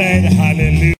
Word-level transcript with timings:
said 0.00 0.32
hallelujah. 0.32 0.94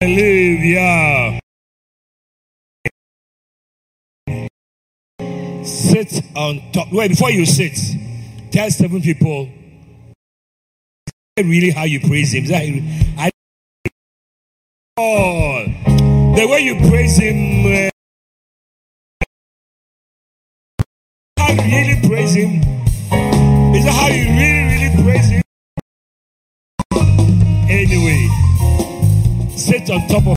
Hallelujah. 0.00 1.40
Sit 5.62 6.22
on 6.34 6.72
top. 6.72 6.88
Wait, 6.92 7.10
before 7.10 7.30
you 7.30 7.46
sit, 7.46 7.78
tell 8.50 8.68
seven 8.70 9.00
people 9.00 9.48
really 11.36 11.70
how 11.70 11.84
you 11.84 12.00
praise 12.00 12.34
him. 12.34 12.44
I, 12.52 13.30
oh, 14.96 15.64
the 16.34 16.46
way 16.50 16.60
you 16.60 16.74
praise 16.90 17.16
him. 17.16 17.36
Eh, 17.72 17.90
how 21.38 21.52
you 21.52 21.62
really 21.62 22.08
praise 22.08 22.34
him? 22.34 22.62
Is 23.76 23.84
that 23.84 23.94
how 23.94 24.08
you 24.08 24.24
really, 24.24 24.57
Anyway, 27.70 28.28
sit 29.56 29.88
on 29.90 30.08
top 30.08 30.26
of 30.26 30.36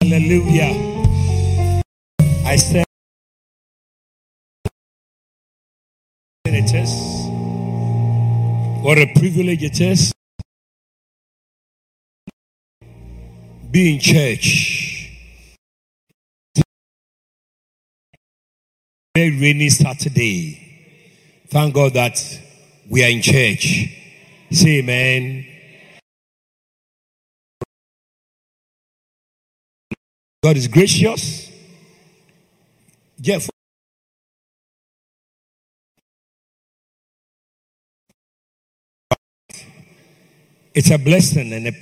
Hallelujah. 0.00 1.02
I 2.46 2.56
said 2.56 2.84
it 6.46 6.72
is. 6.74 6.92
What 8.82 8.98
a 8.98 9.06
privilege 9.18 9.64
it 9.64 9.80
is. 9.80 10.12
Be 13.70 13.94
in 13.94 14.00
church. 14.00 15.12
Very 19.14 19.38
rainy 19.40 19.68
Saturday. 19.70 20.67
Thank 21.50 21.74
God 21.74 21.94
that 21.94 22.18
we 22.90 23.02
are 23.02 23.08
in 23.08 23.22
church. 23.22 23.88
Say 24.50 24.80
amen. 24.80 25.46
God 30.42 30.56
is 30.56 30.68
gracious. 30.68 31.50
Jeff. 33.20 33.48
It's 40.74 40.90
a 40.90 40.98
blessing 40.98 41.52
and 41.52 41.68
a 41.68 41.72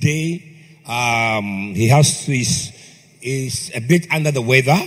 day. 0.00 0.82
Um, 0.86 1.74
he 1.74 1.88
has 1.88 2.26
his 2.26 2.72
is 3.22 3.70
a 3.74 3.80
bit 3.80 4.06
under 4.10 4.30
the 4.30 4.42
weather, 4.42 4.78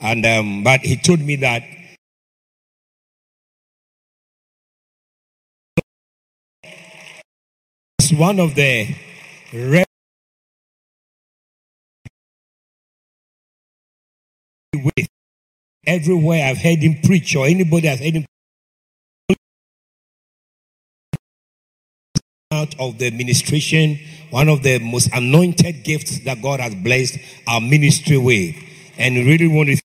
and 0.00 0.24
um, 0.24 0.62
but 0.62 0.80
he 0.80 0.96
told 0.96 1.20
me 1.20 1.36
that 1.36 1.62
it's 7.98 8.12
one 8.12 8.38
of 8.38 8.54
the 8.54 8.94
rare 9.52 9.84
with 14.74 15.08
everywhere 15.86 16.44
I've 16.44 16.58
heard 16.58 16.78
him 16.78 17.00
preach 17.02 17.34
or 17.34 17.46
anybody 17.46 17.88
I've 17.88 17.98
heard 17.98 18.14
him 18.14 18.26
out 22.52 22.74
of 22.80 22.98
the 22.98 23.06
administration, 23.06 23.98
one 24.30 24.48
of 24.48 24.62
the 24.62 24.78
most 24.78 25.10
anointed 25.12 25.84
gifts 25.84 26.20
that 26.24 26.40
God 26.40 26.60
has 26.60 26.74
blessed 26.74 27.18
our 27.46 27.60
ministry 27.60 28.16
with. 28.16 28.56
And 28.96 29.14
really 29.14 29.46
want 29.46 29.68
to 29.68 29.76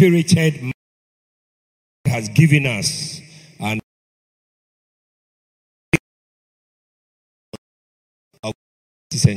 spirited 0.00 0.72
has 2.06 2.30
given 2.30 2.64
us 2.64 3.20
and 3.60 3.82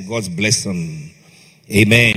God's 0.08 0.30
blessing. 0.30 1.12
Amen. 1.70 2.16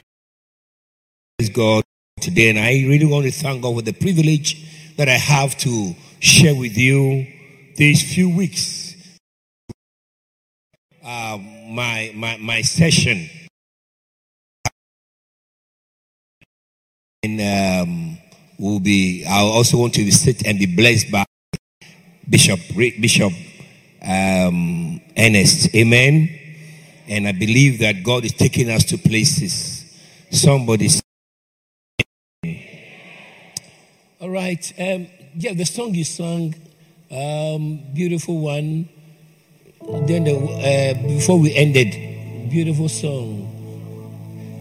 Praise 1.36 1.50
God 1.50 1.82
today. 2.20 2.50
And 2.50 2.60
I 2.60 2.86
really 2.88 3.06
want 3.06 3.24
to 3.24 3.32
thank 3.32 3.62
God 3.62 3.74
for 3.74 3.82
the 3.82 3.92
privilege 3.92 4.94
that 4.96 5.08
I 5.08 5.18
have 5.18 5.58
to 5.58 5.96
share 6.20 6.54
with 6.54 6.78
you 6.78 7.26
these 7.74 8.14
few 8.14 8.30
weeks. 8.30 8.94
Uh, 11.04 11.38
my, 11.68 12.12
my, 12.14 12.36
my 12.36 12.62
session. 12.62 13.28
Um, 17.24 18.18
will 18.58 18.80
be, 18.80 19.24
I 19.24 19.40
also 19.40 19.78
want 19.78 19.94
to 19.94 20.10
sit 20.10 20.46
and 20.46 20.58
be 20.58 20.66
blessed 20.66 21.10
by 21.10 21.24
Bishop, 22.28 22.60
Bishop 22.74 23.32
um, 24.02 25.00
Ernest. 25.16 25.74
Amen. 25.74 26.28
And 27.08 27.28
I 27.28 27.32
believe 27.32 27.80
that 27.80 28.02
God 28.02 28.24
is 28.24 28.32
taking 28.32 28.70
us 28.70 28.84
to 28.86 28.98
places. 28.98 29.84
Somebody. 30.30 30.88
All 34.20 34.30
right. 34.30 34.72
Um, 34.78 35.06
yeah, 35.36 35.54
the 35.54 35.64
song 35.64 35.94
you 35.94 36.04
sung. 36.04 36.54
um, 37.10 37.80
beautiful 37.94 38.38
one. 38.40 38.88
Then 40.06 40.24
the, 40.24 40.34
uh, 40.36 41.06
before 41.06 41.38
we 41.38 41.54
ended, 41.54 42.50
beautiful 42.50 42.88
song. 42.88 43.52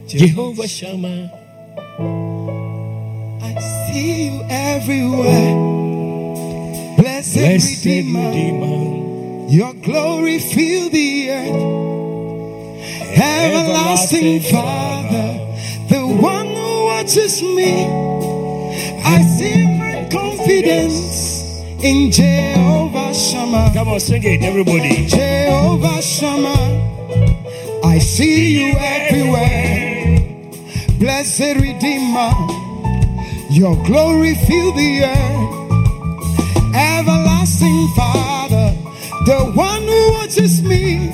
Jehovah 0.07 0.67
Shammah. 0.67 2.24
I 3.45 3.59
see 3.59 4.25
you 4.25 4.41
everywhere. 4.49 5.55
Blessed, 6.97 7.35
Blessed 7.37 7.85
Redeemer. 7.85 8.29
Redeemer. 8.29 9.49
Your 9.49 9.73
glory 9.75 10.39
fill 10.39 10.89
the 10.89 11.29
earth. 11.29 11.85
Everlasting 13.17 14.41
Father, 14.41 15.39
the 15.89 16.01
one 16.21 16.47
who 16.47 16.85
watches 16.85 17.41
me. 17.41 17.85
I 19.05 19.21
see 19.37 19.77
my 19.77 20.09
confidence 20.11 21.61
in 21.83 22.11
Jehovah 22.11 23.13
Shammah. 23.13 23.71
Come 23.73 23.89
on, 23.89 23.99
sing 23.99 24.23
it, 24.23 24.41
everybody. 24.41 25.05
Jehovah 25.07 26.01
Shammah. 26.01 26.65
I 27.85 27.99
see 27.99 28.57
you 28.59 28.73
everywhere. 28.77 30.19
Blessed 30.99 31.55
Redeemer, 31.61 32.31
your 33.55 33.81
glory 33.85 34.35
fill 34.35 34.73
the 34.73 35.05
earth. 35.05 36.75
Everlasting 36.75 37.87
Father, 37.95 38.75
the 39.25 39.49
one 39.55 39.83
who 39.83 40.11
watches 40.11 40.61
me. 40.61 41.09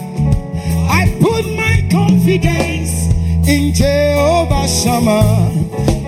I 0.90 1.16
put 1.22 1.46
my 1.56 1.88
confidence 1.92 3.14
in 3.48 3.76
Jehovah 3.76 4.68
Shammah. 4.68 5.52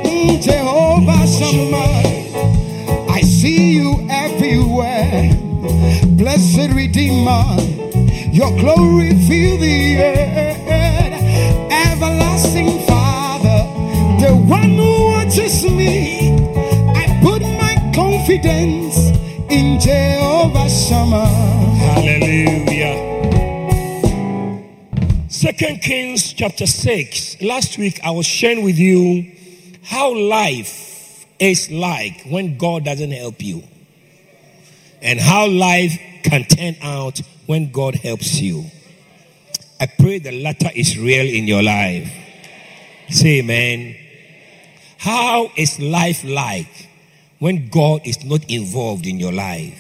In 0.06 0.42
Jehovah 0.42 1.28
Shammah. 1.28 3.12
I 3.12 3.22
see 3.22 3.74
you 3.74 4.08
everywhere. 4.10 5.30
Blessed 6.18 6.74
Redeemer, 6.74 7.46
your 8.32 8.50
glory 8.58 9.14
fill 9.28 9.60
the 9.60 9.98
earth. 10.02 11.14
Everlasting 11.72 12.80
Father, 12.88 13.68
the 14.20 14.36
one 14.36 14.72
who 14.72 15.06
watches 15.12 15.64
me. 15.66 16.23
Confidence 18.26 19.10
in 19.52 19.82
Jehovah 19.82 20.70
Shammah. 20.70 21.26
Hallelujah. 21.76 22.96
Second 25.28 25.82
Kings 25.82 26.32
chapter 26.32 26.66
6. 26.66 27.42
Last 27.42 27.78
week 27.78 28.00
I 28.02 28.12
was 28.12 28.26
sharing 28.26 28.64
with 28.64 28.80
you 28.80 29.30
how 29.84 30.16
life 30.16 31.26
is 31.38 31.70
like 31.70 32.24
when 32.30 32.58
God 32.58 32.86
doesn't 32.86 33.12
help 33.12 33.44
you. 33.44 33.62
And 35.02 35.20
how 35.20 35.46
life 35.48 36.00
can 36.24 36.46
turn 36.46 36.78
out 36.82 37.20
when 37.46 37.74
God 37.74 37.96
helps 37.96 38.40
you. 38.40 38.64
I 39.82 39.88
pray 40.00 40.20
the 40.20 40.32
latter 40.32 40.70
is 40.74 40.98
real 40.98 41.28
in 41.28 41.46
your 41.46 41.62
life. 41.62 42.10
Say 43.10 43.40
amen. 43.40 43.98
How 44.98 45.52
is 45.58 45.78
life 45.82 46.24
like 46.24 46.88
when 47.44 47.68
God 47.68 48.04
is 48.06 48.24
not 48.24 48.50
involved 48.50 49.06
in 49.06 49.20
your 49.20 49.34
life? 49.34 49.78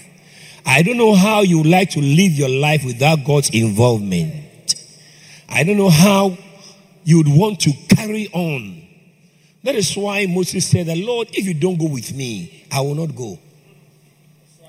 I 0.65 0.81
don't 0.83 0.97
know 0.97 1.15
how 1.15 1.43
you 1.43 1.63
like 1.63 1.91
to 1.91 2.01
live 2.01 2.33
your 2.33 2.49
life 2.49 2.83
without 2.83 3.23
God's 3.23 3.51
involvement. 3.51 4.75
I 5.47 5.63
don't 5.63 5.77
know 5.77 5.87
how 5.87 6.37
you 7.05 7.19
would 7.19 7.29
want 7.29 7.61
to 7.61 7.71
carry 7.87 8.27
on. 8.33 8.85
That 9.63 9.75
is 9.75 9.95
why 9.95 10.25
Moses 10.25 10.67
said, 10.67 10.87
"The 10.87 10.95
Lord, 10.95 11.29
if 11.31 11.45
you 11.45 11.53
don't 11.53 11.77
go 11.77 11.85
with 11.85 12.13
me, 12.13 12.65
I 12.69 12.81
will 12.81 12.95
not 12.95 13.15
go." 13.15 13.39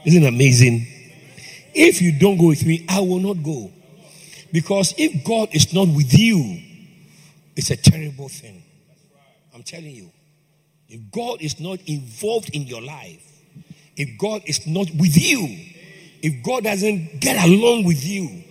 Isn't 0.04 0.22
it 0.22 0.28
amazing? 0.28 0.86
If 1.74 2.00
you 2.00 2.12
don't 2.12 2.36
go 2.36 2.46
with 2.46 2.64
me, 2.64 2.84
I 2.88 3.00
will 3.00 3.18
not 3.18 3.42
go. 3.42 3.72
Because 4.52 4.94
if 4.96 5.24
God 5.24 5.48
is 5.52 5.72
not 5.72 5.88
with 5.88 6.16
you, 6.16 6.60
it's 7.56 7.70
a 7.72 7.76
terrible 7.76 8.28
thing. 8.28 8.62
I'm 9.52 9.64
telling 9.64 9.96
you, 9.96 10.12
if 10.94 11.10
God 11.10 11.42
is 11.42 11.58
not 11.58 11.80
involved 11.86 12.50
in 12.54 12.68
your 12.68 12.80
life, 12.80 13.20
if 13.96 14.16
God 14.16 14.42
is 14.46 14.64
not 14.64 14.88
with 14.94 15.20
you, 15.20 15.48
if 16.22 16.40
God 16.44 16.62
doesn't 16.62 17.20
get 17.20 17.44
along 17.44 17.82
with 17.82 18.04
you, 18.06 18.44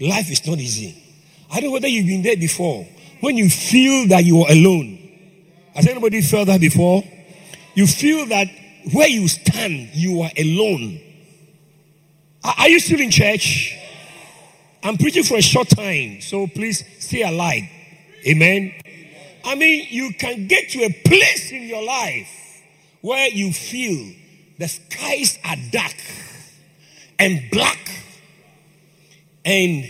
life 0.00 0.28
is 0.32 0.44
not 0.48 0.58
easy. 0.58 1.00
I 1.48 1.60
don't 1.60 1.66
know 1.66 1.74
whether 1.74 1.86
you've 1.86 2.08
been 2.08 2.22
there 2.22 2.36
before. 2.36 2.84
When 3.20 3.36
you 3.36 3.48
feel 3.48 4.08
that 4.08 4.24
you 4.24 4.42
are 4.42 4.50
alone. 4.50 4.98
Has 5.76 5.86
anybody 5.86 6.22
felt 6.22 6.48
that 6.48 6.60
before? 6.60 7.04
You 7.76 7.86
feel 7.86 8.26
that 8.26 8.48
where 8.92 9.08
you 9.08 9.28
stand, 9.28 9.90
you 9.94 10.22
are 10.22 10.30
alone. 10.36 11.00
Are 12.42 12.68
you 12.68 12.80
still 12.80 12.98
in 12.98 13.12
church? 13.12 13.76
I'm 14.82 14.96
preaching 14.96 15.22
for 15.22 15.36
a 15.36 15.42
short 15.42 15.68
time, 15.68 16.20
so 16.20 16.48
please 16.48 16.84
stay 16.98 17.22
alive. 17.22 17.62
Amen. 18.26 18.74
I 19.44 19.54
mean, 19.54 19.86
you 19.90 20.12
can 20.12 20.46
get 20.46 20.70
to 20.70 20.84
a 20.84 20.90
place 20.90 21.50
in 21.52 21.62
your 21.62 21.82
life 21.82 22.28
where 23.00 23.28
you 23.28 23.52
feel 23.52 24.14
the 24.58 24.68
skies 24.68 25.38
are 25.44 25.56
dark 25.70 25.94
and 27.18 27.50
black 27.50 27.78
and 29.44 29.84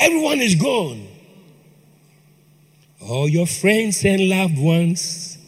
everyone 0.00 0.40
is 0.40 0.56
gone. 0.56 1.06
All 3.00 3.28
your 3.28 3.46
friends 3.46 4.04
and 4.04 4.28
loved 4.28 4.58
ones, 4.58 5.38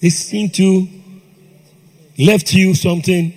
they 0.00 0.10
seem 0.10 0.50
to 0.50 0.88
left 2.18 2.52
you 2.52 2.74
something, 2.74 3.32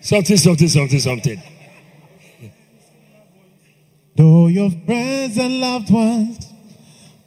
something, 0.00 0.36
something, 0.36 0.68
something, 0.68 1.00
something. 1.00 1.42
Though 4.16 4.48
your 4.48 4.70
friends 4.70 5.36
and 5.38 5.60
loved 5.60 5.90
ones 5.90 6.45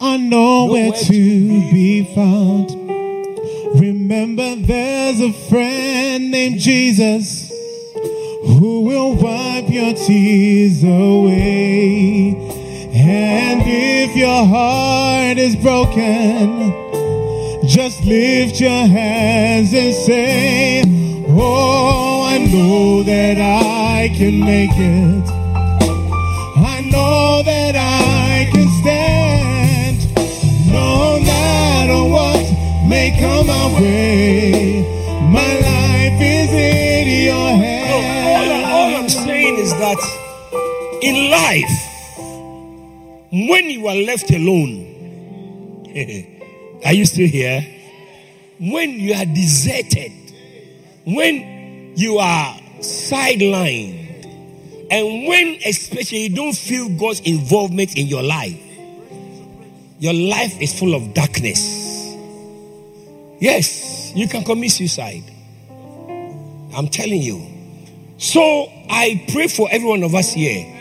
are 0.02 0.18
nowhere 0.18 0.94
to 0.94 1.12
be 1.72 2.06
found. 2.16 2.72
Remember, 3.78 4.56
there's 4.56 5.20
a 5.20 5.34
friend 5.50 6.32
named 6.32 6.60
Jesus 6.60 7.50
who 7.50 8.82
will 8.82 9.16
wipe 9.16 9.70
your 9.70 9.94
tears 9.94 10.84
away. 10.84 12.34
And 12.94 13.62
if 13.66 14.16
your 14.16 14.46
heart 14.46 15.38
is 15.38 15.58
broken, 15.58 16.72
just 17.68 18.04
lift 18.06 18.62
your 18.62 18.88
hands 18.88 19.74
and 19.74 19.94
say, 19.94 20.84
Oh, 21.28 22.24
I 22.26 22.38
know 22.38 23.04
that 23.04 23.38
I 23.38 24.08
can 24.16 24.40
make 24.40 24.72
it. 24.74 25.30
I 26.66 26.82
know 26.90 27.44
that 27.44 27.76
I 27.76 28.50
can 28.52 28.68
stand 28.82 29.09
my 33.50 33.82
way. 33.82 34.86
My 35.32 35.52
life 35.70 36.22
is 36.22 36.50
in 36.54 37.26
your 37.26 37.50
hands. 37.64 38.36
All, 38.36 38.52
all 38.76 38.96
I'm 38.96 39.10
saying 39.10 39.58
is 39.58 39.72
that 39.84 40.00
in 41.02 41.32
life, 41.32 41.78
when 43.50 43.70
you 43.70 43.88
are 43.88 43.96
left 43.96 44.30
alone, 44.32 44.86
are 46.86 46.94
you 46.94 47.06
still 47.06 47.28
here? 47.28 47.66
When 48.60 48.92
you 48.92 49.14
are 49.14 49.26
deserted, 49.26 50.12
when 51.06 51.94
you 51.96 52.18
are 52.20 52.56
sidelined, 52.80 53.98
and 54.92 55.28
when 55.28 55.60
especially 55.66 56.28
you 56.28 56.36
don't 56.36 56.56
feel 56.56 56.90
God's 56.98 57.22
involvement 57.22 57.98
in 57.98 58.08
your 58.08 58.24
life, 58.24 58.60
your 60.00 60.14
life 60.14 60.60
is 60.62 60.78
full 60.78 60.94
of 60.94 61.14
darkness. 61.14 61.79
Yes, 63.40 64.12
you 64.16 64.28
can 64.28 64.44
commit 64.44 64.72
suicide. 64.72 65.24
I'm 66.76 66.88
telling 66.88 67.22
you. 67.22 67.46
So 68.18 68.68
I 68.90 69.26
pray 69.32 69.48
for 69.48 69.68
every 69.72 69.88
one 69.88 70.04
of 70.04 70.14
us 70.14 70.34
here 70.34 70.76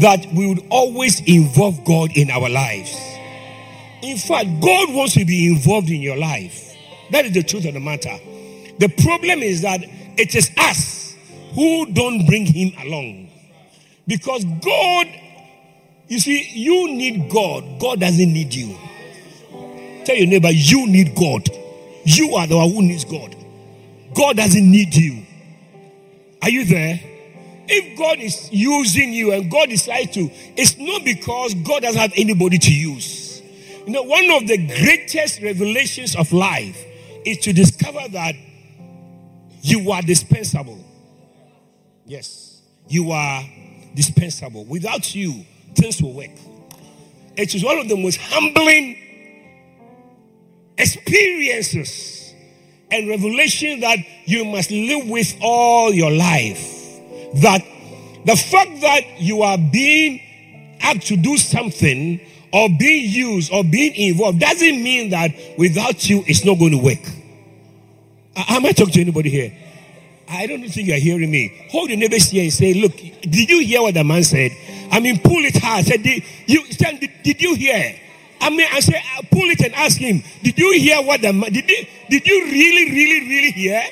that 0.00 0.26
we 0.32 0.46
would 0.46 0.64
always 0.70 1.20
involve 1.20 1.84
God 1.84 2.12
in 2.16 2.30
our 2.30 2.48
lives. 2.48 2.96
In 4.02 4.16
fact, 4.16 4.48
God 4.60 4.94
wants 4.94 5.14
to 5.14 5.24
be 5.24 5.48
involved 5.48 5.90
in 5.90 6.00
your 6.00 6.16
life. 6.16 6.76
That 7.10 7.24
is 7.24 7.32
the 7.32 7.42
truth 7.42 7.64
of 7.66 7.74
the 7.74 7.80
matter. 7.80 8.16
The 8.78 8.88
problem 8.88 9.40
is 9.40 9.62
that 9.62 9.80
it 9.82 10.34
is 10.34 10.50
us 10.56 11.16
who 11.54 11.86
don't 11.92 12.26
bring 12.26 12.46
him 12.46 12.72
along. 12.86 13.30
Because 14.06 14.44
God, 14.44 15.06
you 16.06 16.20
see, 16.20 16.48
you 16.52 16.92
need 16.92 17.28
God. 17.30 17.80
God 17.80 18.00
doesn't 18.00 18.32
need 18.32 18.54
you. 18.54 18.76
Tell 20.04 20.16
your 20.16 20.26
neighbor, 20.28 20.50
you 20.50 20.86
need 20.86 21.14
God. 21.16 21.48
You 22.08 22.36
are 22.36 22.46
the 22.46 22.56
one 22.56 22.70
who 22.70 22.82
needs 22.82 23.04
God. 23.04 23.36
God 24.14 24.36
doesn't 24.38 24.70
need 24.70 24.94
you. 24.94 25.26
Are 26.40 26.48
you 26.48 26.64
there? 26.64 26.98
If 27.68 27.98
God 27.98 28.18
is 28.18 28.50
using 28.50 29.12
you 29.12 29.32
and 29.32 29.50
God 29.50 29.68
decides 29.68 30.14
to, 30.14 30.30
it's 30.56 30.78
not 30.78 31.04
because 31.04 31.52
God 31.52 31.82
doesn't 31.82 32.00
have 32.00 32.14
anybody 32.16 32.56
to 32.56 32.74
use. 32.74 33.42
You 33.84 33.92
know, 33.92 34.04
one 34.04 34.30
of 34.30 34.48
the 34.48 34.56
greatest 34.56 35.42
revelations 35.42 36.16
of 36.16 36.32
life 36.32 36.82
is 37.26 37.38
to 37.40 37.52
discover 37.52 38.00
that 38.12 38.34
you 39.60 39.90
are 39.90 40.00
dispensable. 40.00 40.82
Yes, 42.06 42.62
you 42.88 43.10
are 43.10 43.42
dispensable. 43.94 44.64
Without 44.64 45.14
you, 45.14 45.44
things 45.74 46.00
will 46.00 46.14
work. 46.14 46.30
It 47.36 47.54
is 47.54 47.62
one 47.62 47.76
of 47.76 47.86
the 47.86 47.98
most 47.98 48.16
humbling 48.16 48.96
experiences 50.78 52.34
and 52.90 53.08
revelation 53.08 53.80
that 53.80 53.98
you 54.24 54.44
must 54.44 54.70
live 54.70 55.08
with 55.08 55.36
all 55.40 55.92
your 55.92 56.10
life. 56.10 56.74
That 57.42 57.62
the 58.24 58.36
fact 58.36 58.80
that 58.80 59.20
you 59.20 59.42
are 59.42 59.58
being 59.58 60.20
asked 60.80 61.08
to 61.08 61.16
do 61.16 61.36
something 61.36 62.20
or 62.52 62.68
being 62.78 63.10
used 63.10 63.52
or 63.52 63.62
being 63.62 63.94
involved 63.94 64.40
doesn't 64.40 64.82
mean 64.82 65.10
that 65.10 65.30
without 65.58 66.08
you 66.08 66.24
it's 66.26 66.44
not 66.44 66.58
going 66.58 66.72
to 66.72 66.78
work. 66.78 67.04
Uh, 68.36 68.44
am 68.48 68.64
I 68.64 68.72
talking 68.72 68.94
to 68.94 69.00
anybody 69.00 69.30
here? 69.30 69.52
I 70.30 70.46
don't 70.46 70.66
think 70.68 70.88
you're 70.88 70.98
hearing 70.98 71.30
me. 71.30 71.68
Hold 71.70 71.88
your 71.90 71.98
neighbors 71.98 72.28
here 72.30 72.42
and 72.42 72.52
say, 72.52 72.74
Look, 72.74 72.96
did 72.96 73.50
you 73.50 73.64
hear 73.64 73.82
what 73.82 73.94
the 73.94 74.04
man 74.04 74.22
said? 74.24 74.52
I 74.90 75.00
mean, 75.00 75.18
pull 75.20 75.44
it 75.44 75.56
hard. 75.56 75.84
Said, 75.84 76.02
did 76.02 76.22
you, 76.46 76.64
did 77.22 77.40
you 77.40 77.54
hear? 77.54 77.94
I 78.40 78.50
mean, 78.50 78.66
I 78.72 78.80
say, 78.80 78.94
I 78.96 79.22
pull 79.30 79.50
it 79.50 79.60
and 79.60 79.74
ask 79.74 79.98
him, 79.98 80.22
Did 80.42 80.58
you 80.58 80.72
hear 80.78 81.02
what 81.02 81.20
the 81.20 81.32
man 81.32 81.52
did 81.52 81.68
you, 81.68 81.86
did 82.08 82.26
you 82.26 82.44
really, 82.44 82.90
really, 82.90 83.28
really 83.28 83.50
hear? 83.50 83.82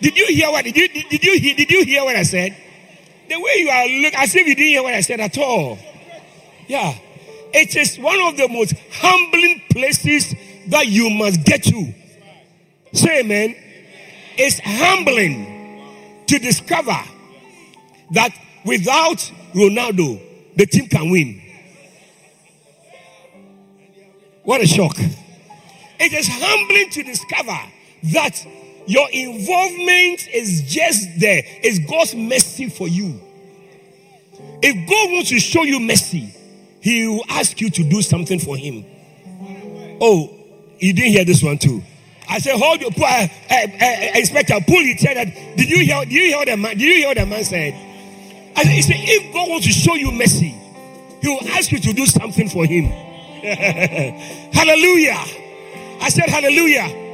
Did 0.00 0.16
you 0.16 0.26
hear 0.26 0.50
what 0.50 0.64
did 0.64 0.76
you 0.76 0.88
did, 0.88 1.08
did 1.08 1.24
you 1.24 1.38
hear 1.38 1.54
did 1.54 1.70
you 1.70 1.84
hear 1.84 2.04
what 2.04 2.16
I 2.16 2.22
said? 2.22 2.56
The 3.28 3.40
way 3.40 3.52
you 3.56 3.70
are 3.70 3.88
look 4.02 4.14
as 4.14 4.34
if 4.34 4.46
you 4.46 4.54
didn't 4.54 4.68
hear 4.68 4.82
what 4.82 4.94
I 4.94 5.00
said 5.00 5.20
at 5.20 5.36
all. 5.38 5.78
Yeah. 6.66 6.94
It 7.52 7.76
is 7.76 7.98
one 7.98 8.20
of 8.20 8.36
the 8.36 8.48
most 8.48 8.74
humbling 8.92 9.62
places 9.70 10.34
that 10.68 10.86
you 10.88 11.08
must 11.10 11.44
get 11.44 11.62
to. 11.64 11.94
Say 12.92 13.20
amen. 13.20 13.56
It's 14.36 14.60
humbling 14.60 16.24
to 16.26 16.38
discover 16.38 16.96
that 18.10 18.30
without 18.64 19.18
Ronaldo, 19.54 20.20
the 20.56 20.66
team 20.66 20.88
can 20.88 21.10
win. 21.10 21.40
What 24.44 24.60
a 24.60 24.66
shock. 24.66 24.96
It 25.98 26.12
is 26.12 26.28
humbling 26.28 26.90
to 26.90 27.02
discover 27.02 27.58
that 28.12 28.46
your 28.86 29.08
involvement 29.10 30.28
is 30.28 30.62
just 30.70 31.18
there. 31.18 31.42
It's 31.44 31.78
God's 31.90 32.14
mercy 32.14 32.68
for 32.68 32.86
you. 32.86 33.20
If 34.62 34.88
God 34.88 35.12
wants 35.12 35.30
to 35.30 35.40
show 35.40 35.62
you 35.62 35.80
mercy, 35.80 36.34
He 36.80 37.08
will 37.08 37.24
ask 37.28 37.60
you 37.60 37.70
to 37.70 37.84
do 37.84 38.02
something 38.02 38.38
for 38.38 38.56
Him. 38.56 38.84
Oh, 40.00 40.30
you 40.78 40.92
didn't 40.92 41.12
hear 41.12 41.24
this 41.24 41.42
one 41.42 41.56
too. 41.56 41.82
I 42.28 42.38
said, 42.38 42.56
hold 42.56 42.80
your 42.80 42.90
uh, 42.90 43.26
uh, 43.50 43.54
uh, 43.54 44.18
inspector, 44.18 44.54
pull 44.66 44.80
it. 44.80 44.98
Said 45.00 45.16
that. 45.16 45.56
Did 45.56 45.70
you 45.70 45.84
hear? 45.84 46.04
Did 46.04 46.12
you 46.12 46.36
hear 46.36 46.44
the 46.44 46.56
man? 46.56 46.76
Did 46.76 46.82
you 46.82 46.94
hear 46.94 47.08
what 47.08 47.16
the 47.16 47.26
man 47.26 47.44
said? 47.44 47.74
I 48.56 48.62
said, 48.62 48.72
he 48.72 48.82
said, 48.82 48.96
if 48.98 49.32
God 49.32 49.48
wants 49.50 49.66
to 49.66 49.72
show 49.72 49.94
you 49.94 50.12
mercy, 50.12 50.54
He 51.20 51.28
will 51.28 51.48
ask 51.50 51.72
you 51.72 51.78
to 51.80 51.92
do 51.92 52.06
something 52.06 52.48
for 52.48 52.66
Him. 52.66 52.92
hallelujah! 54.52 55.22
I 56.00 56.08
said, 56.08 56.30
hallelujah. 56.30 57.04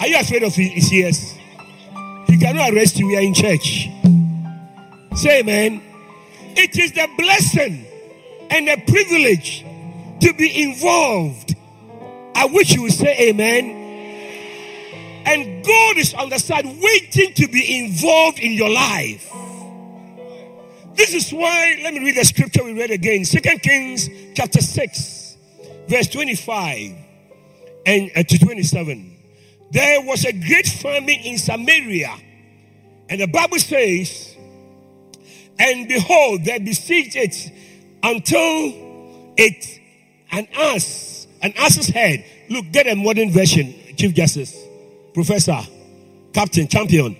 Are 0.00 0.06
you 0.06 0.18
afraid 0.18 0.42
of 0.42 0.54
his 0.54 0.90
ears? 0.92 1.34
He 2.26 2.38
cannot 2.38 2.72
arrest 2.72 2.98
you. 2.98 3.08
We 3.08 3.16
are 3.18 3.22
in 3.22 3.34
church. 3.34 3.88
Say 5.16 5.40
amen. 5.40 5.82
It 6.56 6.78
is 6.78 6.92
the 6.92 7.08
blessing 7.18 7.86
and 8.48 8.68
the 8.68 8.82
privilege 8.90 9.66
to 10.20 10.32
be 10.32 10.62
involved. 10.62 11.54
I 12.34 12.46
wish 12.46 12.72
you 12.72 12.82
would 12.82 12.92
say 12.92 13.28
amen. 13.28 13.76
And 15.26 15.62
God 15.64 15.98
is 15.98 16.14
on 16.14 16.30
the 16.30 16.38
side 16.38 16.64
waiting 16.64 17.34
to 17.34 17.48
be 17.48 17.84
involved 17.84 18.38
in 18.38 18.52
your 18.52 18.70
life. 18.70 19.30
This 20.94 21.12
is 21.12 21.30
why, 21.32 21.78
let 21.82 21.92
me 21.92 22.00
read 22.00 22.16
the 22.16 22.24
scripture 22.24 22.64
we 22.64 22.72
read 22.72 22.90
again. 22.90 23.24
Second 23.26 23.62
Kings 23.62 24.08
chapter 24.34 24.62
6, 24.62 25.19
verse 25.90 26.06
25 26.08 26.94
and 27.84 28.10
uh, 28.14 28.22
to 28.22 28.38
27. 28.38 29.16
There 29.72 30.02
was 30.06 30.24
a 30.24 30.32
great 30.32 30.66
famine 30.66 31.20
in 31.24 31.36
Samaria, 31.36 32.14
and 33.08 33.20
the 33.20 33.26
Bible 33.26 33.58
says, 33.58 34.36
and 35.58 35.88
behold, 35.88 36.44
they 36.44 36.58
besieged 36.58 37.16
it 37.16 37.52
until 38.02 39.34
it 39.36 39.80
an 40.32 40.46
ass, 40.54 41.26
an 41.42 41.52
ass's 41.56 41.88
head. 41.88 42.24
Look, 42.48 42.70
get 42.72 42.86
a 42.86 42.94
modern 42.94 43.30
version, 43.30 43.74
Chief 43.96 44.14
Justice, 44.14 44.56
Professor, 45.12 45.58
Captain, 46.32 46.66
Champion. 46.68 47.16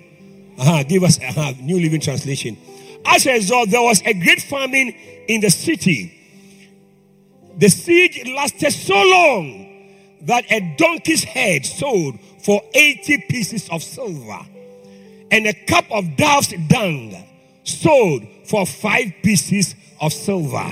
Uh-huh, 0.57 0.83
give 0.83 1.03
us 1.03 1.19
a 1.19 1.27
uh-huh, 1.27 1.53
New 1.61 1.79
Living 1.79 2.01
Translation. 2.01 2.57
As 3.05 3.25
a 3.25 3.33
result, 3.33 3.69
there 3.69 3.81
was 3.81 4.01
a 4.01 4.13
great 4.13 4.41
famine 4.41 4.89
in 5.27 5.41
the 5.41 5.49
city. 5.49 6.20
The 7.57 7.69
siege 7.69 8.27
lasted 8.27 8.71
so 8.71 8.93
long 8.93 9.67
that 10.21 10.51
a 10.51 10.75
donkey's 10.77 11.23
head 11.23 11.65
sold 11.65 12.19
for 12.43 12.61
80 12.73 13.25
pieces 13.29 13.69
of 13.69 13.83
silver, 13.83 14.39
and 15.31 15.47
a 15.47 15.53
cup 15.65 15.85
of 15.91 16.15
dove's 16.15 16.53
dung 16.67 17.15
sold 17.63 18.23
for 18.45 18.65
five 18.65 19.13
pieces 19.23 19.75
of 19.99 20.13
silver. 20.13 20.71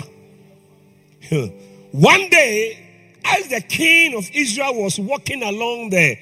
One 1.92 2.30
day, 2.30 3.18
as 3.24 3.48
the 3.50 3.62
king 3.62 4.16
of 4.16 4.28
Israel 4.34 4.84
was 4.84 5.00
walking 5.00 5.44
along 5.44 5.92
the 5.92 6.18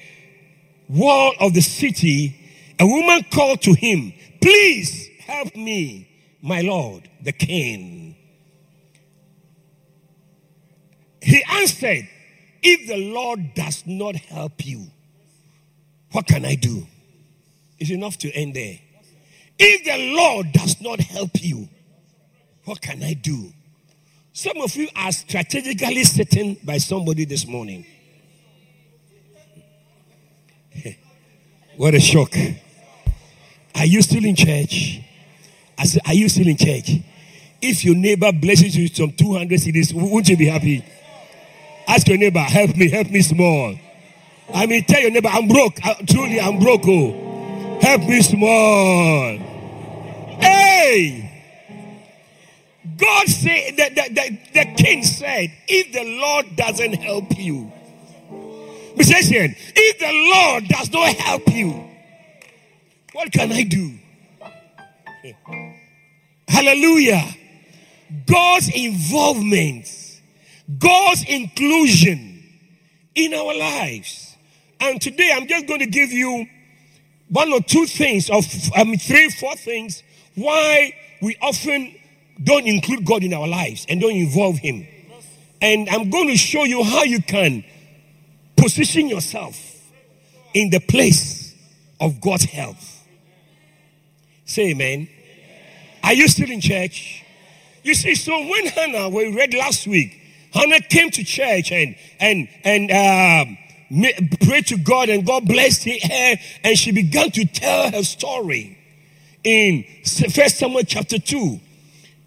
wall 0.88 1.32
of 1.40 1.54
the 1.54 1.60
city, 1.60 2.74
a 2.78 2.86
woman 2.86 3.24
called 3.30 3.62
to 3.62 3.74
him, 3.74 4.12
Please 4.40 5.08
help 5.20 5.54
me, 5.56 6.08
my 6.42 6.60
lord, 6.60 7.08
the 7.22 7.32
king. 7.32 8.07
He 11.22 11.42
answered, 11.50 12.08
If 12.62 12.88
the 12.88 12.96
Lord 12.96 13.54
does 13.54 13.84
not 13.86 14.16
help 14.16 14.64
you, 14.64 14.86
what 16.12 16.26
can 16.26 16.44
I 16.44 16.54
do? 16.54 16.86
It's 17.78 17.90
enough 17.90 18.16
to 18.18 18.30
end 18.32 18.54
there. 18.54 18.78
If 19.58 19.84
the 19.84 20.14
Lord 20.16 20.52
does 20.52 20.80
not 20.80 21.00
help 21.00 21.30
you, 21.34 21.68
what 22.64 22.80
can 22.80 23.02
I 23.02 23.14
do? 23.14 23.52
Some 24.32 24.60
of 24.60 24.74
you 24.76 24.88
are 24.94 25.10
strategically 25.10 26.04
sitting 26.04 26.56
by 26.62 26.78
somebody 26.78 27.24
this 27.24 27.46
morning. 27.46 27.84
what 31.76 31.94
a 31.94 32.00
shock. 32.00 32.32
Are 33.74 33.86
you 33.86 34.02
still 34.02 34.24
in 34.24 34.36
church? 34.36 35.00
I 35.76 35.84
said, 35.84 36.02
Are 36.06 36.14
you 36.14 36.28
still 36.28 36.46
in 36.46 36.56
church? 36.56 36.90
If 37.60 37.84
your 37.84 37.96
neighbor 37.96 38.30
blesses 38.32 38.76
you 38.76 38.84
with 38.84 38.96
some 38.96 39.12
200 39.12 39.58
cedis, 39.58 39.92
won't 39.92 40.28
you 40.28 40.36
be 40.36 40.46
happy? 40.46 40.84
Ask 41.88 42.06
your 42.08 42.18
neighbor, 42.18 42.40
help 42.40 42.76
me, 42.76 42.90
help 42.90 43.10
me 43.10 43.22
small. 43.22 43.74
I 44.52 44.66
mean, 44.66 44.84
tell 44.84 45.00
your 45.00 45.10
neighbor, 45.10 45.28
I'm 45.28 45.48
broke. 45.48 45.84
I, 45.84 45.94
truly, 46.08 46.40
I'm 46.40 46.58
broke. 46.58 46.82
Oh. 46.86 47.78
Help 47.80 48.02
me 48.02 48.20
small. 48.22 49.38
Hey! 50.40 51.24
God 52.96 53.28
said, 53.28 53.76
the, 53.76 53.90
the, 53.94 54.14
the, 54.14 54.38
the 54.54 54.82
king 54.82 55.02
said, 55.04 55.52
if 55.66 55.92
the 55.92 56.04
Lord 56.20 56.56
doesn't 56.56 56.94
help 56.94 57.38
you, 57.38 57.72
Musician, 58.96 59.54
if 59.76 59.98
the 59.98 60.30
Lord 60.34 60.68
does 60.68 60.92
not 60.92 61.14
help 61.14 61.48
you, 61.52 61.88
what 63.12 63.32
can 63.32 63.52
I 63.52 63.62
do? 63.62 63.92
Hallelujah. 66.48 67.24
God's 68.26 68.68
involvement, 68.74 69.86
God's 70.76 71.24
inclusion 71.24 72.44
in 73.14 73.34
our 73.34 73.56
lives. 73.56 74.36
And 74.80 75.00
today 75.00 75.32
I'm 75.34 75.46
just 75.46 75.66
going 75.66 75.80
to 75.80 75.86
give 75.86 76.12
you 76.12 76.46
one 77.30 77.52
or 77.52 77.60
two 77.60 77.86
things 77.86 78.30
of 78.30 78.44
I 78.74 78.84
mean 78.84 78.98
three, 78.98 79.30
four 79.30 79.54
things 79.56 80.02
why 80.34 80.94
we 81.20 81.36
often 81.42 81.94
don't 82.42 82.66
include 82.66 83.04
God 83.04 83.22
in 83.22 83.34
our 83.34 83.48
lives 83.48 83.86
and 83.88 84.00
don't 84.00 84.14
involve 84.14 84.58
Him. 84.58 84.86
And 85.60 85.88
I'm 85.88 86.10
going 86.10 86.28
to 86.28 86.36
show 86.36 86.64
you 86.64 86.84
how 86.84 87.02
you 87.02 87.20
can 87.20 87.64
position 88.56 89.08
yourself 89.08 89.56
in 90.54 90.70
the 90.70 90.80
place 90.80 91.54
of 92.00 92.20
God's 92.20 92.44
help. 92.44 92.76
Say 94.44 94.70
amen. 94.70 95.08
Are 96.02 96.14
you 96.14 96.28
still 96.28 96.50
in 96.50 96.60
church? 96.60 97.24
You 97.82 97.94
see, 97.94 98.14
so 98.14 98.32
when 98.32 98.66
Hannah, 98.66 99.08
we 99.08 99.34
read 99.34 99.52
last 99.54 99.86
week, 99.86 100.27
Hannah 100.52 100.80
came 100.80 101.10
to 101.10 101.24
church 101.24 101.72
and 101.72 101.96
and 102.20 102.48
and 102.64 102.90
um, 102.90 103.58
prayed 104.46 104.66
to 104.66 104.76
God, 104.78 105.08
and 105.08 105.26
God 105.26 105.46
blessed 105.46 105.84
her, 105.84 106.36
and 106.64 106.78
she 106.78 106.92
began 106.92 107.30
to 107.32 107.44
tell 107.44 107.90
her 107.90 108.02
story 108.02 108.78
in 109.44 109.84
First 110.04 110.58
Samuel 110.58 110.82
chapter 110.84 111.18
two 111.18 111.60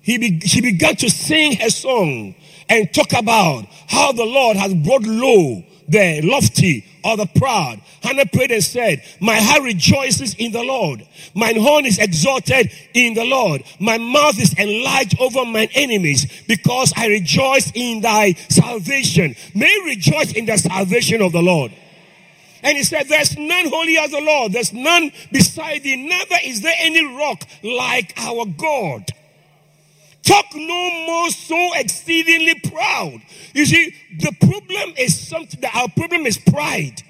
he 0.01 0.17
be, 0.17 0.39
she 0.41 0.61
began 0.61 0.95
to 0.97 1.09
sing 1.09 1.55
her 1.57 1.69
song 1.69 2.35
and 2.67 2.93
talk 2.93 3.13
about 3.13 3.65
how 3.87 4.11
the 4.11 4.25
Lord 4.25 4.57
has 4.57 4.73
brought 4.73 5.03
low 5.03 5.63
the 5.87 6.21
lofty 6.23 6.85
or 7.03 7.17
the 7.17 7.25
proud. 7.25 7.81
Hannah 8.01 8.25
prayed 8.25 8.51
and 8.51 8.63
said, 8.63 9.03
My 9.19 9.37
heart 9.37 9.63
rejoices 9.63 10.35
in 10.35 10.51
the 10.51 10.63
Lord. 10.63 11.05
Mine 11.33 11.59
horn 11.59 11.85
is 11.85 11.99
exalted 11.99 12.71
in 12.93 13.13
the 13.13 13.25
Lord. 13.25 13.63
My 13.79 13.97
mouth 13.97 14.39
is 14.39 14.53
enlarged 14.57 15.19
over 15.19 15.45
mine 15.45 15.69
enemies 15.73 16.43
because 16.47 16.93
I 16.95 17.07
rejoice 17.07 17.71
in 17.73 18.01
thy 18.01 18.33
salvation. 18.49 19.35
May 19.55 19.75
rejoice 19.85 20.33
in 20.33 20.45
the 20.45 20.57
salvation 20.57 21.21
of 21.21 21.31
the 21.31 21.41
Lord. 21.41 21.71
And 22.63 22.77
he 22.77 22.83
said, 22.83 23.07
There's 23.07 23.37
none 23.37 23.69
holy 23.69 23.97
as 23.97 24.11
the 24.11 24.21
Lord. 24.21 24.53
There's 24.53 24.73
none 24.73 25.11
beside 25.31 25.83
thee. 25.83 26.07
Neither 26.07 26.35
is 26.43 26.61
there 26.61 26.75
any 26.77 27.03
rock 27.15 27.43
like 27.63 28.13
our 28.17 28.45
God. 28.45 29.11
Talk 30.23 30.45
no 30.53 31.05
more 31.07 31.29
so 31.31 31.73
exceedingly 31.75 32.55
proud. 32.69 33.21
You 33.53 33.65
see, 33.65 33.95
the 34.19 34.31
problem 34.39 34.93
is 34.97 35.27
something 35.27 35.59
that 35.61 35.75
our 35.75 35.89
problem 35.89 36.25
is 36.25 36.37
pride. 36.37 37.01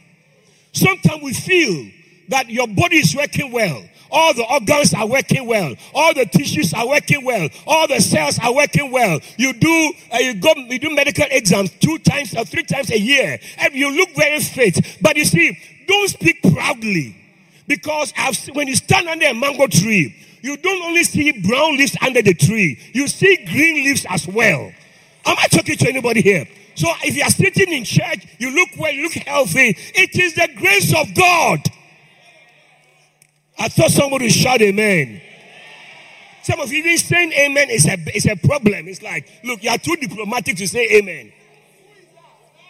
Sometimes 0.71 1.21
we 1.21 1.33
feel 1.33 1.91
that 2.29 2.49
your 2.49 2.67
body 2.67 2.97
is 2.97 3.15
working 3.15 3.51
well. 3.51 3.83
All 4.13 4.33
the 4.33 4.45
organs 4.45 4.93
are 4.93 5.07
working 5.07 5.45
well. 5.45 5.73
All 5.93 6.13
the 6.13 6.25
tissues 6.25 6.73
are 6.73 6.87
working 6.87 7.23
well. 7.23 7.47
All 7.65 7.87
the 7.87 7.99
cells 7.99 8.39
are 8.39 8.53
working 8.53 8.91
well. 8.91 9.19
You 9.37 9.53
do, 9.53 9.93
uh, 10.13 10.17
you 10.17 10.33
go, 10.35 10.53
you 10.55 10.79
do 10.79 10.93
medical 10.93 11.25
exams 11.29 11.71
two 11.79 11.97
times 11.99 12.35
or 12.35 12.45
three 12.45 12.63
times 12.63 12.91
a 12.91 12.99
year, 12.99 13.39
and 13.57 13.73
you 13.73 13.89
look 13.95 14.09
very 14.15 14.39
fit. 14.39 14.97
But 15.01 15.15
you 15.15 15.25
see, 15.25 15.57
don't 15.87 16.09
speak 16.09 16.41
proudly, 16.43 17.15
because 17.67 18.13
I've, 18.17 18.37
when 18.53 18.67
you 18.67 18.75
stand 18.75 19.07
under 19.07 19.27
a 19.27 19.33
mango 19.33 19.67
tree, 19.67 20.13
you 20.41 20.57
don't 20.57 20.83
only 20.83 21.03
see 21.03 21.31
brown 21.31 21.77
leaves 21.77 21.95
under 22.01 22.21
the 22.21 22.33
tree, 22.33 22.79
you 22.93 23.07
see 23.07 23.37
green 23.45 23.85
leaves 23.85 24.05
as 24.09 24.27
well. 24.27 24.71
Am 25.25 25.35
I 25.37 25.47
talking 25.47 25.77
to 25.77 25.89
anybody 25.89 26.21
here? 26.21 26.45
So 26.75 26.87
if 27.03 27.15
you 27.15 27.23
are 27.23 27.29
sitting 27.29 27.71
in 27.71 27.83
church, 27.83 28.25
you 28.39 28.51
look 28.51 28.69
well, 28.77 28.91
you 28.91 29.03
look 29.03 29.13
healthy. 29.13 29.75
It 29.93 30.15
is 30.17 30.33
the 30.33 30.49
grace 30.55 30.93
of 30.95 31.13
God. 31.13 31.59
I 33.59 33.67
thought 33.67 33.91
somebody 33.91 34.29
shout 34.29 34.61
amen. 34.61 35.21
Some 36.43 36.59
of 36.59 36.71
you 36.71 36.79
even 36.79 36.97
saying 36.97 37.33
amen 37.33 37.69
is 37.69 37.85
a, 37.85 37.97
is 38.15 38.25
a 38.25 38.35
problem. 38.35 38.87
It's 38.87 39.03
like, 39.03 39.29
look, 39.43 39.63
you 39.63 39.69
are 39.69 39.77
too 39.77 39.95
diplomatic 39.95 40.57
to 40.57 40.67
say 40.67 40.97
amen. 40.97 41.31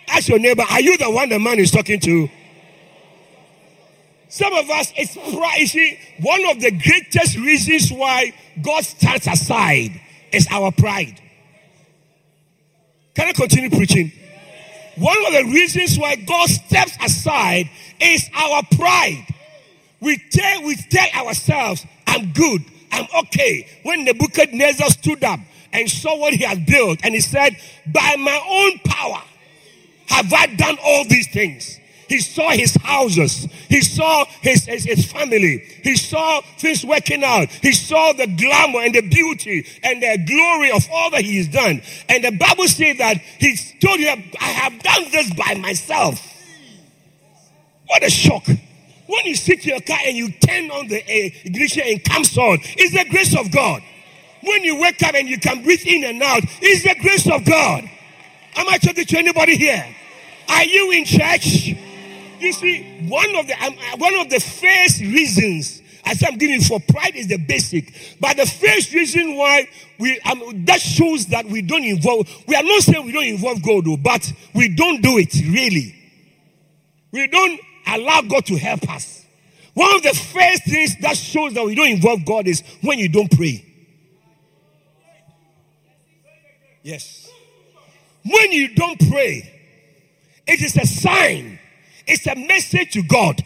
Ask 0.09 0.27
your 0.27 0.39
neighbor, 0.39 0.63
are 0.69 0.81
you 0.81 0.97
the 0.97 1.09
one 1.09 1.29
the 1.29 1.39
man 1.39 1.59
is 1.59 1.71
talking 1.71 1.99
to? 2.01 2.29
Some 4.31 4.53
of 4.53 4.69
us, 4.69 4.93
it's 4.95 5.13
pride. 5.13 5.97
One 6.21 6.49
of 6.49 6.61
the 6.61 6.71
greatest 6.71 7.37
reasons 7.37 7.91
why 7.91 8.33
God 8.61 8.85
stands 8.85 9.27
aside 9.27 9.99
is 10.31 10.47
our 10.49 10.71
pride. 10.71 11.19
Can 13.13 13.27
I 13.27 13.33
continue 13.33 13.69
preaching? 13.69 14.13
One 14.95 15.17
of 15.27 15.33
the 15.33 15.51
reasons 15.51 15.99
why 15.99 16.15
God 16.15 16.47
steps 16.49 16.97
aside 17.03 17.69
is 17.99 18.29
our 18.33 18.63
pride. 18.73 19.25
We 19.99 20.17
tell, 20.31 20.63
we 20.63 20.77
tell 20.77 21.25
ourselves, 21.25 21.85
I'm 22.07 22.31
good, 22.31 22.61
I'm 22.89 23.07
okay. 23.23 23.67
When 23.83 24.05
Nebuchadnezzar 24.05 24.91
stood 24.91 25.25
up 25.25 25.41
and 25.73 25.89
saw 25.89 26.17
what 26.17 26.33
he 26.33 26.45
had 26.45 26.65
built, 26.65 26.99
and 27.03 27.13
he 27.13 27.19
said, 27.19 27.57
By 27.85 28.15
my 28.17 28.41
own 28.49 28.79
power 28.85 29.23
have 30.07 30.31
I 30.31 30.45
done 30.55 30.77
all 30.81 31.03
these 31.03 31.27
things. 31.33 31.80
He 32.11 32.19
saw 32.19 32.49
his 32.49 32.75
houses. 32.83 33.47
He 33.69 33.79
saw 33.79 34.25
his, 34.41 34.65
his, 34.65 34.83
his, 34.83 35.09
family. 35.09 35.59
He 35.81 35.95
saw 35.95 36.41
things 36.57 36.83
working 36.83 37.23
out. 37.23 37.47
He 37.49 37.71
saw 37.71 38.11
the 38.11 38.27
glamour 38.27 38.81
and 38.81 38.93
the 38.93 38.99
beauty 38.99 39.65
and 39.81 40.03
the 40.03 40.17
glory 40.27 40.71
of 40.71 40.85
all 40.91 41.09
that 41.11 41.21
he 41.21 41.37
has 41.37 41.47
done. 41.47 41.81
And 42.09 42.21
the 42.21 42.31
Bible 42.31 42.67
says 42.67 42.97
that 42.97 43.15
he 43.15 43.55
told 43.79 44.01
him, 44.01 44.29
I 44.41 44.43
have 44.43 44.83
done 44.83 45.05
this 45.09 45.33
by 45.35 45.55
myself. 45.61 46.19
What 47.87 48.03
a 48.03 48.09
shock. 48.09 48.45
When 48.45 49.25
you 49.25 49.35
sit 49.35 49.63
in 49.63 49.69
your 49.69 49.79
car 49.79 49.99
and 50.05 50.17
you 50.17 50.33
turn 50.33 50.69
on 50.69 50.89
the 50.89 51.01
ignition 51.45 51.83
and 51.85 52.03
comes 52.03 52.37
on, 52.37 52.57
it's 52.61 52.91
the 52.91 53.09
grace 53.09 53.39
of 53.39 53.53
God. 53.53 53.81
When 54.43 54.65
you 54.65 54.81
wake 54.81 55.01
up 55.01 55.15
and 55.15 55.29
you 55.29 55.39
can 55.39 55.63
breathe 55.63 55.85
in 55.85 56.03
and 56.03 56.21
out, 56.21 56.43
it's 56.61 56.83
the 56.83 57.01
grace 57.01 57.31
of 57.31 57.45
God. 57.45 57.89
Am 58.57 58.67
I 58.67 58.77
talking 58.79 59.05
to 59.05 59.17
anybody 59.17 59.55
here? 59.55 59.95
Are 60.49 60.65
you 60.65 60.91
in 60.91 61.05
church? 61.05 61.73
You 62.41 62.53
see, 62.53 63.05
one 63.07 63.35
of 63.35 63.47
the 63.47 63.53
um, 63.63 63.75
one 63.99 64.15
of 64.15 64.29
the 64.29 64.39
first 64.39 64.99
reasons 64.99 65.81
I 66.03 66.13
say 66.13 66.27
I'm 66.27 66.37
giving 66.37 66.61
for 66.61 66.79
pride 66.79 67.15
is 67.15 67.27
the 67.27 67.37
basic, 67.37 67.93
but 68.19 68.37
the 68.37 68.45
first 68.45 68.93
reason 68.93 69.35
why 69.35 69.69
we 69.99 70.19
um, 70.21 70.65
that 70.65 70.81
shows 70.81 71.27
that 71.27 71.45
we 71.45 71.61
don't 71.61 71.83
involve. 71.83 72.27
We 72.47 72.55
are 72.55 72.63
not 72.63 72.81
saying 72.81 73.05
we 73.05 73.11
don't 73.11 73.25
involve 73.25 73.61
God, 73.61 73.85
though, 73.85 73.97
but 73.97 74.31
we 74.53 74.75
don't 74.75 75.01
do 75.01 75.17
it 75.19 75.33
really. 75.35 75.95
We 77.11 77.27
don't 77.27 77.59
allow 77.87 78.21
God 78.21 78.45
to 78.47 78.57
help 78.57 78.89
us. 78.89 79.25
One 79.73 79.95
of 79.95 80.03
the 80.03 80.13
first 80.13 80.63
things 80.65 80.97
that 80.97 81.15
shows 81.15 81.53
that 81.53 81.63
we 81.63 81.75
don't 81.75 81.89
involve 81.89 82.25
God 82.25 82.47
is 82.47 82.63
when 82.81 82.99
you 82.99 83.07
don't 83.07 83.31
pray. 83.31 83.65
Yes. 86.83 87.29
When 88.25 88.51
you 88.51 88.73
don't 88.75 88.99
pray, 89.09 89.49
it 90.47 90.61
is 90.61 90.75
a 90.77 90.85
sign, 90.85 91.59
it's 92.11 92.27
a 92.27 92.35
message 92.35 92.91
to 92.91 93.03
God 93.03 93.41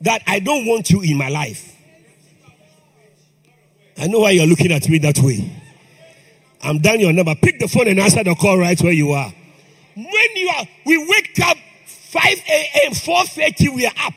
that 0.00 0.22
I 0.26 0.40
don't 0.40 0.64
want 0.66 0.90
you 0.90 1.02
in 1.02 1.18
my 1.18 1.28
life. 1.28 1.76
I 3.98 4.06
know 4.06 4.20
why 4.20 4.30
you're 4.30 4.46
looking 4.46 4.72
at 4.72 4.88
me 4.88 4.98
that 5.00 5.18
way. 5.18 5.50
I'm 6.62 6.78
down 6.78 7.00
your 7.00 7.12
number. 7.12 7.34
Pick 7.34 7.58
the 7.58 7.68
phone 7.68 7.88
and 7.88 8.00
answer 8.00 8.24
the 8.24 8.34
call 8.34 8.58
right 8.58 8.80
where 8.80 8.92
you 8.92 9.12
are. 9.12 9.30
When 9.94 10.36
you 10.36 10.48
are, 10.56 10.66
we 10.86 11.06
wake 11.08 11.38
up 11.44 11.56
5 11.86 12.22
a.m., 12.24 12.92
4.30, 12.92 13.74
we 13.74 13.86
are 13.86 13.92
up, 13.98 14.14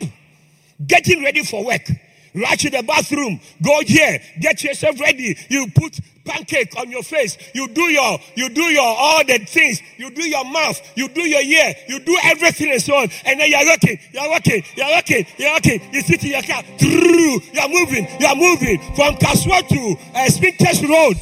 getting 0.88 1.22
ready 1.22 1.44
for 1.44 1.66
work. 1.66 1.90
Rush 2.34 2.60
to 2.60 2.70
the 2.70 2.82
bathroom, 2.84 3.40
go 3.62 3.82
here, 3.82 4.20
get 4.40 4.64
yourself 4.64 5.00
ready. 5.00 5.38
You 5.50 5.68
put 5.76 6.00
pancake 6.26 6.78
on 6.78 6.90
your 6.90 7.04
face. 7.04 7.38
You 7.54 7.68
do 7.68 7.82
your, 7.82 8.20
you 8.36 8.50
do 8.50 8.62
your, 8.62 8.84
all 8.84 9.24
the 9.26 9.40
things. 9.40 9.82
You 9.98 10.10
do 10.12 10.24
your 10.24 10.46
mouth. 10.46 10.80
You 10.96 11.10
do 11.10 11.22
your 11.22 11.42
ear. 11.42 11.76
You 11.88 12.00
do 12.00 12.18
everything 12.24 12.72
and 12.72 12.82
so 12.82 12.96
on. 12.96 13.10
And 13.26 13.40
then 13.40 13.50
you're 13.50 13.66
working, 13.66 14.00
you're 14.12 14.30
working, 14.30 14.64
you're 14.76 14.90
working, 14.90 15.26
you're 15.38 15.54
working. 15.54 15.82
You 15.94 16.02
sit 16.02 16.24
in 16.24 16.32
your 16.32 16.44
car. 16.44 16.64
You're 16.80 17.70
moving, 17.70 18.08
you're 18.20 18.36
moving 18.36 18.80
from 18.96 19.16
Kasoa 19.16 19.68
to 19.68 19.96
uh, 20.16 20.28
Spintex 20.28 20.88
Road. 20.88 21.18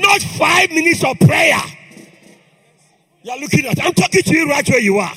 Not 0.00 0.22
five 0.22 0.70
minutes 0.70 1.04
of 1.04 1.18
prayer. 1.20 1.60
You're 3.22 3.38
looking 3.38 3.66
at, 3.66 3.82
I'm 3.82 3.94
talking 3.94 4.22
to 4.22 4.36
you 4.36 4.50
right 4.50 4.68
where 4.68 4.80
you 4.80 4.98
are. 4.98 5.12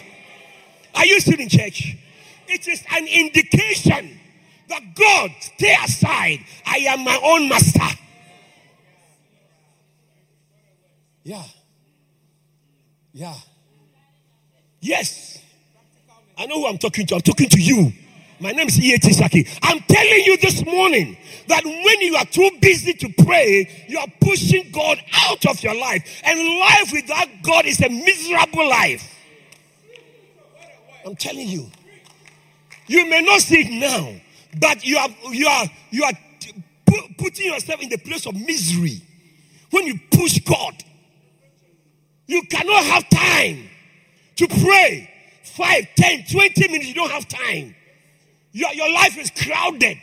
Are 0.96 1.06
you 1.06 1.20
still 1.20 1.40
in 1.40 1.50
church? 1.50 1.96
It 2.48 2.68
is 2.68 2.84
an 2.92 3.06
indication 3.06 4.20
that 4.70 4.96
God, 4.96 5.32
stay 5.40 5.76
aside. 5.84 6.40
I 6.66 6.78
am 6.90 7.04
my 7.04 7.20
own 7.22 7.50
master. 7.50 8.04
Yeah. 11.28 11.44
Yeah. 13.12 13.36
Yes. 14.80 15.44
I 16.38 16.46
know 16.46 16.62
who 16.62 16.68
I'm 16.68 16.78
talking 16.78 17.06
to. 17.08 17.16
I'm 17.16 17.22
talking 17.22 17.50
to 17.50 17.62
you. 17.62 17.92
My 18.40 18.52
name 18.52 18.70
is 18.70 18.80
E.A.T. 18.80 19.10
Sackey. 19.12 19.46
I'm 19.62 19.82
telling 19.90 20.24
you 20.24 20.38
this 20.38 20.64
morning 20.66 21.18
that 21.50 21.66
when 21.66 22.00
you 22.00 22.16
are 22.16 22.24
too 22.28 22.50
busy 22.62 22.94
to 22.94 23.26
pray, 23.26 23.86
you 23.90 24.00
are 24.00 24.08
pushing 24.22 24.72
God 24.72 25.04
out 25.28 25.46
of 25.48 25.62
your 25.62 25.76
life. 25.76 26.22
And 26.24 26.40
life 26.60 26.94
without 26.94 27.28
God 27.44 27.66
is 27.66 27.82
a 27.82 27.90
miserable 27.90 28.70
life. 28.70 29.14
I'm 31.06 31.18
telling 31.18 31.50
you. 31.50 31.70
You 32.88 33.06
may 33.10 33.22
not 33.22 33.42
see 33.42 33.64
it 33.66 33.72
now, 33.82 34.14
but 34.62 34.86
you 34.86 34.98
are 34.98 35.10
you 35.34 35.46
are 35.46 35.66
you 35.92 36.06
are 36.06 36.14
putting 37.18 37.48
yourself 37.48 37.82
in 37.82 37.90
the 37.90 37.98
place 37.98 38.26
of 38.26 38.34
misery 38.34 39.02
when 39.72 39.88
you 39.88 40.00
push 40.10 40.40
God. 40.40 40.86
You 42.28 42.44
cannot 42.44 42.84
have 42.84 43.10
time 43.10 43.70
to 44.36 44.48
pray. 44.48 45.12
Five, 45.44 45.88
ten, 45.96 46.24
twenty 46.30 46.68
minutes, 46.68 46.88
you 46.88 46.94
don't 46.94 47.10
have 47.10 47.28
time. 47.28 47.74
Your, 48.52 48.72
your 48.74 48.92
life 48.92 49.18
is 49.18 49.32
crowded 49.32 49.98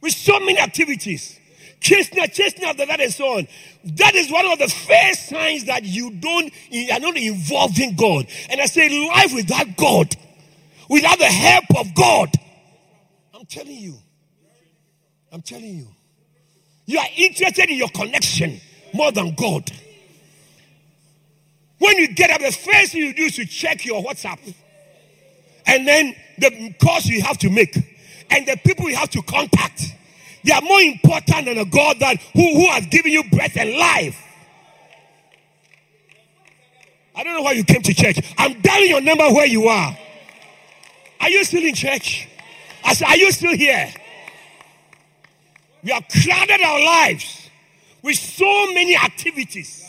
with 0.00 0.12
so 0.12 0.38
many 0.38 0.58
activities. 0.58 1.40
Chasing, 1.80 2.24
chasing 2.32 2.64
after 2.64 2.86
that 2.86 3.00
and 3.00 3.12
so 3.12 3.38
on. 3.38 3.48
That 3.84 4.14
is 4.14 4.30
one 4.30 4.46
of 4.46 4.58
the 4.58 4.68
first 4.68 5.28
signs 5.28 5.64
that 5.66 5.84
you 5.84 6.10
don't, 6.10 6.52
you 6.70 6.92
are 6.92 7.00
not 7.00 7.16
involving 7.16 7.94
God. 7.96 8.26
And 8.50 8.60
I 8.60 8.66
say 8.66 8.88
life 9.08 9.32
without 9.34 9.76
God, 9.76 10.14
without 10.88 11.18
the 11.18 11.24
help 11.24 11.64
of 11.78 11.94
God. 11.94 12.30
I'm 13.32 13.46
telling 13.46 13.76
you. 13.76 13.94
I'm 15.32 15.42
telling 15.42 15.74
you. 15.76 15.88
You 16.86 16.98
are 16.98 17.08
interested 17.16 17.70
in 17.70 17.76
your 17.76 17.90
connection 17.90 18.60
more 18.92 19.12
than 19.12 19.34
God. 19.34 19.70
When 21.78 21.96
you 21.96 22.08
get 22.08 22.30
up, 22.30 22.40
the 22.40 22.52
first 22.52 22.92
thing 22.92 23.02
you 23.02 23.14
do 23.14 23.22
is 23.22 23.36
to 23.36 23.46
check 23.46 23.84
your 23.84 24.02
WhatsApp. 24.02 24.38
And 25.66 25.86
then 25.86 26.16
the 26.38 26.74
calls 26.80 27.06
you 27.06 27.22
have 27.22 27.38
to 27.38 27.50
make. 27.50 27.76
And 28.30 28.46
the 28.46 28.56
people 28.64 28.88
you 28.88 28.96
have 28.96 29.10
to 29.10 29.22
contact. 29.22 29.94
They 30.44 30.52
are 30.52 30.62
more 30.62 30.80
important 30.80 31.46
than 31.46 31.58
a 31.58 31.64
God 31.64 31.98
that 32.00 32.20
who, 32.34 32.54
who 32.54 32.68
has 32.70 32.86
given 32.86 33.12
you 33.12 33.24
breath 33.24 33.56
and 33.56 33.76
life. 33.76 34.18
I 37.14 37.24
don't 37.24 37.34
know 37.34 37.42
why 37.42 37.52
you 37.52 37.64
came 37.64 37.82
to 37.82 37.94
church. 37.94 38.18
I'm 38.38 38.60
dialing 38.60 38.90
your 38.90 39.00
number 39.00 39.28
where 39.32 39.46
you 39.46 39.66
are. 39.66 39.98
Are 41.20 41.30
you 41.30 41.42
still 41.44 41.64
in 41.64 41.74
church? 41.74 42.28
I 42.84 42.94
said, 42.94 43.06
Are 43.06 43.16
you 43.16 43.32
still 43.32 43.56
here? 43.56 43.92
We 45.82 45.90
have 45.90 46.04
crowded 46.08 46.60
our 46.60 46.80
lives 46.80 47.50
with 48.02 48.16
so 48.16 48.72
many 48.72 48.96
activities. 48.96 49.87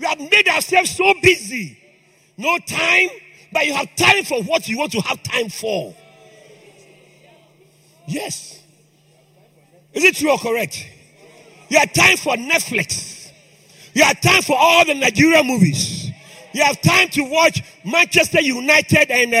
We 0.00 0.06
have 0.06 0.18
made 0.18 0.48
ourselves 0.48 0.90
so 0.96 1.12
busy. 1.22 1.76
No 2.38 2.56
time, 2.58 3.10
but 3.52 3.66
you 3.66 3.74
have 3.74 3.94
time 3.96 4.24
for 4.24 4.42
what 4.44 4.66
you 4.66 4.78
want 4.78 4.92
to 4.92 5.00
have 5.02 5.22
time 5.22 5.50
for. 5.50 5.94
Yes. 8.08 8.62
Is 9.92 10.04
it 10.04 10.16
true 10.16 10.30
or 10.30 10.38
correct? 10.38 10.86
You 11.68 11.78
have 11.78 11.92
time 11.92 12.16
for 12.16 12.34
Netflix. 12.36 13.30
You 13.92 14.04
have 14.04 14.20
time 14.22 14.40
for 14.40 14.56
all 14.58 14.86
the 14.86 14.94
Nigeria 14.94 15.44
movies. 15.44 16.10
You 16.54 16.62
have 16.62 16.80
time 16.80 17.10
to 17.10 17.22
watch 17.24 17.62
Manchester 17.84 18.40
United 18.40 19.10
and 19.10 19.34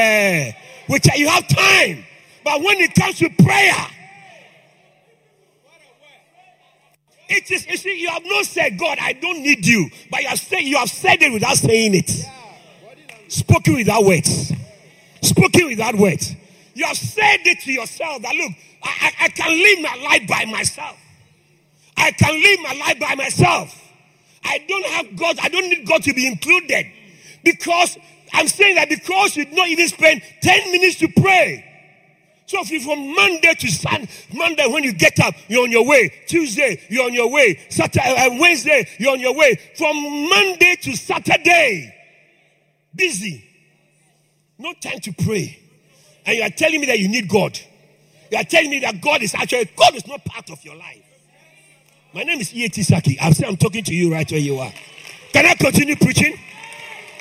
uh, 0.52 0.56
which 0.88 1.06
you 1.16 1.28
have 1.28 1.48
time. 1.48 2.04
But 2.44 2.60
when 2.62 2.78
it 2.80 2.94
comes 2.94 3.18
to 3.20 3.30
prayer, 3.30 3.74
It 7.32 7.48
is, 7.48 7.64
you 7.68 7.76
see, 7.76 8.00
you 8.00 8.08
have 8.08 8.24
not 8.24 8.44
said, 8.44 8.76
God, 8.76 8.98
I 9.00 9.12
don't 9.12 9.40
need 9.40 9.64
you. 9.64 9.88
But 10.10 10.22
you 10.22 10.28
have 10.28 10.40
said, 10.40 10.58
you 10.60 10.76
have 10.78 10.90
said 10.90 11.22
it 11.22 11.32
without 11.32 11.56
saying 11.56 11.94
it. 11.94 12.10
Spoken 13.28 13.74
without 13.76 14.04
words. 14.04 14.52
Spoken 15.22 15.68
without 15.68 15.94
words. 15.94 16.34
You 16.74 16.86
have 16.86 16.96
said 16.96 17.38
it 17.44 17.60
to 17.60 17.72
yourself 17.72 18.22
that, 18.22 18.34
look, 18.34 18.52
I, 18.82 19.12
I, 19.20 19.24
I 19.26 19.28
can 19.28 19.50
live 19.50 19.80
my 19.80 20.08
life 20.08 20.26
by 20.28 20.44
myself. 20.46 20.96
I 21.96 22.10
can 22.10 22.34
live 22.34 22.60
my 22.62 22.84
life 22.84 22.98
by 22.98 23.14
myself. 23.14 23.80
I 24.42 24.64
don't 24.66 24.86
have 24.86 25.16
God, 25.16 25.38
I 25.40 25.48
don't 25.50 25.68
need 25.68 25.86
God 25.86 26.02
to 26.02 26.12
be 26.12 26.26
included. 26.26 26.86
Because 27.44 27.96
I'm 28.32 28.48
saying 28.48 28.74
that 28.74 28.88
because 28.88 29.36
you 29.36 29.44
don't 29.44 29.68
even 29.68 29.86
spend 29.86 30.22
10 30.42 30.72
minutes 30.72 30.96
to 30.96 31.08
pray. 31.08 31.64
So 32.50 32.58
if 32.62 32.82
from 32.82 33.14
Monday 33.14 33.54
to 33.54 33.68
Sunday, 33.68 34.08
Monday 34.34 34.66
when 34.66 34.82
you 34.82 34.92
get 34.92 35.20
up, 35.20 35.36
you're 35.46 35.62
on 35.62 35.70
your 35.70 35.86
way. 35.86 36.12
Tuesday, 36.26 36.84
you're 36.90 37.04
on 37.04 37.14
your 37.14 37.30
way. 37.30 37.60
Saturday, 37.68 38.00
uh, 38.02 38.40
Wednesday, 38.40 38.88
you're 38.98 39.12
on 39.12 39.20
your 39.20 39.36
way. 39.36 39.54
From 39.76 39.94
Monday 40.28 40.74
to 40.82 40.96
Saturday, 40.96 41.94
busy. 42.92 43.44
No 44.58 44.72
time 44.82 44.98
to 44.98 45.12
pray. 45.12 45.60
And 46.26 46.38
you 46.38 46.42
are 46.42 46.50
telling 46.50 46.80
me 46.80 46.88
that 46.88 46.98
you 46.98 47.08
need 47.08 47.28
God. 47.28 47.56
You 48.32 48.38
are 48.38 48.42
telling 48.42 48.70
me 48.70 48.80
that 48.80 49.00
God 49.00 49.22
is 49.22 49.32
actually, 49.32 49.70
God 49.76 49.94
is 49.94 50.08
not 50.08 50.24
part 50.24 50.50
of 50.50 50.64
your 50.64 50.74
life. 50.74 51.04
My 52.12 52.24
name 52.24 52.40
is 52.40 52.52
E.A.T. 52.52 52.82
Sackey. 52.82 53.16
I'm 53.20 53.32
saying 53.32 53.48
I'm 53.48 53.58
talking 53.58 53.84
to 53.84 53.94
you 53.94 54.12
right 54.12 54.28
where 54.28 54.40
you 54.40 54.58
are. 54.58 54.72
Can 55.32 55.46
I 55.46 55.54
continue 55.54 55.94
preaching? 55.94 56.36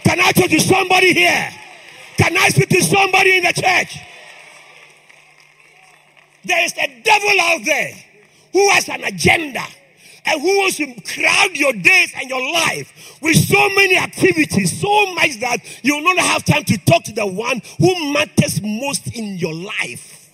Can 0.04 0.20
I 0.22 0.32
talk 0.32 0.50
to 0.50 0.60
somebody 0.60 1.14
here? 1.14 1.52
Can 2.18 2.36
I 2.36 2.50
speak 2.50 2.70
to 2.70 2.82
somebody 2.82 3.38
in 3.38 3.44
the 3.44 3.54
church? 3.54 4.09
There 6.50 6.66
is 6.66 6.74
a 6.80 7.02
devil 7.04 7.42
out 7.42 7.64
there 7.64 7.94
who 8.54 8.70
has 8.72 8.90
an 8.90 9.04
agenda 9.04 9.64
and 10.26 10.42
who 10.42 10.48
wants 10.58 10.78
to 10.78 10.88
crowd 11.02 11.56
your 11.56 11.74
days 11.74 12.12
and 12.16 12.28
your 12.28 12.42
life 12.52 13.20
with 13.22 13.36
so 13.36 13.70
many 13.76 13.96
activities, 13.96 14.82
so 14.82 15.14
much 15.14 15.40
that 15.42 15.60
you 15.84 15.96
will 15.96 16.16
not 16.16 16.18
have 16.18 16.44
time 16.44 16.64
to 16.64 16.78
talk 16.80 17.04
to 17.04 17.14
the 17.14 17.28
one 17.28 17.62
who 17.78 18.14
matters 18.14 18.60
most 18.64 19.16
in 19.16 19.38
your 19.38 19.54
life. 19.54 20.32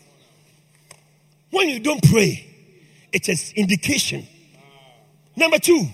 When 1.51 1.67
you 1.67 1.82
don't 1.82 2.01
pray, 2.10 2.47
it 3.12 3.28
is 3.28 3.51
indication. 3.54 4.25
Number 5.36 5.60
two, 5.60 5.86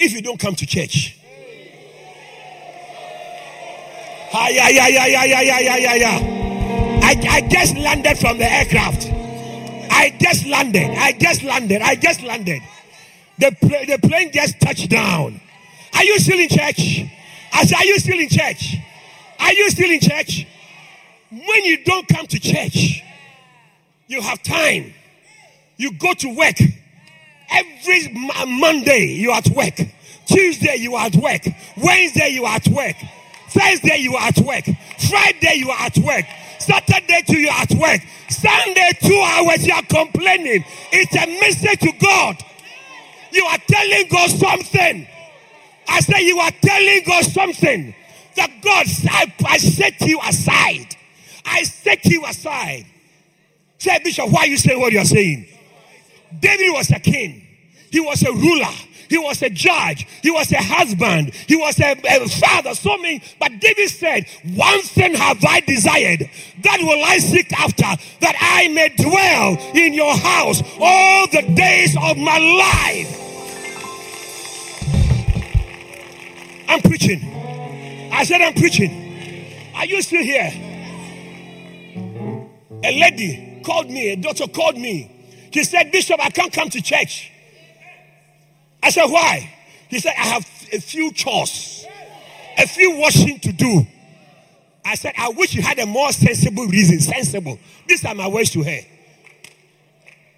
if 0.00 0.12
you 0.12 0.20
don't 0.20 0.40
come 0.40 0.56
to 0.56 0.66
church. 0.66 1.16
Ah, 4.32 4.48
yeah, 4.48 4.68
yeah, 4.68 4.88
yeah, 4.88 5.06
yeah, 5.06 5.24
yeah, 5.24 5.40
yeah, 5.60 5.76
yeah, 5.76 5.94
yeah. 5.94 7.00
I, 7.04 7.14
I 7.30 7.40
just 7.48 7.76
landed 7.76 8.18
from 8.18 8.38
the 8.38 8.50
aircraft. 8.50 9.23
I 9.94 10.16
just 10.20 10.46
landed. 10.46 10.90
I 10.90 11.12
just 11.12 11.42
landed. 11.44 11.80
I 11.80 11.94
just 11.94 12.22
landed. 12.22 12.62
The, 13.38 13.50
the 13.60 14.08
plane 14.08 14.32
just 14.32 14.60
touched 14.60 14.90
down. 14.90 15.40
Are 15.94 16.04
you 16.04 16.18
still 16.18 16.38
in 16.38 16.48
church? 16.48 17.04
I 17.52 17.64
said, 17.64 17.76
Are 17.76 17.84
you 17.84 17.98
still 18.00 18.18
in 18.18 18.28
church? 18.28 18.76
Are 19.38 19.52
you 19.52 19.70
still 19.70 19.90
in 19.90 20.00
church? 20.00 20.46
When 21.30 21.64
you 21.64 21.84
don't 21.84 22.06
come 22.08 22.26
to 22.26 22.40
church, 22.40 23.02
you 24.08 24.20
have 24.20 24.42
time. 24.42 24.92
You 25.76 25.92
go 25.92 26.12
to 26.14 26.28
work. 26.36 26.56
Every 27.50 28.12
Monday, 28.46 29.06
you 29.14 29.30
are 29.30 29.38
at 29.38 29.48
work. 29.50 29.76
Tuesday, 30.26 30.76
you 30.76 30.96
are 30.96 31.06
at 31.06 31.16
work. 31.16 31.42
Wednesday, 31.76 32.30
you 32.30 32.44
are 32.44 32.56
at 32.56 32.66
work. 32.68 32.96
Thursday, 33.50 33.98
you 33.98 34.16
are 34.16 34.28
at 34.28 34.38
work. 34.38 34.64
Friday, 35.08 35.54
you 35.56 35.70
are 35.70 35.80
at 35.80 35.96
work. 35.98 36.24
Saturday, 36.64 37.22
to 37.26 37.38
you 37.38 37.48
at 37.50 37.70
work. 37.74 38.00
Sunday, 38.28 38.90
two 39.02 39.22
hours, 39.24 39.66
you 39.66 39.74
are 39.74 39.82
complaining. 39.82 40.64
It's 40.92 41.14
a 41.14 41.40
message 41.40 41.80
to 41.80 41.92
God. 42.00 42.36
You 43.32 43.44
are 43.46 43.58
telling 43.68 44.08
God 44.08 44.30
something. 44.30 45.08
I 45.88 46.00
say 46.00 46.22
you 46.26 46.38
are 46.38 46.50
telling 46.62 47.02
God 47.06 47.24
something. 47.24 47.94
That 48.36 48.50
God, 48.62 48.86
I, 49.10 49.32
I 49.46 49.58
set 49.58 50.00
you 50.00 50.20
aside. 50.26 50.96
I 51.44 51.62
set 51.62 52.04
you 52.06 52.24
aside. 52.26 52.86
Say, 53.78 53.98
Bishop, 54.02 54.30
why 54.30 54.40
are 54.40 54.46
you 54.46 54.56
saying 54.56 54.80
what 54.80 54.92
you 54.92 54.98
are 55.00 55.04
saying? 55.04 55.46
David 56.40 56.72
was 56.72 56.90
a 56.90 56.98
king. 57.00 57.46
He 57.90 58.00
was 58.00 58.22
a 58.22 58.32
ruler. 58.32 58.72
He 59.08 59.18
was 59.18 59.42
a 59.42 59.50
judge. 59.50 60.06
He 60.22 60.30
was 60.30 60.50
a 60.52 60.62
husband. 60.62 61.34
He 61.34 61.56
was 61.56 61.78
a, 61.80 61.92
a, 61.92 62.28
father. 62.28 62.74
So 62.74 62.96
many. 62.98 63.22
But 63.38 63.60
David 63.60 63.88
said, 63.90 64.26
One 64.54 64.80
thing 64.82 65.14
have 65.14 65.44
I 65.44 65.60
desired, 65.60 66.28
that 66.62 66.78
will 66.80 67.04
I 67.04 67.18
seek 67.18 67.52
after, 67.52 68.02
that 68.20 68.36
I 68.40 68.68
may 68.68 68.88
dwell 68.96 69.58
in 69.74 69.94
your 69.94 70.16
house 70.16 70.62
all 70.80 71.26
the 71.28 71.42
days 71.54 71.96
of 71.96 72.16
my 72.16 72.38
life. 72.38 73.20
I'm 76.68 76.80
preaching. 76.80 77.20
I 78.12 78.24
said, 78.24 78.40
I'm 78.40 78.54
preaching. 78.54 79.72
Are 79.74 79.86
you 79.86 80.00
still 80.02 80.22
here? 80.22 80.52
A 82.84 83.00
lady 83.00 83.62
called 83.64 83.90
me, 83.90 84.10
a 84.12 84.16
daughter 84.16 84.46
called 84.46 84.76
me. 84.76 85.10
She 85.52 85.64
said, 85.64 85.90
Bishop, 85.92 86.20
I 86.20 86.30
can't 86.30 86.52
come 86.52 86.68
to 86.70 86.82
church. 86.82 87.30
I 88.84 88.90
said, 88.90 89.06
Why? 89.06 89.50
He 89.88 89.98
said, 89.98 90.12
I 90.18 90.26
have 90.26 90.42
a 90.70 90.78
few 90.78 91.10
chores, 91.12 91.86
a 92.58 92.66
few 92.66 92.98
washing 92.98 93.40
to 93.40 93.52
do. 93.52 93.86
I 94.84 94.94
said, 94.94 95.14
I 95.16 95.30
wish 95.30 95.54
you 95.54 95.62
had 95.62 95.78
a 95.78 95.86
more 95.86 96.12
sensible 96.12 96.66
reason. 96.66 97.00
Sensible. 97.00 97.58
This 97.88 98.02
time 98.02 98.20
I 98.20 98.26
went 98.26 98.52
to 98.52 98.62
her. 98.62 98.80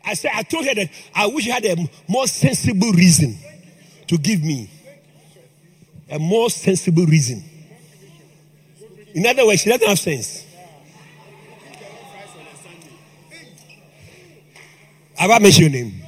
I 0.04 0.14
said, 0.14 0.30
I 0.32 0.44
told 0.44 0.64
her 0.66 0.74
that 0.76 0.88
I 1.12 1.26
wish 1.26 1.46
you 1.46 1.52
had 1.52 1.64
a 1.64 1.76
more 2.08 2.28
sensible 2.28 2.92
reason 2.92 3.36
to 4.06 4.16
give 4.16 4.40
me. 4.40 4.70
A 6.08 6.20
more 6.20 6.48
sensible 6.48 7.04
reason. 7.06 7.42
In 9.12 9.26
other 9.26 9.44
words, 9.44 9.62
she 9.62 9.70
doesn't 9.70 9.88
have 9.88 9.98
sense. 9.98 10.46
Have 15.16 15.30
I 15.32 15.38
mentioned 15.40 15.74
your 15.74 15.84
name? 15.84 16.05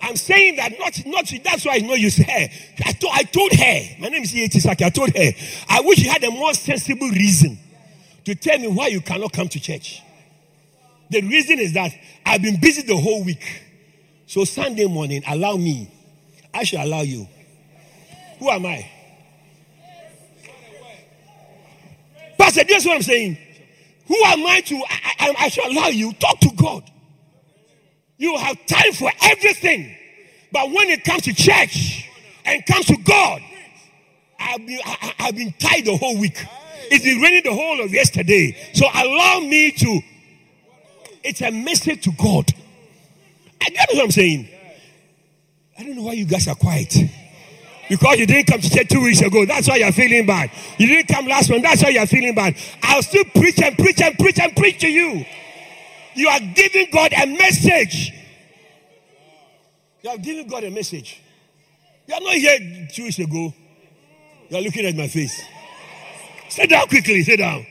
I'm 0.00 0.16
saying 0.16 0.56
that 0.56 0.78
not, 0.78 1.06
not 1.06 1.32
that's 1.44 1.64
why 1.64 1.74
I 1.74 1.78
know 1.78 1.94
you 1.94 2.10
her. 2.10 2.48
I 2.84 2.92
told, 2.92 3.12
I 3.14 3.22
told 3.24 3.52
her, 3.52 3.80
my 4.00 4.08
name 4.08 4.22
is 4.22 4.34
E.T. 4.34 4.58
Sackey. 4.60 4.84
I 4.84 4.90
told 4.90 5.10
her, 5.16 5.32
I 5.68 5.80
wish 5.80 5.98
you 5.98 6.10
had 6.10 6.22
a 6.24 6.30
more 6.30 6.54
sensible 6.54 7.08
reason 7.08 7.58
to 8.24 8.34
tell 8.34 8.58
me 8.58 8.68
why 8.68 8.88
you 8.88 9.00
cannot 9.00 9.32
come 9.32 9.48
to 9.48 9.60
church. 9.60 10.02
The 11.10 11.22
reason 11.22 11.58
is 11.58 11.72
that 11.74 11.92
I've 12.24 12.42
been 12.42 12.60
busy 12.60 12.82
the 12.82 12.96
whole 12.96 13.24
week. 13.24 13.62
So 14.26 14.44
Sunday 14.44 14.86
morning, 14.86 15.22
allow 15.26 15.56
me. 15.56 15.90
I 16.52 16.64
shall 16.64 16.86
allow 16.86 17.00
you. 17.00 17.26
Who 18.38 18.50
am 18.50 18.66
I? 18.66 18.90
Pastor, 22.38 22.64
this 22.64 22.82
is 22.82 22.86
what 22.86 22.96
I'm 22.96 23.02
saying. 23.02 23.38
Who 24.06 24.16
am 24.24 24.46
I 24.46 24.60
to? 24.60 24.76
I, 24.76 25.12
I, 25.18 25.34
I 25.38 25.48
should 25.48 25.66
allow 25.66 25.88
you. 25.88 26.12
Talk 26.14 26.38
to 26.40 26.50
God. 26.56 26.90
You 28.18 28.36
have 28.36 28.66
time 28.66 28.92
for 28.92 29.10
everything. 29.22 29.96
But 30.52 30.70
when 30.72 30.88
it 30.90 31.04
comes 31.04 31.22
to 31.22 31.32
church 31.32 32.08
and 32.44 32.64
comes 32.66 32.86
to 32.86 32.96
God, 32.96 33.40
I've 34.38 34.66
been, 34.66 34.80
I, 34.84 35.14
have 35.18 35.36
been 35.36 35.54
tired 35.58 35.84
the 35.84 35.96
whole 35.96 36.18
week. 36.18 36.44
It's 36.90 37.04
been 37.04 37.20
raining 37.20 37.42
the 37.44 37.54
whole 37.54 37.80
of 37.80 37.92
yesterday. 37.92 38.56
So 38.74 38.86
allow 38.86 39.40
me 39.40 39.70
to. 39.70 40.00
It's 41.22 41.42
a 41.42 41.50
message 41.50 42.02
to 42.04 42.12
God. 42.12 42.52
I 43.60 43.70
get 43.70 43.88
what 43.92 44.04
I'm 44.04 44.10
saying. 44.10 44.48
I 45.78 45.84
don't 45.84 45.96
know 45.96 46.02
why 46.02 46.12
you 46.14 46.24
guys 46.24 46.48
are 46.48 46.54
quiet. 46.54 46.94
Because 47.88 48.18
you 48.18 48.26
didn't 48.26 48.46
come 48.46 48.60
to 48.60 48.70
church 48.70 48.88
two 48.88 49.02
weeks 49.02 49.20
ago. 49.20 49.46
That's 49.46 49.68
why 49.68 49.76
you're 49.76 49.92
feeling 49.92 50.26
bad. 50.26 50.50
You 50.76 50.86
didn't 50.86 51.08
come 51.08 51.26
last 51.26 51.50
one. 51.50 51.62
That's 51.62 51.82
why 51.82 51.90
you're 51.90 52.06
feeling 52.06 52.34
bad. 52.34 52.56
I'll 52.82 53.02
still 53.02 53.24
preach 53.24 53.60
and 53.62 53.76
preach 53.76 54.00
and 54.00 54.18
preach 54.18 54.38
and 54.38 54.54
preach 54.56 54.80
to 54.80 54.88
you. 54.88 55.24
You 56.18 56.26
are 56.26 56.40
giving 56.40 56.88
God 56.90 57.12
a 57.12 57.26
message. 57.26 58.12
You 60.02 60.10
are 60.10 60.18
giving 60.18 60.48
God 60.48 60.64
a 60.64 60.70
message. 60.72 61.22
You 62.08 62.14
are 62.14 62.20
not 62.20 62.34
here 62.34 62.88
two 62.92 63.04
weeks 63.04 63.20
ago. 63.20 63.54
You 64.48 64.56
are 64.56 64.60
looking 64.60 64.84
at 64.84 64.96
my 64.96 65.06
face. 65.06 65.40
Sit 66.48 66.70
down 66.70 66.88
quickly. 66.88 67.22
Sit 67.22 67.36
down. 67.36 67.64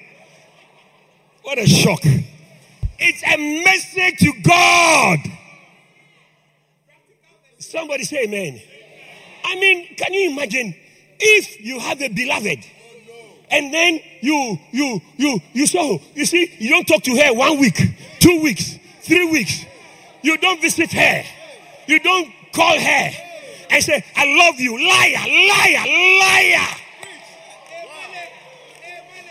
What 1.42 1.60
a 1.60 1.68
shock. 1.68 2.00
It's 3.00 3.22
a 3.24 3.64
message 3.66 4.20
to 4.20 4.32
God. 4.42 5.20
Somebody 7.60 8.06
say 8.06 8.24
amen. 8.24 8.62
I 9.44 9.56
mean, 9.56 9.94
can 9.98 10.14
you 10.14 10.32
imagine 10.32 10.74
if 11.20 11.60
you 11.66 11.80
have 11.80 12.02
a 12.02 12.08
beloved 12.08 12.60
and 13.50 13.74
then 13.74 14.00
you 14.22 14.60
you 14.72 15.02
you 15.18 15.40
you 15.54 15.68
saw 15.68 15.98
you 16.16 16.26
see 16.26 16.54
you 16.60 16.70
don't 16.70 16.88
talk 16.88 17.02
to 17.04 17.16
her 17.16 17.34
one 17.34 17.60
week 17.60 17.80
two 18.20 18.42
weeks 18.42 18.78
three 19.08 19.26
weeks. 19.32 19.66
You 20.22 20.38
don't 20.38 20.62
visit 20.62 20.92
her. 20.92 21.24
You 21.88 22.00
don't 22.00 22.32
call 22.54 22.78
her 22.80 23.10
and 23.70 23.84
say 23.84 24.04
i 24.16 24.26
love 24.26 24.60
you. 24.60 24.74
Liar 24.78 25.28
liar 25.28 25.86
liar. 26.20 26.68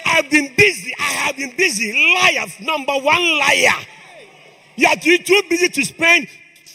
I've 0.06 0.30
been 0.30 0.54
busy. 0.56 0.94
I 0.98 1.02
have 1.02 1.36
been 1.36 1.54
busy. 1.56 1.92
Liar 2.14 2.46
number 2.60 2.94
one 2.94 3.38
liar. 3.38 3.84
You 4.76 4.88
are 4.88 4.96
too, 4.96 5.18
too 5.18 5.42
busy 5.48 5.68
to 5.68 5.84
spend 5.84 6.28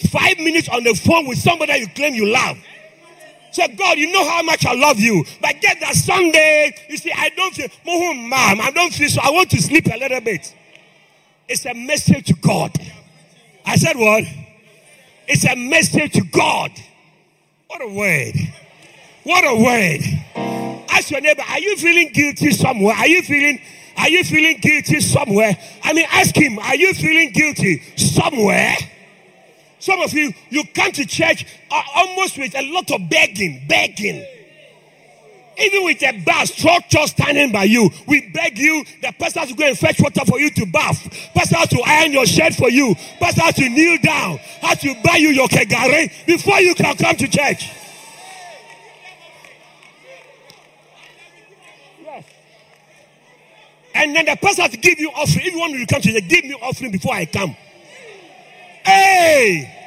five 0.09 0.37
minutes 0.37 0.69
on 0.69 0.83
the 0.83 0.93
phone 0.93 1.27
with 1.27 1.37
somebody 1.37 1.73
you 1.79 1.87
claim 1.89 2.13
you 2.13 2.27
love 2.31 2.57
Say, 3.51 3.67
God, 3.75 3.97
you 3.97 4.11
know 4.11 4.27
how 4.27 4.41
much 4.43 4.65
I 4.65 4.73
love 4.73 4.99
you. 4.99 5.25
But 5.41 5.59
get 5.61 5.79
that 5.81 5.95
Sunday, 5.95 6.73
you 6.89 6.97
see, 6.97 7.11
I 7.11 7.29
don't 7.29 7.53
feel, 7.53 7.67
mom, 7.85 8.61
I 8.61 8.71
don't 8.73 8.93
feel 8.93 9.09
so. 9.09 9.21
I 9.21 9.29
want 9.31 9.49
to 9.51 9.61
sleep 9.61 9.87
a 9.87 9.97
little 9.97 10.21
bit. 10.21 10.55
It's 11.49 11.65
a 11.65 11.73
message 11.73 12.27
to 12.27 12.33
God. 12.35 12.71
I 13.65 13.75
said 13.75 13.97
what? 13.97 14.23
It's 15.27 15.45
a 15.45 15.55
message 15.55 16.13
to 16.13 16.23
God. 16.23 16.71
What 17.67 17.81
a 17.81 17.87
word. 17.87 18.35
What 19.23 19.43
a 19.43 19.55
word. 19.55 20.85
Ask 20.89 21.11
your 21.11 21.21
neighbor, 21.21 21.43
are 21.47 21.59
you 21.59 21.75
feeling 21.77 22.11
guilty 22.13 22.51
somewhere? 22.51 22.95
Are 22.95 23.07
you 23.07 23.21
feeling, 23.21 23.61
are 23.97 24.09
you 24.09 24.23
feeling 24.23 24.57
guilty 24.61 24.99
somewhere? 24.99 25.57
I 25.83 25.93
mean, 25.93 26.05
ask 26.11 26.35
him, 26.35 26.57
are 26.59 26.75
you 26.75 26.93
feeling 26.93 27.31
guilty 27.31 27.81
somewhere? 27.97 28.75
Some 29.81 29.99
of 29.99 30.13
you, 30.13 30.31
you 30.51 30.63
come 30.75 30.91
to 30.91 31.05
church 31.05 31.43
uh, 31.71 31.81
almost 31.95 32.37
with 32.37 32.55
a 32.55 32.61
lot 32.71 32.91
of 32.91 33.09
begging, 33.09 33.65
begging. 33.67 34.23
Even 35.57 35.83
with 35.85 36.01
a 36.03 36.23
bus, 36.23 36.53
structure 36.53 37.05
standing 37.07 37.51
by 37.51 37.63
you, 37.63 37.89
we 38.07 38.29
beg 38.29 38.59
you. 38.59 38.85
The 39.01 39.11
pastor 39.17 39.47
to 39.47 39.53
go 39.55 39.65
and 39.65 39.77
fetch 39.77 39.99
water 39.99 40.21
for 40.25 40.39
you 40.39 40.51
to 40.51 40.65
bath. 40.67 41.03
Pastor 41.33 41.75
to 41.75 41.81
iron 41.83 42.13
your 42.13 42.27
shirt 42.27 42.53
for 42.53 42.69
you. 42.69 42.93
Pastor 43.19 43.51
to 43.59 43.69
kneel 43.69 43.97
down. 44.03 44.37
How 44.61 44.75
to 44.75 44.95
buy 45.03 45.15
you 45.15 45.29
your 45.29 45.47
kegare 45.47 46.25
before 46.27 46.61
you 46.61 46.75
can 46.75 46.95
come 46.95 47.15
to 47.15 47.27
church. 47.27 47.71
And 53.95 54.15
then 54.15 54.25
the 54.25 54.37
pastor 54.39 54.67
to 54.67 54.77
give 54.77 54.99
you 54.99 55.09
offering. 55.09 55.47
If 55.47 55.53
you 55.53 55.59
want 55.59 55.73
me 55.73 55.85
to 55.85 55.91
come 55.91 56.01
to 56.03 56.11
church, 56.13 56.29
give 56.29 56.45
me 56.45 56.55
offering 56.61 56.91
before 56.91 57.13
I 57.13 57.25
come. 57.25 57.55
Hey! 58.85 59.77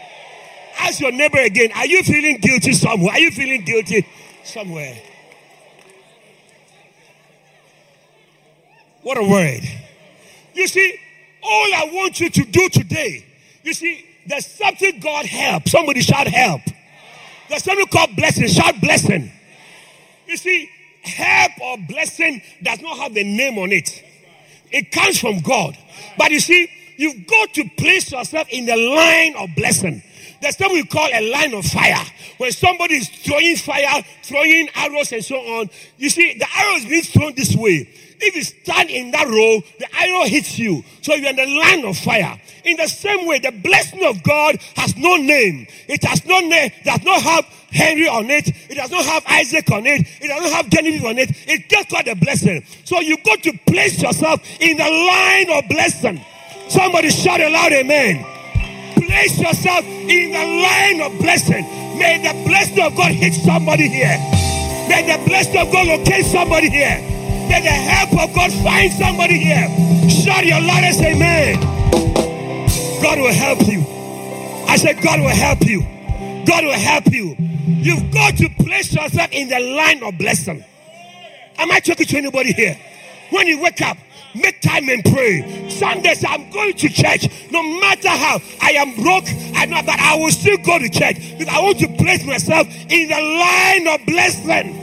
Ask 0.79 1.01
your 1.01 1.13
neighbor 1.13 1.39
again. 1.39 1.71
Are 1.75 1.87
you 1.87 2.03
feeling 2.03 2.39
guilty 2.39 2.73
somewhere? 2.73 3.13
Are 3.13 3.21
you 3.21 3.31
feeling 3.31 3.65
guilty 3.65 4.07
somewhere? 4.45 5.01
What 9.03 9.19
a 9.19 9.23
word. 9.23 9.63
You 10.55 10.67
see, 10.67 10.99
all 11.43 11.75
I 11.75 11.91
want 11.93 12.21
you 12.21 12.31
to 12.31 12.45
do 12.45 12.69
today, 12.71 13.25
you 13.63 13.75
see, 13.75 14.05
there's 14.27 14.47
something 14.47 14.99
God 15.01 15.27
help. 15.27 15.69
Somebody 15.69 16.01
shout 16.01 16.27
help. 16.27 16.63
There's 17.49 17.65
something 17.65 17.87
called 17.87 18.17
blessing. 18.17 18.49
Shout 18.49 18.81
blessing. 18.81 19.31
You 20.27 20.37
see, 20.37 20.71
help 21.03 21.53
or 21.61 21.77
blessing 21.87 22.41
does 22.63 22.81
not 22.81 22.97
have 22.99 23.17
a 23.17 23.23
name 23.23 23.59
on 23.59 23.73
it. 23.73 24.03
It 24.71 24.91
comes 24.91 25.21
from 25.21 25.41
God. 25.41 25.77
But 26.17 26.31
you 26.31 26.41
see, 26.41 26.69
You've 26.97 27.27
got 27.27 27.55
to 27.55 27.69
place 27.77 28.13
yourself 28.13 28.49
in 28.51 28.67
the 28.67 28.77
line 28.77 29.37
of 29.37 29.55
blessing. 29.57 30.03
There's 30.41 30.57
something 30.57 30.77
we 30.77 30.85
call 30.85 31.09
a 31.13 31.31
line 31.31 31.55
of 31.55 31.65
fire. 31.65 32.05
When 32.37 32.53
somebody 32.53 32.97
is 32.97 33.09
throwing 33.09 33.57
fire, 33.57 34.03
throwing 34.23 34.69
arrows 34.75 35.13
and 35.13 35.25
so 35.25 35.37
on, 35.37 35.71
you 35.97 36.11
see, 36.11 36.35
the 36.35 36.47
arrow 36.57 36.77
is 36.77 36.85
being 36.85 37.03
thrown 37.03 37.35
this 37.35 37.55
way. 37.57 37.89
If 38.21 38.37
you 38.37 38.43
stand 38.43 38.91
in 38.91 39.11
that 39.13 39.27
row, 39.27 39.63
the 39.79 39.89
arrow 39.99 40.25
hits 40.25 40.59
you. 40.59 40.85
So 41.03 41.15
you're 41.15 41.31
in 41.31 41.37
the 41.37 41.47
line 41.47 41.85
of 41.85 41.97
fire. 41.99 42.41
In 42.65 42.77
the 42.77 42.89
same 42.89 43.27
way, 43.27 43.39
the 43.39 43.53
blessing 43.53 44.05
of 44.05 44.23
God 44.23 44.57
has 44.77 44.97
no 44.97 45.17
name. 45.17 45.67
It 45.89 46.03
has 46.05 46.25
no 46.25 46.41
name, 46.41 46.71
does 46.85 47.03
not 47.03 47.23
have 47.23 47.45
Henry 47.71 48.09
on 48.09 48.31
it. 48.31 48.49
It 48.49 48.77
does 48.77 48.91
not 48.91 49.05
have 49.05 49.25
Isaac 49.27 49.71
on 49.71 49.87
it. 49.87 50.07
It 50.21 50.29
does 50.29 50.43
not 50.43 50.53
have 50.53 50.71
Genevieve 50.71 51.05
on 51.05 51.19
it. 51.19 51.31
It 51.49 51.69
just 51.69 51.91
got 51.91 52.05
the 52.05 52.15
blessing. 52.15 52.65
So 52.85 53.01
you've 53.01 53.25
got 53.25 53.43
to 53.43 53.53
place 53.67 54.01
yourself 54.01 54.41
in 54.61 54.77
the 54.77 54.89
line 54.89 55.51
of 55.51 55.69
blessing. 55.69 56.25
Somebody 56.69 57.11
shout 57.11 57.41
aloud, 57.41 57.73
amen. 57.73 58.25
Place 58.95 59.39
yourself 59.39 59.85
in 59.85 60.33
the 60.33 60.45
line 60.63 61.01
of 61.01 61.19
blessing. 61.21 61.65
May 61.99 62.19
the 62.19 62.33
blessing 62.47 62.81
of 62.81 62.97
God 62.97 63.13
hit 63.13 63.35
somebody 63.35 63.89
here. 63.89 64.19
May 64.89 65.05
the 65.07 65.23
blessing 65.27 65.57
of 65.57 65.71
God 65.73 65.87
locate 65.87 66.25
somebody 66.27 66.69
here. 66.69 66.99
May 67.49 67.61
the 67.61 67.69
help 67.69 68.13
of 68.13 68.35
God 68.35 68.53
find 68.65 68.93
somebody 68.93 69.39
here. 69.39 69.69
Shout 70.09 70.45
your 70.45 70.61
loudest 70.61 71.01
amen. 71.01 71.61
God 73.03 73.19
will 73.19 73.33
help 73.33 73.61
you. 73.69 73.85
I 74.67 74.77
said, 74.77 75.01
God 75.03 75.21
will 75.21 75.29
help 75.29 75.63
you. 75.63 75.81
God 76.47 76.65
will 76.65 76.73
help 76.73 77.07
you. 77.13 77.37
You've 77.39 78.13
got 78.13 78.37
to 78.39 78.49
place 78.49 78.93
yourself 78.93 79.31
in 79.31 79.49
the 79.49 79.61
line 79.61 80.03
of 80.03 80.19
blessing. 80.19 80.65
Am 81.59 81.71
I 81.71 81.81
talking 81.81 82.07
to 82.07 82.17
anybody 82.17 82.53
here? 82.53 82.79
When 83.31 83.47
you 83.47 83.61
wake 83.61 83.81
up, 83.83 83.97
make 84.35 84.61
time 84.61 84.89
and 84.89 85.05
pray. 85.05 85.69
Sundays, 85.71 86.25
I'm 86.27 86.51
going 86.51 86.75
to 86.75 86.89
church. 86.89 87.29
No 87.51 87.63
matter 87.81 88.09
how 88.09 88.41
I 88.61 88.73
am 88.73 88.95
broke, 88.97 89.25
I 89.55 89.67
know 89.67 89.83
that 89.83 90.01
I 90.01 90.17
will 90.17 90.31
still 90.31 90.57
go 90.59 90.79
to 90.79 90.89
church 90.89 91.17
because 91.39 91.49
I 91.49 91.61
want 91.61 91.79
to 91.81 91.89
place 91.89 92.25
myself 92.25 92.67
in 92.89 93.09
the 93.09 93.21
line 93.21 93.89
of 93.89 94.07
blessing. 94.07 94.81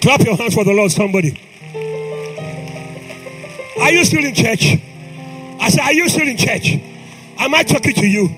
Clap 0.00 0.20
your 0.22 0.36
hands 0.36 0.54
for 0.54 0.64
the 0.64 0.72
Lord, 0.72 0.90
somebody. 0.90 1.40
Are 3.80 3.92
you 3.92 4.04
still 4.04 4.24
in 4.24 4.34
church? 4.34 4.76
I 5.60 5.68
said, 5.70 5.80
Are 5.80 5.92
you 5.92 6.08
still 6.08 6.26
in 6.26 6.36
church? 6.36 6.72
Am 7.38 7.54
I 7.54 7.62
talking 7.62 7.94
to 7.94 8.06
you? 8.06 8.28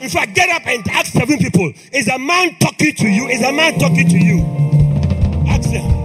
If 0.00 0.16
I 0.16 0.26
get 0.26 0.50
up 0.50 0.66
and 0.66 0.86
ask 0.88 1.12
seven 1.12 1.38
people, 1.38 1.72
is 1.92 2.08
a 2.08 2.18
man 2.18 2.56
talking 2.58 2.94
to 2.94 3.08
you? 3.08 3.28
Is 3.28 3.42
a 3.42 3.52
man 3.52 3.78
talking 3.78 4.08
to 4.08 4.18
you? 4.18 4.44
Ask 5.48 5.70
them. 5.70 6.03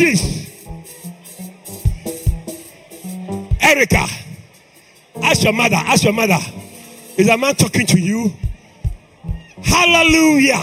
Excuses. 0.00 0.48
Erica, 3.60 4.06
ask 5.22 5.44
your 5.44 5.52
mother, 5.52 5.76
ask 5.76 6.04
your 6.04 6.14
mother, 6.14 6.38
is 7.18 7.28
a 7.28 7.36
man 7.36 7.54
talking 7.54 7.86
to 7.86 8.00
you? 8.00 8.32
Hallelujah. 9.62 10.62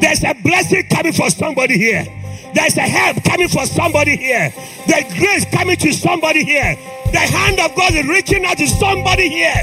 There's 0.00 0.24
a 0.24 0.34
blessing 0.42 0.88
coming 0.88 1.12
for 1.12 1.30
somebody 1.30 1.78
here. 1.78 2.04
There's 2.52 2.76
a 2.76 2.80
help 2.80 3.22
coming 3.22 3.48
for 3.48 3.64
somebody 3.64 4.16
here. 4.16 4.52
There's 4.88 5.14
grace 5.14 5.44
coming 5.52 5.76
to 5.76 5.92
somebody 5.92 6.44
here. 6.44 6.74
The 7.12 7.18
hand 7.18 7.60
of 7.60 7.76
God 7.76 7.94
is 7.94 8.06
reaching 8.08 8.44
out 8.44 8.58
to 8.58 8.66
somebody 8.66 9.28
here. 9.28 9.62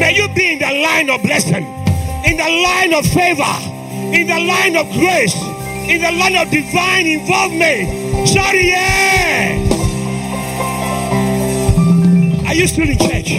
May 0.00 0.14
you 0.16 0.32
be 0.34 0.54
in 0.54 0.58
the 0.60 0.82
line 0.82 1.10
of 1.10 1.22
blessing, 1.22 1.66
in 2.24 2.38
the 2.38 2.62
line 2.64 2.94
of 2.94 3.06
favor, 3.06 4.16
in 4.16 4.26
the 4.28 4.40
line 4.40 4.76
of 4.76 4.90
grace, 4.92 5.51
in 5.88 6.00
the 6.00 6.12
line 6.12 6.36
of 6.36 6.50
divine 6.50 7.06
involvement. 7.06 8.28
Shout 8.28 8.54
yeah! 8.54 9.72
Are 12.46 12.54
you 12.54 12.66
still 12.66 12.88
in 12.88 12.98
church? 12.98 13.32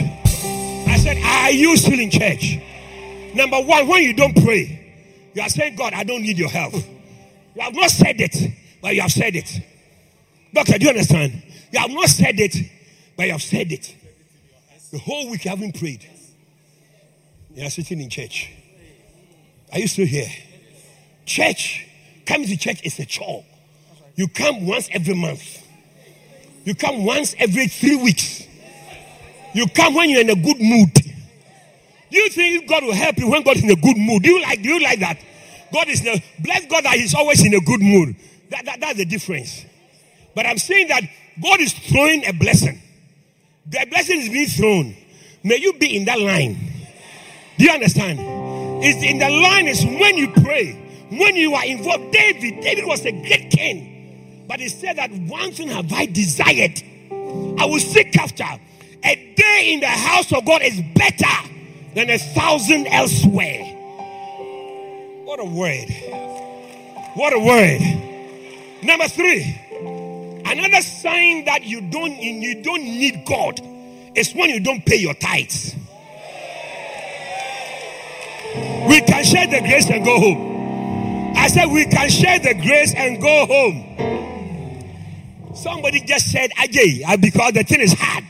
I 0.88 0.98
said, 0.98 1.18
Are 1.24 1.52
you 1.52 1.78
still 1.78 2.00
in 2.00 2.10
church? 2.10 2.58
Number 3.36 3.62
one, 3.62 3.88
when 3.88 4.04
you 4.04 4.14
don't 4.14 4.36
pray, 4.44 5.32
you 5.34 5.42
are 5.42 5.50
saying, 5.50 5.76
God, 5.76 5.94
I 5.94 6.04
don't 6.04 6.22
need 6.22 6.38
your 6.38 6.50
help. 6.50 6.74
You 6.74 7.62
have 7.62 7.76
not 7.76 7.90
said 7.90 8.20
it, 8.20 8.36
but 8.82 8.96
you 8.96 9.02
have 9.02 9.12
said 9.12 9.36
it. 9.36 9.62
Doctor, 10.54 10.78
do 10.78 10.86
you 10.86 10.90
understand? 10.90 11.44
You 11.72 11.80
have 11.80 11.92
not 11.92 12.10
said 12.10 12.40
it, 12.40 12.56
but 13.16 13.26
you 13.26 13.32
have 13.32 13.42
said 13.42 13.72
it. 13.72 13.96
The 14.92 15.00
whole 15.00 15.30
week 15.30 15.46
you 15.46 15.50
haven't 15.50 15.80
prayed. 15.80 16.08
You 17.56 17.66
are 17.66 17.70
sitting 17.70 18.02
in 18.02 18.10
church. 18.10 18.52
Are 19.72 19.80
you 19.80 19.88
still 19.88 20.06
here? 20.06 20.30
Church, 21.26 21.88
coming 22.26 22.48
to 22.48 22.58
church 22.58 22.82
is 22.84 23.00
a 23.00 23.06
chore. 23.06 23.46
You 24.16 24.28
come 24.28 24.68
once 24.68 24.90
every 24.92 25.16
month. 25.16 25.62
You 26.66 26.76
come 26.76 27.06
once 27.06 27.36
every 27.40 27.68
three 27.68 27.96
weeks. 27.96 28.48
You 29.54 29.68
come 29.68 29.96
when 29.96 30.10
you're 30.10 30.22
in 30.22 30.30
a 30.30 30.36
good 30.36 30.60
mood. 30.60 30.94
Do 30.94 32.20
you 32.20 32.30
think 32.30 32.70
God 32.70 32.84
will 32.84 32.94
help 32.94 33.18
you 33.18 33.30
when 33.30 33.44
God 33.44 33.58
is 33.58 33.64
in 33.64 33.72
a 33.72 33.76
good 33.76 33.98
mood? 33.98 34.24
Do 34.24 34.30
you 34.30 34.42
like, 34.42 34.62
do 34.62 34.70
you 34.70 34.80
like 34.80 35.00
that? 35.00 35.20
God 35.72 35.88
is 35.88 36.06
a, 36.06 36.24
bless 36.40 36.66
God 36.68 36.84
that 36.86 36.94
He's 36.94 37.16
always 37.16 37.44
in 37.46 37.54
a 37.54 37.60
good 37.60 37.82
mood. 37.82 38.16
That, 38.50 38.66
that, 38.66 38.80
that's 38.80 38.98
the 38.98 39.06
difference. 39.06 39.66
But 40.36 40.46
I'm 40.46 40.60
saying 40.60 40.88
that 40.90 41.04
God 41.42 41.60
is 41.60 41.74
throwing 41.74 42.26
a 42.26 42.34
blessing. 42.34 42.80
The 43.66 43.86
blessing 43.90 44.20
is 44.20 44.30
being 44.30 44.48
thrown. 44.48 44.96
May 45.44 45.58
you 45.58 45.74
be 45.74 45.96
in 45.98 46.06
that 46.06 46.20
line. 46.20 46.58
Do 47.58 47.66
you 47.66 47.72
understand? 47.72 48.20
It's 48.84 49.04
in 49.04 49.18
the 49.18 49.30
line 49.30 49.68
is 49.68 49.84
when 49.84 50.18
you 50.18 50.32
pray, 50.32 50.83
when 51.20 51.36
you 51.36 51.54
are 51.54 51.66
involved. 51.66 52.12
David, 52.12 52.62
David 52.62 52.86
was 52.86 53.06
a 53.06 53.12
great 53.12 53.50
king. 53.52 54.46
But 54.48 54.60
he 54.60 54.70
said 54.70 54.98
that 54.98 55.12
one 55.12 55.52
thing 55.52 55.70
have 55.70 55.92
I 55.92 56.06
desired. 56.06 56.82
I 57.60 57.66
will 57.66 57.80
seek 57.80 58.18
after. 58.18 58.46
A 59.04 59.34
day 59.36 59.74
in 59.74 59.80
the 59.82 59.88
house 59.88 60.32
of 60.34 60.46
God 60.46 60.62
is 60.62 60.82
better 60.96 61.50
than 61.96 62.10
a 62.10 62.18
thousand 62.18 62.88
elsewhere. 62.88 63.64
What 65.26 65.40
a 65.40 65.46
word. 65.46 65.90
What 67.16 67.34
a 67.34 67.40
word. 67.40 67.82
Number 68.84 69.08
three. 69.08 69.60
Another 70.46 70.82
sign 70.82 71.46
that 71.46 71.64
you 71.64 71.82
don't 71.82 72.16
you 72.18 72.62
don't 72.64 72.84
need 72.84 73.26
God 73.26 73.60
is 74.16 74.34
when 74.34 74.50
you 74.50 74.60
don't 74.60 74.86
pay 74.86 74.98
your 74.98 75.14
tithes. 75.16 75.76
We 78.88 79.02
can 79.02 79.24
share 79.24 79.48
the 79.48 79.62
grace 79.62 79.90
and 79.90 80.06
go 80.06 80.20
home. 80.20 80.53
I 81.36 81.48
said 81.48 81.68
we 81.68 81.86
can 81.86 82.10
share 82.10 82.40
the 82.40 82.54
grace 82.54 82.94
and 82.96 83.22
go 83.22 83.46
home. 83.46 84.10
Somebody 85.56 86.02
just 86.02 86.32
said, 86.32 86.52
Ajay, 86.52 87.22
because 87.22 87.54
the 87.54 87.64
thing 87.64 87.82
is 87.82 87.94
hard. 87.94 88.24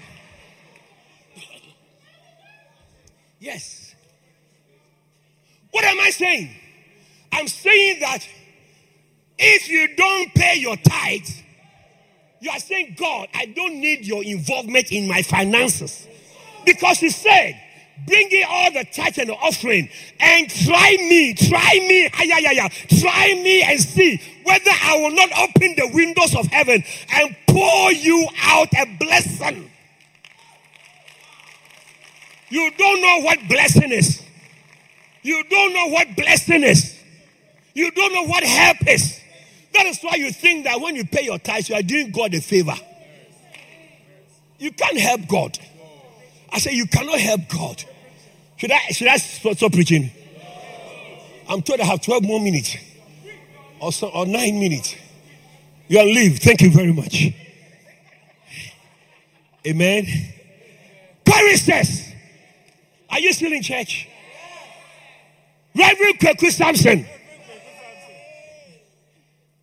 Yes. 3.39 3.95
What 5.71 5.83
am 5.85 5.99
I 5.99 6.09
saying? 6.11 6.51
I'm 7.31 7.47
saying 7.47 7.99
that 8.01 8.27
if 9.37 9.69
you 9.69 9.95
don't 9.95 10.33
pay 10.33 10.55
your 10.57 10.77
tithes, 10.77 11.41
you 12.39 12.51
are 12.51 12.59
saying, 12.59 12.95
God, 12.97 13.29
I 13.33 13.45
don't 13.47 13.79
need 13.79 14.05
your 14.05 14.23
involvement 14.23 14.91
in 14.91 15.07
my 15.07 15.21
finances. 15.23 16.07
Because 16.65 16.99
He 16.99 17.09
said, 17.09 17.59
bring 18.05 18.29
in 18.31 18.43
all 18.47 18.71
the 18.71 18.85
tithe 18.85 19.17
and 19.19 19.29
the 19.29 19.35
offering 19.35 19.89
and 20.19 20.49
try 20.49 20.97
me, 20.99 21.33
try 21.33 21.73
me, 21.87 22.09
yeah, 22.25 22.39
yeah, 22.39 22.51
yeah, 22.51 22.67
try 22.99 23.33
me 23.41 23.61
and 23.63 23.79
see 23.79 24.21
whether 24.43 24.71
I 24.71 24.97
will 24.97 25.11
not 25.11 25.29
open 25.39 25.75
the 25.75 25.89
windows 25.93 26.35
of 26.35 26.47
heaven 26.47 26.83
and 27.13 27.35
pour 27.47 27.91
you 27.91 28.27
out 28.41 28.69
a 28.73 28.97
blessing. 28.99 29.69
You 32.49 32.71
don't 32.77 33.01
know 33.01 33.21
what 33.21 33.39
blessing 33.47 33.91
is. 33.91 34.21
You 35.23 35.43
don't 35.49 35.73
know 35.73 35.87
what 35.87 36.15
blessing 36.15 36.63
is. 36.63 36.99
You 37.73 37.89
don't 37.91 38.13
know 38.13 38.25
what 38.25 38.43
help 38.43 38.77
is. 38.87 39.19
That 39.73 39.87
is 39.87 39.99
why 40.01 40.15
you 40.15 40.31
think 40.31 40.65
that 40.65 40.79
when 40.79 40.95
you 40.95 41.05
pay 41.05 41.23
your 41.23 41.39
tithes, 41.39 41.69
you 41.69 41.75
are 41.75 41.81
doing 41.81 42.11
God 42.11 42.33
a 42.33 42.41
favor. 42.41 42.75
You 44.59 44.71
can't 44.71 44.99
help 44.99 45.27
God. 45.27 45.57
I 46.53 46.59
say 46.59 46.73
you 46.73 46.85
cannot 46.85 47.19
help 47.19 47.41
God. 47.49 47.83
Should 48.57 48.71
I 48.71 48.79
should 48.91 49.07
I 49.07 49.17
stop 49.17 49.73
preaching? 49.73 50.11
I'm 51.49 51.61
told 51.61 51.81
I 51.81 51.85
have 51.85 52.01
12 52.01 52.23
more 52.23 52.39
minutes. 52.39 52.77
Or, 53.79 53.91
so, 53.91 54.07
or 54.07 54.25
nine 54.25 54.59
minutes. 54.59 54.95
You 55.87 55.99
are 55.99 56.05
leave. 56.05 56.39
Thank 56.39 56.61
you 56.61 56.71
very 56.71 56.93
much. 56.93 57.33
Amen. 59.67 60.05
Choristers. 61.27 62.09
Are 63.09 63.19
you 63.19 63.33
still 63.33 63.51
in 63.51 63.61
church? 63.61 64.07
Reverend 65.75 66.19
Kweku 66.19 66.51
Samson. 66.51 67.05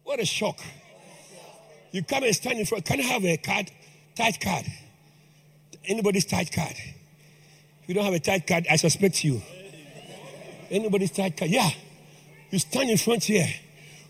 What 0.04 0.20
a 0.20 0.26
shock. 0.26 0.60
You 1.92 2.02
come 2.02 2.24
and 2.24 2.34
stand 2.34 2.58
in 2.58 2.66
front. 2.66 2.84
Can 2.84 3.00
I 3.00 3.04
have 3.04 3.24
a 3.24 3.36
card? 3.36 3.70
Tight 4.16 4.40
card. 4.40 4.66
Anybody's 5.86 6.24
tight 6.24 6.52
card. 6.52 6.74
If 7.82 7.88
you 7.88 7.94
don't 7.94 8.04
have 8.04 8.14
a 8.14 8.20
tight 8.20 8.46
card, 8.46 8.66
I 8.70 8.76
suspect 8.76 9.24
you. 9.24 9.42
Anybody's 10.70 11.10
tight 11.10 11.36
card. 11.36 11.50
Yeah. 11.50 11.70
You 12.50 12.58
stand 12.58 12.90
in 12.90 12.98
front 12.98 13.24
here. 13.24 13.48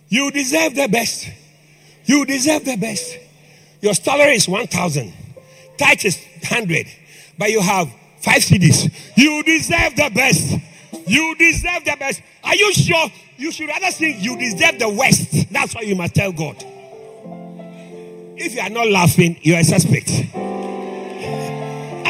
You 0.09 0.31
deserve 0.31 0.75
the 0.75 0.89
best. 0.89 1.29
You 2.05 2.27
deserve 2.27 2.65
the 2.65 2.77
best. 2.77 3.17
Your 3.81 3.95
salary 3.95 4.35
is 4.35 4.49
1,000. 4.49 5.13
Tithe 5.79 6.05
is 6.05 6.19
100. 6.49 6.87
But 7.39 7.51
you 7.51 7.61
have 7.61 7.89
five 8.21 8.43
cedis. 8.43 8.93
You 9.17 9.43
deserve 9.43 9.97
the 9.97 10.11
best. 10.15 10.59
You 11.07 11.35
deserve 11.37 11.85
the 11.85 11.97
best. 11.99 12.23
Are 12.45 12.55
you 12.55 12.73
sure? 12.73 13.09
You 13.37 13.53
should 13.53 13.69
rather 13.69 13.91
sing, 13.91 14.17
You 14.21 14.37
deserve 14.37 14.79
the 14.79 14.89
worst. 14.91 15.51
That's 15.51 15.75
what 15.75 15.87
you 15.87 15.97
must 15.97 16.15
tell 16.15 16.33
God. 16.33 16.57
If 18.37 18.55
you 18.55 18.61
are 18.61 18.71
not 18.71 18.89
laughing, 18.89 19.39
you 19.43 19.55
are 19.55 19.61
a 19.61 19.65
suspect. 19.65 20.11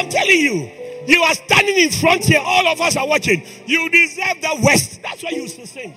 I'm 0.01 0.09
telling 0.09 0.41
you, 0.41 0.71
you 1.07 1.23
are 1.23 1.35
standing 1.35 1.77
in 1.77 1.91
front 1.91 2.25
here. 2.25 2.41
All 2.43 2.67
of 2.69 2.81
us 2.81 2.97
are 2.97 3.07
watching. 3.07 3.45
You 3.67 3.91
deserve 3.91 4.41
the 4.41 4.61
worst. 4.65 5.03
That's 5.03 5.23
what 5.23 5.33
you 5.33 5.47
to 5.47 5.67
sing. 5.67 5.95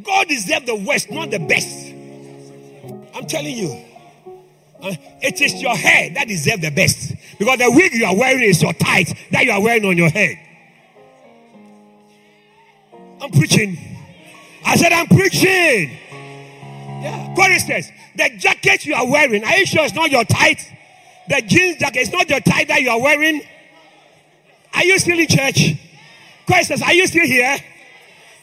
God 0.00 0.28
deserves 0.28 0.66
the 0.66 0.76
worst, 0.76 1.10
not 1.10 1.28
the 1.32 1.40
best. 1.40 1.92
I'm 3.12 3.26
telling 3.26 3.56
you. 3.56 3.84
Uh, 4.80 4.94
it 5.20 5.40
is 5.40 5.60
your 5.60 5.74
hair 5.76 6.10
that 6.10 6.28
deserves 6.28 6.62
the 6.62 6.70
best. 6.70 7.12
Because 7.36 7.58
the 7.58 7.68
wig 7.72 7.92
you 7.94 8.04
are 8.04 8.16
wearing 8.16 8.44
is 8.44 8.62
your 8.62 8.74
tithe 8.74 9.08
that 9.32 9.44
you 9.44 9.50
are 9.50 9.60
wearing 9.60 9.84
on 9.84 9.98
your 9.98 10.08
head. 10.08 10.38
I'm 13.20 13.32
preaching. 13.32 13.76
I 14.64 14.76
said, 14.76 14.92
I'm 14.92 15.08
preaching. 15.08 15.98
Yeah. 17.02 17.34
For 17.34 17.50
instance, 17.50 17.90
the 18.14 18.30
jacket 18.38 18.86
you 18.86 18.94
are 18.94 19.10
wearing, 19.10 19.42
are 19.42 19.56
you 19.56 19.66
sure 19.66 19.84
it's 19.84 19.94
not 19.94 20.12
your 20.12 20.24
tithe? 20.24 20.60
The 21.30 21.42
jeans 21.42 21.76
jacket, 21.76 22.00
it's 22.00 22.10
not 22.10 22.28
your 22.28 22.40
tie 22.40 22.64
that 22.64 22.82
you 22.82 22.90
are 22.90 23.00
wearing? 23.00 23.40
Are 24.74 24.82
you 24.82 24.98
still 24.98 25.16
in 25.16 25.28
church? 25.28 25.74
Questions, 26.44 26.82
are 26.82 26.92
you 26.92 27.06
still 27.06 27.24
here? 27.24 27.56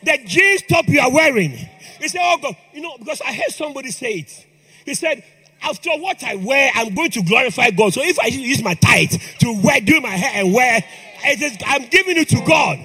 The 0.04 0.18
jeans 0.26 0.62
top 0.70 0.88
you 0.88 1.02
are 1.02 1.12
wearing. 1.12 1.52
He 1.52 2.08
said, 2.08 2.22
Oh 2.24 2.38
God, 2.42 2.56
you 2.74 2.80
know, 2.80 2.98
because 2.98 3.20
I 3.20 3.34
heard 3.34 3.50
somebody 3.50 3.92
say 3.92 4.20
it. 4.20 4.46
He 4.86 4.94
said, 4.94 5.22
after 5.62 5.90
what 5.98 6.24
I 6.24 6.36
wear, 6.36 6.72
I'm 6.76 6.96
going 6.96 7.12
to 7.12 7.22
glorify 7.24 7.72
God. 7.72 7.94
So 7.94 8.02
if 8.02 8.18
I 8.20 8.28
use 8.28 8.64
my 8.64 8.76
tithe 8.76 9.12
to 9.40 9.62
wear, 9.62 9.82
do 9.82 10.00
my 10.00 10.12
hair 10.12 10.46
and 10.46 10.54
wear, 10.54 10.82
it 11.26 11.42
is, 11.42 11.58
I'm 11.66 11.88
giving 11.90 12.16
it 12.16 12.30
to 12.30 12.42
God. 12.48 12.80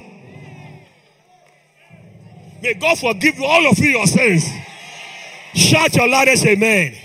May 2.60 2.74
God 2.74 2.98
forgive 2.98 3.38
you 3.38 3.44
all 3.44 3.70
of 3.70 3.78
you 3.78 3.90
your 3.90 4.06
sins. 4.08 4.48
Shout 5.54 5.94
your 5.94 6.08
loudest 6.08 6.44
amen. 6.44 6.96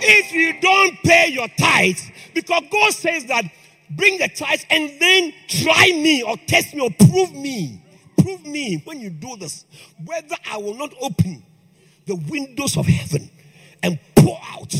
If 0.00 0.32
you 0.32 0.60
don't 0.60 0.96
pay 1.02 1.28
your 1.28 1.48
tithe, 1.58 1.98
because 2.34 2.62
God 2.70 2.92
says 2.92 3.26
that 3.26 3.44
bring 3.90 4.18
the 4.18 4.28
tithe 4.28 4.60
and 4.70 5.00
then 5.00 5.32
try 5.48 5.86
me 5.88 6.22
or 6.22 6.36
test 6.46 6.74
me 6.74 6.80
or 6.80 6.90
prove 6.90 7.32
me. 7.32 7.82
Prove 8.22 8.44
me 8.44 8.82
when 8.84 9.00
you 9.00 9.10
do 9.10 9.36
this 9.36 9.64
whether 10.04 10.36
I 10.50 10.58
will 10.58 10.74
not 10.74 10.92
open 11.00 11.42
the 12.06 12.16
windows 12.16 12.76
of 12.76 12.86
heaven 12.86 13.30
and 13.82 13.98
pour 14.16 14.38
out. 14.52 14.74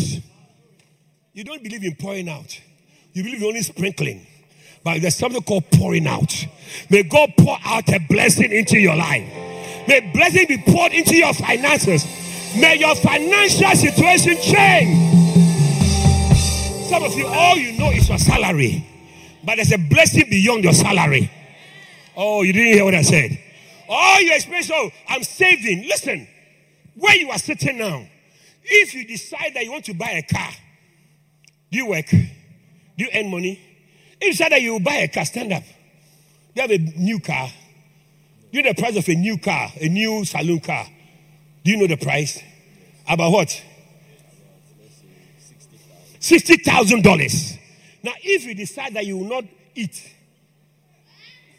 You 1.32 1.44
don't 1.44 1.62
believe 1.62 1.84
in 1.84 1.94
pouring 1.96 2.28
out, 2.28 2.60
you 3.12 3.22
believe 3.22 3.40
in 3.42 3.48
only 3.48 3.62
sprinkling. 3.62 4.26
But 4.84 5.02
there's 5.02 5.16
something 5.16 5.42
called 5.42 5.70
pouring 5.72 6.06
out. 6.06 6.32
May 6.88 7.02
God 7.02 7.32
pour 7.36 7.58
out 7.64 7.88
a 7.88 8.00
blessing 8.08 8.52
into 8.52 8.78
your 8.78 8.96
life. 8.96 9.28
May 9.88 10.10
blessing 10.12 10.46
be 10.46 10.58
poured 10.58 10.92
into 10.92 11.16
your 11.16 11.34
finances. 11.34 12.06
May 12.56 12.76
your 12.76 12.94
financial 12.96 13.70
situation 13.70 14.36
change. 14.40 15.08
Some 16.88 17.02
of 17.02 17.14
you, 17.14 17.26
all 17.26 17.56
you 17.56 17.78
know 17.78 17.90
is 17.90 18.08
your 18.08 18.18
salary. 18.18 18.86
But 19.44 19.56
there's 19.56 19.72
a 19.72 19.78
blessing 19.78 20.26
beyond 20.30 20.64
your 20.64 20.72
salary. 20.72 21.30
Oh, 22.16 22.42
you 22.42 22.52
didn't 22.52 22.72
hear 22.72 22.84
what 22.84 22.94
I 22.94 23.02
said. 23.02 23.38
All 23.88 24.20
you 24.20 24.34
experience, 24.34 24.70
oh, 24.72 24.90
I'm 25.08 25.22
saving. 25.22 25.86
Listen, 25.88 26.26
where 26.94 27.16
you 27.16 27.30
are 27.30 27.38
sitting 27.38 27.78
now, 27.78 28.06
if 28.64 28.94
you 28.94 29.06
decide 29.06 29.52
that 29.54 29.64
you 29.64 29.70
want 29.72 29.84
to 29.86 29.94
buy 29.94 30.10
a 30.10 30.22
car, 30.22 30.50
do 31.70 31.78
you 31.78 31.86
work? 31.86 32.10
Do 32.10 32.26
you 32.96 33.08
earn 33.14 33.30
money? 33.30 33.60
If 34.20 34.26
you 34.26 34.30
decide 34.32 34.52
that 34.52 34.62
you 34.62 34.72
will 34.72 34.80
buy 34.80 34.96
a 34.96 35.08
car, 35.08 35.24
stand 35.24 35.52
up. 35.52 35.62
You 36.54 36.62
have 36.62 36.70
a 36.70 36.78
new 36.78 37.20
car. 37.20 37.48
Do 38.50 38.58
you 38.58 38.62
know 38.64 38.72
the 38.72 38.80
price 38.82 38.96
of 38.96 39.08
a 39.08 39.14
new 39.14 39.38
car, 39.38 39.70
a 39.80 39.88
new 39.88 40.24
saloon 40.24 40.60
car? 40.60 40.86
Do 41.64 41.70
you 41.70 41.76
know 41.76 41.86
the 41.86 41.96
price? 41.96 42.42
About 43.08 43.32
what? 43.32 43.64
$60,000. 46.20 47.58
Now, 48.02 48.12
if 48.22 48.44
you 48.44 48.54
decide 48.54 48.94
that 48.94 49.06
you 49.06 49.18
will 49.18 49.28
not 49.28 49.44
eat, 49.74 50.14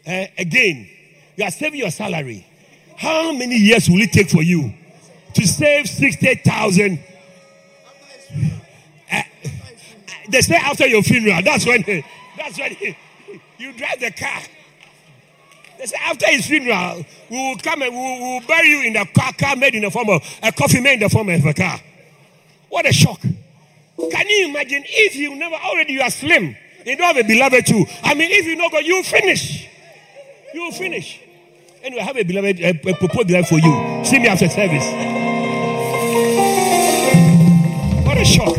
uh, 0.08 0.26
again, 0.38 0.90
you 1.36 1.44
are 1.44 1.52
saving 1.52 1.80
your 1.80 1.92
salary. 1.92 2.46
How 2.98 3.32
many 3.32 3.56
years 3.56 3.90
will 3.90 4.02
it 4.02 4.12
take 4.12 4.30
for 4.30 4.44
you 4.44 4.74
to 5.34 5.48
save 5.48 5.88
60,000. 5.88 7.00
Uh, 9.12 9.22
they 10.30 10.42
say 10.42 10.56
after 10.56 10.88
your 10.88 11.02
funeral, 11.02 11.42
that's 11.44 11.66
when, 11.66 11.84
that's 12.38 12.58
when 12.58 12.76
you 13.58 13.74
drive 13.74 14.00
the 14.00 14.12
car. 14.12 14.42
They 15.80 15.86
say 15.86 15.98
after 16.04 16.28
his 16.28 16.46
funeral, 16.46 17.06
we 17.30 17.38
will 17.38 17.58
come 17.58 17.82
and 17.82 17.94
we 17.94 17.98
will, 17.98 18.42
bury 18.46 18.68
you 18.68 18.82
in 18.82 18.98
a 18.98 19.06
car, 19.06 19.32
car 19.32 19.56
made 19.56 19.76
in 19.76 19.84
the 19.84 19.90
form 19.90 20.10
of 20.10 20.22
a 20.44 20.52
coffee 20.52 20.82
made 20.82 20.96
in 20.96 21.00
the 21.00 21.10
form 21.10 21.30
of 21.30 21.46
a 21.46 21.54
car. 21.54 21.80
What 22.68 22.86
a 22.86 22.92
shock. 22.92 23.22
Can 23.22 24.28
you 24.28 24.50
imagine 24.50 24.84
if 24.86 25.16
you 25.16 25.34
never 25.36 25.56
already 25.56 25.94
you 25.94 26.02
are 26.02 26.10
slim, 26.10 26.56
you 26.86 26.98
don't 26.98 27.16
have 27.16 27.18
a 27.18 27.24
beloved 27.26 27.66
too. 27.66 27.86
I 28.04 28.14
mean, 28.14 28.30
if 28.30 28.46
you 28.46 28.58
know 28.58 28.70
God, 28.70 28.84
you 28.84 29.02
finish. 29.04 29.70
You 30.54 30.70
finish. 30.74 31.22
Anyway, 31.82 32.02
I 32.02 32.06
have 32.06 32.18
a 32.18 32.24
beloved, 32.24 32.60
a, 32.60 32.70
a 32.72 33.24
beloved 33.24 33.48
for 33.48 33.60
you. 33.60 34.04
See 34.04 34.20
me 34.20 34.28
after 34.28 34.50
service. 34.50 34.84
What 38.06 38.18
a 38.18 38.26
shock. 38.26 38.56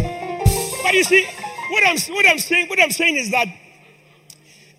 But 0.82 0.94
you 0.94 1.04
see, 1.04 1.26
what 1.70 1.86
I'm, 1.86 1.98
what 2.14 2.26
I'm 2.26 2.38
saying, 2.38 2.68
what 2.68 2.80
I'm 2.80 2.90
saying 2.90 3.16
is 3.16 3.30
that 3.30 3.46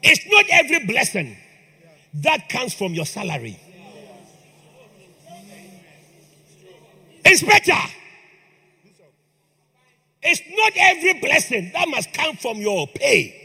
it's 0.02 0.26
not 0.28 0.46
every 0.50 0.88
blessing 0.88 1.38
that 2.16 2.50
comes 2.50 2.74
from 2.74 2.94
your 2.94 3.06
salary. 3.06 3.60
Inspector, 7.24 7.74
it's 10.24 10.42
not 10.50 10.74
every 10.76 11.14
blessing 11.20 11.72
that 11.74 11.88
must 11.88 12.14
come 12.14 12.36
from 12.36 12.58
your 12.58 12.88
pay. 12.88 13.38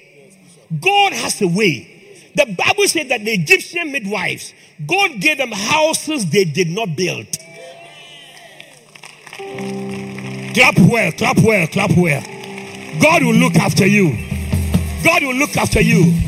God 0.80 1.12
has 1.12 1.40
a 1.40 1.48
way. 1.48 1.92
The 2.34 2.54
Bible 2.58 2.86
said 2.88 3.08
that 3.08 3.24
the 3.24 3.32
Egyptian 3.32 3.92
midwives, 3.92 4.52
God 4.86 5.20
gave 5.20 5.38
them 5.38 5.52
houses 5.52 6.28
they 6.28 6.44
did 6.44 6.68
not 6.68 6.96
build. 6.96 7.26
Clap 10.54 10.78
well, 10.78 11.12
clap 11.12 11.38
well, 11.38 11.66
clap 11.68 11.96
well. 11.96 12.22
God 13.00 13.22
will 13.22 13.34
look 13.34 13.56
after 13.56 13.86
you. 13.86 14.16
God 15.04 15.22
will 15.22 15.34
look 15.34 15.56
after 15.56 15.80
you. 15.80 16.25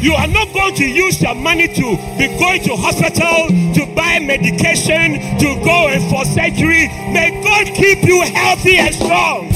You 0.00 0.14
are 0.14 0.26
not 0.26 0.52
going 0.54 0.74
to 0.76 0.88
use 0.88 1.20
your 1.20 1.34
money 1.34 1.68
to 1.68 1.86
be 2.16 2.26
going 2.40 2.62
to 2.64 2.74
hospital 2.74 3.52
to 3.74 3.94
buy 3.94 4.18
medication, 4.18 5.20
to 5.36 5.48
go 5.60 5.88
and 5.88 6.00
for 6.08 6.24
surgery. 6.24 6.88
May 7.12 7.36
God 7.44 7.66
keep 7.76 8.02
you 8.04 8.22
healthy 8.32 8.78
and 8.78 8.94
strong. 8.94 9.52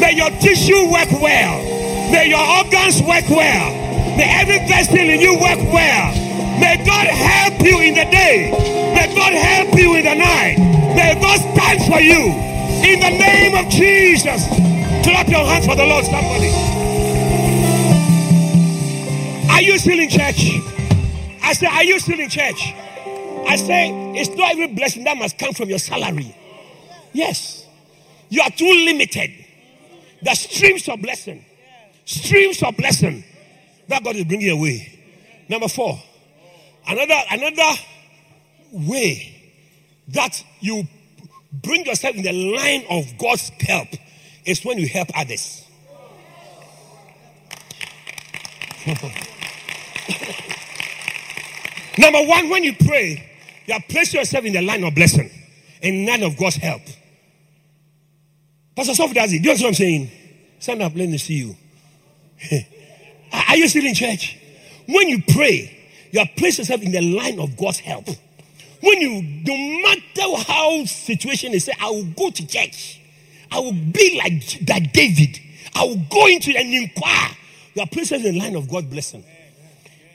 May 0.00 0.16
your 0.16 0.30
tissue 0.40 0.90
work 0.90 1.12
well. 1.20 1.60
May 2.10 2.32
your 2.32 2.40
organs 2.40 3.02
work 3.02 3.28
well. 3.28 3.68
May 4.16 4.24
every 4.40 4.58
vessel 4.64 4.96
in 4.96 5.20
you 5.20 5.34
work 5.34 5.60
well. 5.68 6.16
May 6.58 6.80
God 6.80 7.06
help 7.06 7.60
you 7.60 7.80
in 7.80 7.94
the 7.94 8.08
day. 8.08 8.50
May 8.96 9.14
God 9.14 9.34
help 9.34 9.78
you 9.78 9.96
in 9.96 10.04
the 10.04 10.14
night. 10.14 10.56
May 10.96 11.12
God 11.20 11.40
stand 11.40 11.84
for 11.84 12.00
you. 12.00 12.32
In 12.88 13.00
the 13.00 13.10
name 13.20 13.54
of 13.54 13.70
Jesus. 13.70 14.48
Clap 15.04 15.28
your 15.28 15.44
hands 15.44 15.66
for 15.66 15.76
the 15.76 15.84
Lord, 15.84 16.06
somebody. 16.06 16.63
Are 19.54 19.62
you 19.62 19.78
still 19.78 20.00
in 20.00 20.08
church? 20.08 20.50
I 21.40 21.52
say, 21.52 21.66
Are 21.66 21.84
you 21.84 22.00
still 22.00 22.18
in 22.18 22.28
church? 22.28 22.74
I 23.46 23.54
say, 23.54 24.12
It's 24.16 24.30
not 24.30 24.50
every 24.50 24.66
blessing 24.74 25.04
that 25.04 25.16
must 25.16 25.38
come 25.38 25.52
from 25.54 25.68
your 25.68 25.78
salary. 25.78 26.36
Yes. 27.12 27.64
You 28.30 28.42
are 28.42 28.50
too 28.50 28.66
limited. 28.66 29.30
The 30.22 30.34
streams 30.34 30.88
of 30.88 31.00
blessing, 31.00 31.44
streams 32.04 32.64
of 32.64 32.76
blessing 32.76 33.22
that 33.86 34.02
God 34.02 34.16
is 34.16 34.24
bringing 34.24 34.50
away. 34.50 34.98
Number 35.48 35.68
four, 35.68 36.02
another 36.88 37.20
another 37.30 37.80
way 38.72 39.52
that 40.08 40.44
you 40.58 40.82
bring 41.52 41.86
yourself 41.86 42.16
in 42.16 42.24
the 42.24 42.32
line 42.32 42.86
of 42.90 43.06
God's 43.18 43.50
help 43.60 43.88
is 44.44 44.64
when 44.64 44.78
you 44.78 44.88
help 44.88 45.16
others. 45.16 45.64
Number 51.98 52.22
one, 52.22 52.48
when 52.48 52.64
you 52.64 52.74
pray, 52.74 53.30
you 53.66 53.74
are 53.74 53.82
placing 53.88 54.20
yourself 54.20 54.44
in 54.44 54.52
the 54.52 54.62
line 54.62 54.84
of 54.84 54.94
blessing, 54.94 55.30
and 55.82 56.06
line 56.06 56.22
of 56.22 56.36
God's 56.36 56.56
help. 56.56 56.82
Pastor 58.76 58.94
Sophie 58.94 59.14
does 59.14 59.32
it. 59.32 59.42
Do 59.42 59.50
you 59.50 59.54
know 59.54 59.60
what 59.62 59.68
I'm 59.68 59.74
saying? 59.74 60.10
Stand 60.58 60.82
up, 60.82 60.94
let 60.94 61.08
me 61.08 61.18
see 61.18 61.34
you. 61.34 61.56
Are 63.32 63.56
you 63.56 63.68
still 63.68 63.84
in 63.84 63.94
church? 63.94 64.38
When 64.86 65.08
you 65.08 65.22
pray, 65.28 65.70
you 66.10 66.20
are 66.20 66.28
placed 66.36 66.58
yourself 66.58 66.82
in 66.82 66.92
the 66.92 67.00
line 67.00 67.38
of 67.38 67.56
God's 67.56 67.78
help. 67.80 68.06
When 68.80 69.00
you, 69.00 69.22
no 69.44 69.82
matter 69.82 70.44
how 70.46 70.84
situation 70.84 71.52
is, 71.52 71.64
say, 71.64 71.72
I 71.80 71.90
will 71.90 72.04
go 72.04 72.30
to 72.30 72.46
church. 72.46 73.00
I 73.50 73.60
will 73.60 73.72
be 73.72 74.20
like, 74.22 74.68
like 74.68 74.92
David. 74.92 75.38
I 75.74 75.84
will 75.84 76.02
go 76.10 76.26
into 76.26 76.56
and 76.56 76.72
inquire. 76.72 77.30
You 77.74 77.82
are 77.82 77.88
places 77.88 78.24
in 78.24 78.34
the 78.34 78.38
line 78.38 78.56
of 78.56 78.68
God's 78.68 78.86
blessing. 78.86 79.24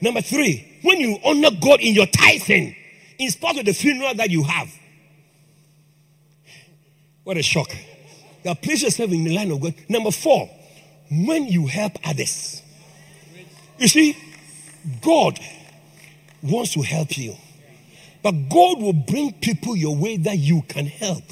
Number 0.02 0.22
three, 0.22 0.69
when 0.82 1.00
you 1.00 1.18
honor 1.24 1.50
God 1.62 1.82
in 1.82 1.94
your 1.94 2.08
tithing, 2.08 2.76
in 3.18 3.30
spite 3.32 3.58
of 3.58 3.66
the 3.66 3.74
funeral 3.74 4.14
that 4.16 4.30
you 4.30 4.44
have. 4.44 4.74
What 7.24 7.38
a 7.38 7.44
shock. 7.44 7.70
You 8.44 8.52
are 8.52 8.56
placed 8.56 8.84
yourself 8.84 9.12
in 9.12 9.24
the 9.24 9.36
line 9.36 9.52
of 9.52 9.62
God. 9.62 9.76
Number 9.88 10.12
four, 10.12 10.50
when 11.12 11.48
you 11.48 11.68
help 11.68 11.94
others. 12.06 12.62
You 13.78 13.88
see, 13.88 14.18
God 15.02 15.40
wants 16.42 16.74
to 16.74 16.82
help 16.82 17.18
you. 17.18 17.36
But 18.22 18.32
God 18.50 18.82
will 18.82 18.94
bring 18.94 19.34
people 19.34 19.76
your 19.76 19.96
way 19.96 20.18
that 20.18 20.38
you 20.38 20.62
can 20.64 20.86
help. 20.86 21.24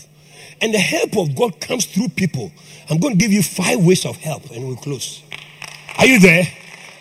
And 0.61 0.73
the 0.73 0.79
help 0.79 1.17
of 1.17 1.35
God 1.35 1.59
comes 1.59 1.85
through 1.85 2.09
people. 2.09 2.51
I'm 2.89 2.99
going 2.99 3.17
to 3.17 3.19
give 3.19 3.31
you 3.31 3.43
five 3.43 3.83
ways 3.83 4.05
of 4.05 4.17
help 4.17 4.49
and 4.51 4.65
we'll 4.65 4.77
close. 4.77 5.21
Are 5.97 6.05
you 6.05 6.19
there? 6.19 6.47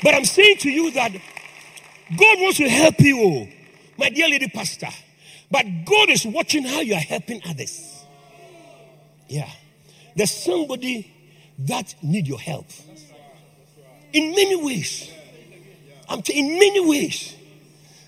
But 0.02 0.14
I'm 0.14 0.24
saying 0.24 0.58
to 0.58 0.70
you 0.70 0.90
that 0.92 1.12
God 2.10 2.38
wants 2.40 2.58
to 2.58 2.68
help 2.68 3.00
you, 3.00 3.18
oh, 3.20 3.48
my 3.98 4.10
dear 4.10 4.28
lady 4.28 4.48
pastor. 4.48 4.88
But 5.50 5.64
God 5.84 6.10
is 6.10 6.24
watching 6.24 6.64
how 6.64 6.80
you 6.80 6.94
are 6.94 7.00
helping 7.00 7.40
others. 7.48 8.04
Yeah. 9.28 9.50
There's 10.14 10.30
somebody 10.30 11.12
that 11.58 11.94
need 12.02 12.26
your 12.26 12.38
help. 12.38 12.66
In 14.12 14.30
many 14.30 14.56
ways. 14.56 15.10
I'm 16.08 16.22
t- 16.22 16.38
in 16.38 16.58
many 16.58 16.80
ways. 16.86 17.34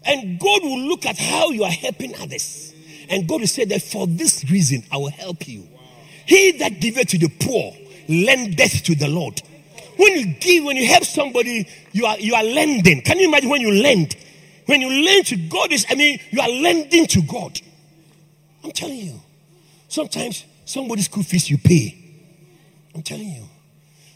And 0.05 0.39
God 0.39 0.63
will 0.63 0.81
look 0.81 1.05
at 1.07 1.19
how 1.19 1.51
you 1.51 1.65
are 1.65 1.71
helping 1.71 2.15
others. 2.17 2.73
And 3.09 3.29
God 3.29 3.41
will 3.41 3.49
say 3.49 3.65
that 3.65 3.83
for 3.83 4.07
this 4.07 4.49
reason, 4.51 4.85
I 4.93 4.97
will 4.97 5.11
help 5.11 5.49
you. 5.49 5.67
He 6.27 6.53
that 6.59 6.81
giveth 6.81 7.09
to 7.09 7.19
the 7.19 7.29
poor 7.29 7.75
lendeth 8.09 8.85
to 8.85 8.95
the 8.95 9.09
Lord. 9.09 9.43
When 9.99 10.13
you 10.17 10.27
give, 10.35 10.65
when 10.65 10.77
you 10.77 10.87
help 10.87 11.03
somebody, 11.03 11.69
you 11.91 12.07
are 12.07 12.19
you 12.21 12.33
are 12.35 12.45
lending. 12.45 13.03
Can 13.03 13.19
you 13.19 13.27
imagine 13.27 13.51
when 13.51 13.61
you 13.61 13.73
lend? 13.83 14.17
When 14.67 14.81
you 14.81 14.89
lend 15.05 15.27
to 15.27 15.37
God, 15.37 15.73
is 15.73 15.85
I 15.91 15.97
mean, 15.97 16.21
you 16.31 16.41
are 16.41 16.49
lending 16.49 17.07
to 17.09 17.23
God. 17.23 17.61
I'm 18.63 18.71
telling 18.71 18.99
you. 18.99 19.21
Sometimes 19.89 20.45
somebody's 20.65 21.07
school 21.07 21.25
fees 21.25 21.51
you 21.51 21.59
pay. 21.59 21.97
I'm 22.95 23.03
telling 23.03 23.29
you. 23.29 23.45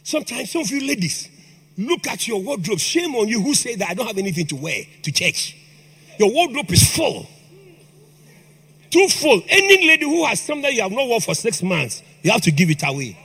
Sometimes 0.05 0.53
some 0.53 0.63
of 0.63 0.71
you 0.71 0.87
ladies 0.87 1.29
look 1.77 2.07
at 2.07 2.29
your 2.29 2.41
wardrobe. 2.41 2.79
Shame 2.79 3.17
on 3.17 3.27
you 3.27 3.43
who 3.43 3.53
say 3.53 3.75
that 3.75 3.91
I 3.91 3.95
don't 3.95 4.07
have 4.07 4.19
anything 4.19 4.47
to 4.47 4.57
wear 4.57 4.85
to 5.03 5.11
church. 5.11 5.57
Your 6.17 6.31
wardrobe 6.33 6.71
is 6.71 6.95
full. 6.95 7.27
Too 8.89 9.09
full. 9.09 9.43
Any 9.49 9.89
lady 9.89 10.05
who 10.05 10.25
has 10.27 10.41
something 10.41 10.73
you 10.73 10.83
have 10.83 10.93
not 10.93 11.09
worn 11.09 11.21
for 11.21 11.35
six 11.35 11.61
months, 11.61 12.05
you 12.23 12.31
have 12.31 12.43
to 12.43 12.53
give 12.53 12.71
it 12.71 12.83
away. 12.87 13.19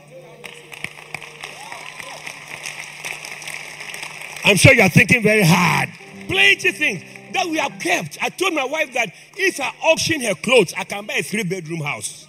I'm 4.48 4.56
sure 4.56 4.74
you 4.74 4.82
are 4.82 4.89
thinking 4.89 5.22
very 5.22 5.43
hard. 5.43 5.89
Plenty 6.30 6.72
things 6.72 7.04
that 7.34 7.45
we 7.48 7.58
have 7.58 7.78
kept. 7.82 8.18
I 8.22 8.30
told 8.30 8.54
my 8.54 8.64
wife 8.64 8.93
that 8.93 9.14
if 9.36 9.60
I 9.60 9.74
auction 9.84 10.22
her 10.22 10.36
clothes, 10.36 10.74
I 10.78 10.86
can 10.86 11.06
buy 11.06 11.16
a 11.16 11.22
three 11.22 11.43
bedroom 11.43 11.82
house. 11.82 12.26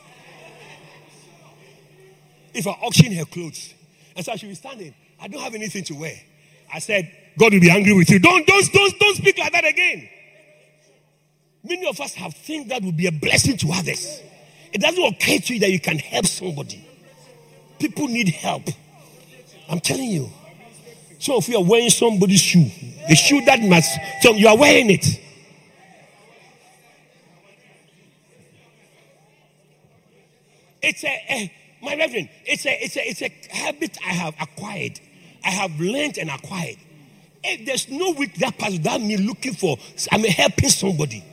If 2.53 2.67
I 2.67 2.73
auction 2.73 3.13
her 3.13 3.25
clothes. 3.25 3.73
And 4.17 4.25
so 4.25 4.35
she 4.35 4.49
was 4.49 4.59
standing. 4.59 4.97
I 5.21 5.29
don't 5.29 5.41
have 5.41 5.55
anything 5.55 5.85
to 5.85 5.95
wear. 5.95 6.17
I 6.75 6.81
said, 6.81 7.09
God 7.39 7.53
will 7.53 7.61
be 7.61 7.71
angry 7.71 7.93
with 7.93 8.11
you. 8.11 8.19
Don't, 8.19 8.45
don't, 8.45 8.73
don't, 8.73 8.99
don't 8.99 9.17
speak 9.17 9.39
like 9.39 9.53
that 9.53 9.65
again. 9.65 10.09
Many 11.63 11.87
of 11.87 12.01
us 12.01 12.15
have 12.15 12.35
things 12.35 12.69
that 12.71 12.83
will 12.83 12.91
be 12.91 13.07
a 13.07 13.13
blessing 13.13 13.57
to 13.59 13.71
others. 13.73 14.21
It 14.73 14.81
doesn't 14.81 15.05
occur 15.05 15.39
to 15.39 15.55
you 15.55 15.61
that 15.61 15.71
you 15.71 15.79
can 15.79 15.99
help 15.99 16.27
somebody. 16.27 16.85
People 17.79 18.09
need 18.09 18.31
help. 18.31 18.65
I'm 19.69 19.79
telling 19.79 20.11
you. 20.11 20.31
Some 21.19 21.37
of 21.37 21.49
you 21.49 21.59
are 21.59 21.65
wearing 21.65 21.91
somebody's 21.91 22.41
shoe. 22.41 22.71
The 23.09 23.17
shoe 23.17 23.45
that 23.47 23.61
must, 23.61 23.91
so 24.23 24.33
you 24.35 24.49
are 24.49 24.57
wearing 24.57 24.91
it. 24.91 25.07
It's 30.81 31.05
a, 31.05 31.25
a 31.31 31.53
my 31.83 31.95
reverend, 31.97 32.29
it's 32.45 32.67
a, 32.67 32.85
it's 32.85 32.97
a, 32.97 33.09
it's 33.09 33.23
a 33.23 33.31
habit 33.55 33.99
I 34.05 34.11
have 34.11 34.35
acquired. 34.41 35.01
I 35.45 35.51
have 35.51 35.79
learned 35.81 36.19
and 36.19 36.31
acquired. 36.31 36.77
If 37.43 37.67
there's 37.67 37.89
no 37.89 38.13
week 38.13 38.35
that 38.37 38.59
passes 38.59 38.79
without 38.79 39.01
me 39.01 39.17
looking 39.17 39.55
for, 39.55 39.77
I'm 40.11 40.25
helping 40.25 40.71
somebody. 40.71 41.25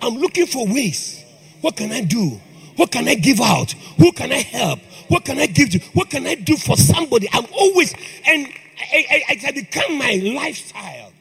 I'm 0.00 0.14
looking 0.14 0.46
for 0.46 0.66
ways. 0.66 1.24
What 1.60 1.76
can 1.76 1.92
I 1.92 2.00
do? 2.02 2.40
What 2.76 2.90
can 2.90 3.06
I 3.06 3.14
give 3.14 3.40
out? 3.40 3.72
Who 3.98 4.12
can 4.12 4.32
I 4.32 4.40
help? 4.40 4.80
What 5.08 5.24
can 5.24 5.38
I 5.38 5.46
give 5.46 5.70
to? 5.70 5.78
What 5.92 6.10
can 6.10 6.26
I 6.26 6.34
do 6.34 6.56
for 6.56 6.76
somebody? 6.76 7.28
I'm 7.32 7.46
always, 7.52 7.94
and 8.26 8.48
I, 8.82 9.24
I, 9.28 9.40
I 9.48 9.50
become 9.52 9.98
my 9.98 10.20
lifestyle. 10.34 11.12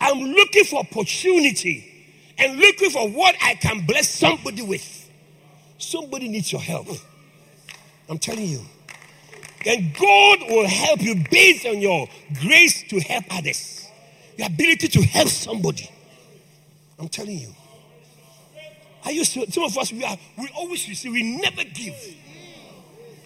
I'm 0.00 0.18
looking 0.18 0.64
for 0.64 0.80
opportunity 0.80 1.86
and 2.38 2.58
looking 2.58 2.90
for 2.90 3.08
what 3.08 3.36
I 3.42 3.54
can 3.54 3.84
bless 3.86 4.08
somebody 4.08 4.62
with. 4.62 5.10
Somebody 5.78 6.28
needs 6.28 6.52
your 6.52 6.60
help. 6.60 6.88
I'm 8.08 8.18
telling 8.18 8.46
you. 8.46 8.62
And 9.66 9.94
God 9.94 10.38
will 10.48 10.66
help 10.66 11.02
you 11.02 11.22
based 11.30 11.66
on 11.66 11.80
your 11.80 12.08
grace 12.40 12.82
to 12.88 13.00
help 13.00 13.24
others, 13.30 13.88
your 14.36 14.46
ability 14.46 14.88
to 14.88 15.02
help 15.02 15.28
somebody. 15.28 15.90
I'm 16.98 17.08
telling 17.08 17.38
you. 17.38 17.54
I 19.04 19.10
used 19.10 19.32
to, 19.34 19.50
some 19.50 19.64
of 19.64 19.76
us, 19.76 19.92
we 19.92 20.04
are, 20.04 20.16
we 20.38 20.48
always 20.56 20.88
receive, 20.88 21.12
we 21.12 21.38
never 21.38 21.64
give. 21.64 21.94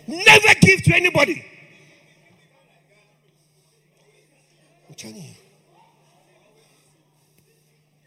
Never 0.06 0.54
give 0.60 0.82
to 0.84 0.94
anybody. 0.94 1.44
I'm 4.94 4.98
telling 5.10 5.16
you. 5.16 5.34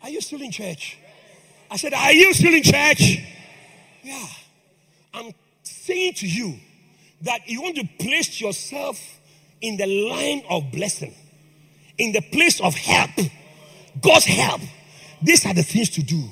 Are 0.01 0.09
you 0.09 0.21
still 0.21 0.41
in 0.41 0.51
church? 0.51 0.97
I 1.69 1.75
said, 1.75 1.93
Are 1.93 2.13
you 2.13 2.33
still 2.33 2.53
in 2.53 2.63
church? 2.63 3.19
Yeah. 4.03 4.25
I'm 5.13 5.33
saying 5.63 6.13
to 6.13 6.27
you 6.27 6.55
that 7.23 7.41
you 7.45 7.61
want 7.61 7.75
to 7.75 7.89
place 7.99 8.39
yourself 8.39 8.97
in 9.59 9.75
the 9.75 9.85
line 9.85 10.43
of 10.49 10.71
blessing, 10.71 11.13
in 11.97 12.13
the 12.13 12.21
place 12.21 12.61
of 12.61 12.73
help, 12.73 13.09
God's 13.99 14.25
help. 14.25 14.61
These 15.21 15.45
are 15.45 15.53
the 15.53 15.63
things 15.63 15.89
to 15.89 16.03
do 16.03 16.23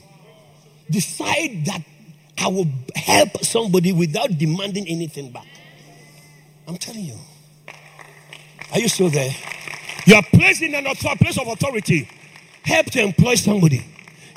decide 0.90 1.66
that 1.66 1.82
I 2.38 2.48
will 2.48 2.68
help 2.96 3.44
somebody 3.44 3.92
without 3.92 4.38
demanding 4.38 4.88
anything 4.88 5.34
back. 5.34 5.48
I'm 6.66 6.78
telling 6.78 7.04
you. 7.04 7.18
Are 8.72 8.80
you 8.80 8.88
still 8.88 9.10
there? 9.10 9.36
You 10.06 10.16
are 10.16 10.24
placed 10.24 10.62
in 10.62 10.76
an 10.76 10.86
place 11.18 11.38
of 11.40 11.48
authority. 11.48 12.08
Help 12.64 12.88
to 12.88 13.02
employ 13.02 13.36
somebody. 13.36 13.86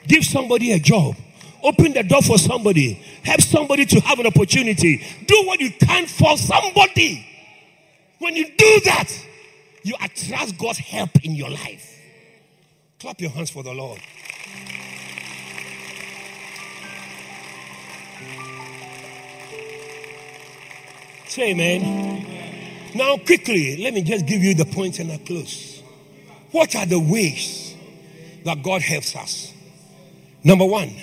Give 0.07 0.25
somebody 0.25 0.73
a 0.73 0.79
job. 0.79 1.17
Open 1.63 1.93
the 1.93 2.03
door 2.03 2.23
for 2.23 2.39
somebody. 2.39 2.95
Help 3.25 3.41
somebody 3.43 3.87
to 3.87 4.01
have 4.01 4.19
an 4.19 4.27
opportunity. 4.27 5.05
Do 5.27 5.43
what 5.47 5.61
you 5.61 5.71
can 5.73 6.07
for 6.07 6.37
somebody. 6.39 7.27
When 8.19 8.37
you 8.37 8.47
do 8.57 8.81
that, 8.85 9.09
you 9.83 9.95
attract 10.03 10.59
God's 10.59 10.79
help 10.79 11.11
in 11.25 11.35
your 11.35 11.51
life. 11.51 11.99
Clap 13.01 13.21
your 13.21 13.31
hands 13.31 13.51
for 13.51 13.63
the 13.63 13.73
Lord. 13.73 14.01
Say 21.27 21.51
amen. 21.53 22.18
Now, 22.95 23.17
quickly, 23.19 23.77
let 23.83 23.95
me 23.95 24.03
just 24.03 24.27
give 24.27 24.43
you 24.43 24.55
the 24.55 24.65
points 24.65 24.99
and 24.99 25.13
I 25.13 25.19
close. 25.19 25.83
What 26.51 26.75
are 26.75 26.87
the 26.87 26.99
ways 26.99 27.75
that 28.45 28.63
God 28.63 28.83
helps 28.83 29.15
us? 29.15 29.53
Number 30.43 30.65
one, 30.65 30.95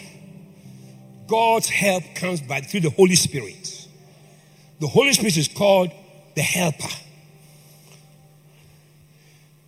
God's 1.28 1.70
help 1.70 2.04
comes 2.16 2.42
by 2.42 2.62
through 2.62 2.82
the 2.82 2.90
Holy 2.90 3.16
Spirit. 3.16 3.88
The 4.80 4.88
Holy 4.88 5.14
Spirit 5.14 5.38
is 5.38 5.48
called 5.48 5.92
the 6.36 6.42
helper. 6.42 6.94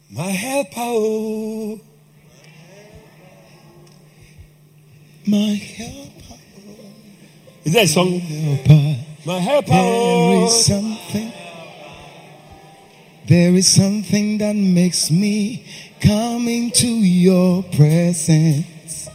My 0.09 0.23
helper, 0.23 0.71
oh. 0.77 1.79
My 5.25 5.55
helper. 5.55 6.11
Oh. 6.33 6.75
Is 7.65 7.73
that 7.73 7.83
a 7.83 7.87
song? 7.87 8.19
Helper. 8.19 9.03
My 9.25 9.39
helper, 9.39 9.71
oh. 9.73 10.29
There 10.29 10.41
oh. 10.41 10.45
is 10.45 10.65
something. 10.65 11.33
There 13.27 13.53
is 13.55 13.67
something 13.67 14.37
that 14.37 14.55
makes 14.55 15.11
me 15.11 15.65
come 15.99 16.47
into 16.47 16.87
your 16.87 17.61
presence. 17.61 19.09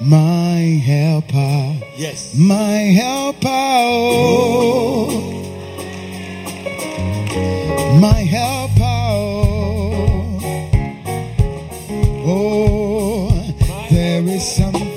My 0.00 0.80
helper. 0.82 1.76
Yes. 1.94 2.34
My 2.34 2.88
helper. 2.96 3.48
Oh. 3.48 5.10
My 8.00 8.22
helper. 8.34 8.80
Oh. 8.82 10.38
Oh. 12.24 13.30
There 13.90 14.22
is 14.22 14.56
something 14.56 14.89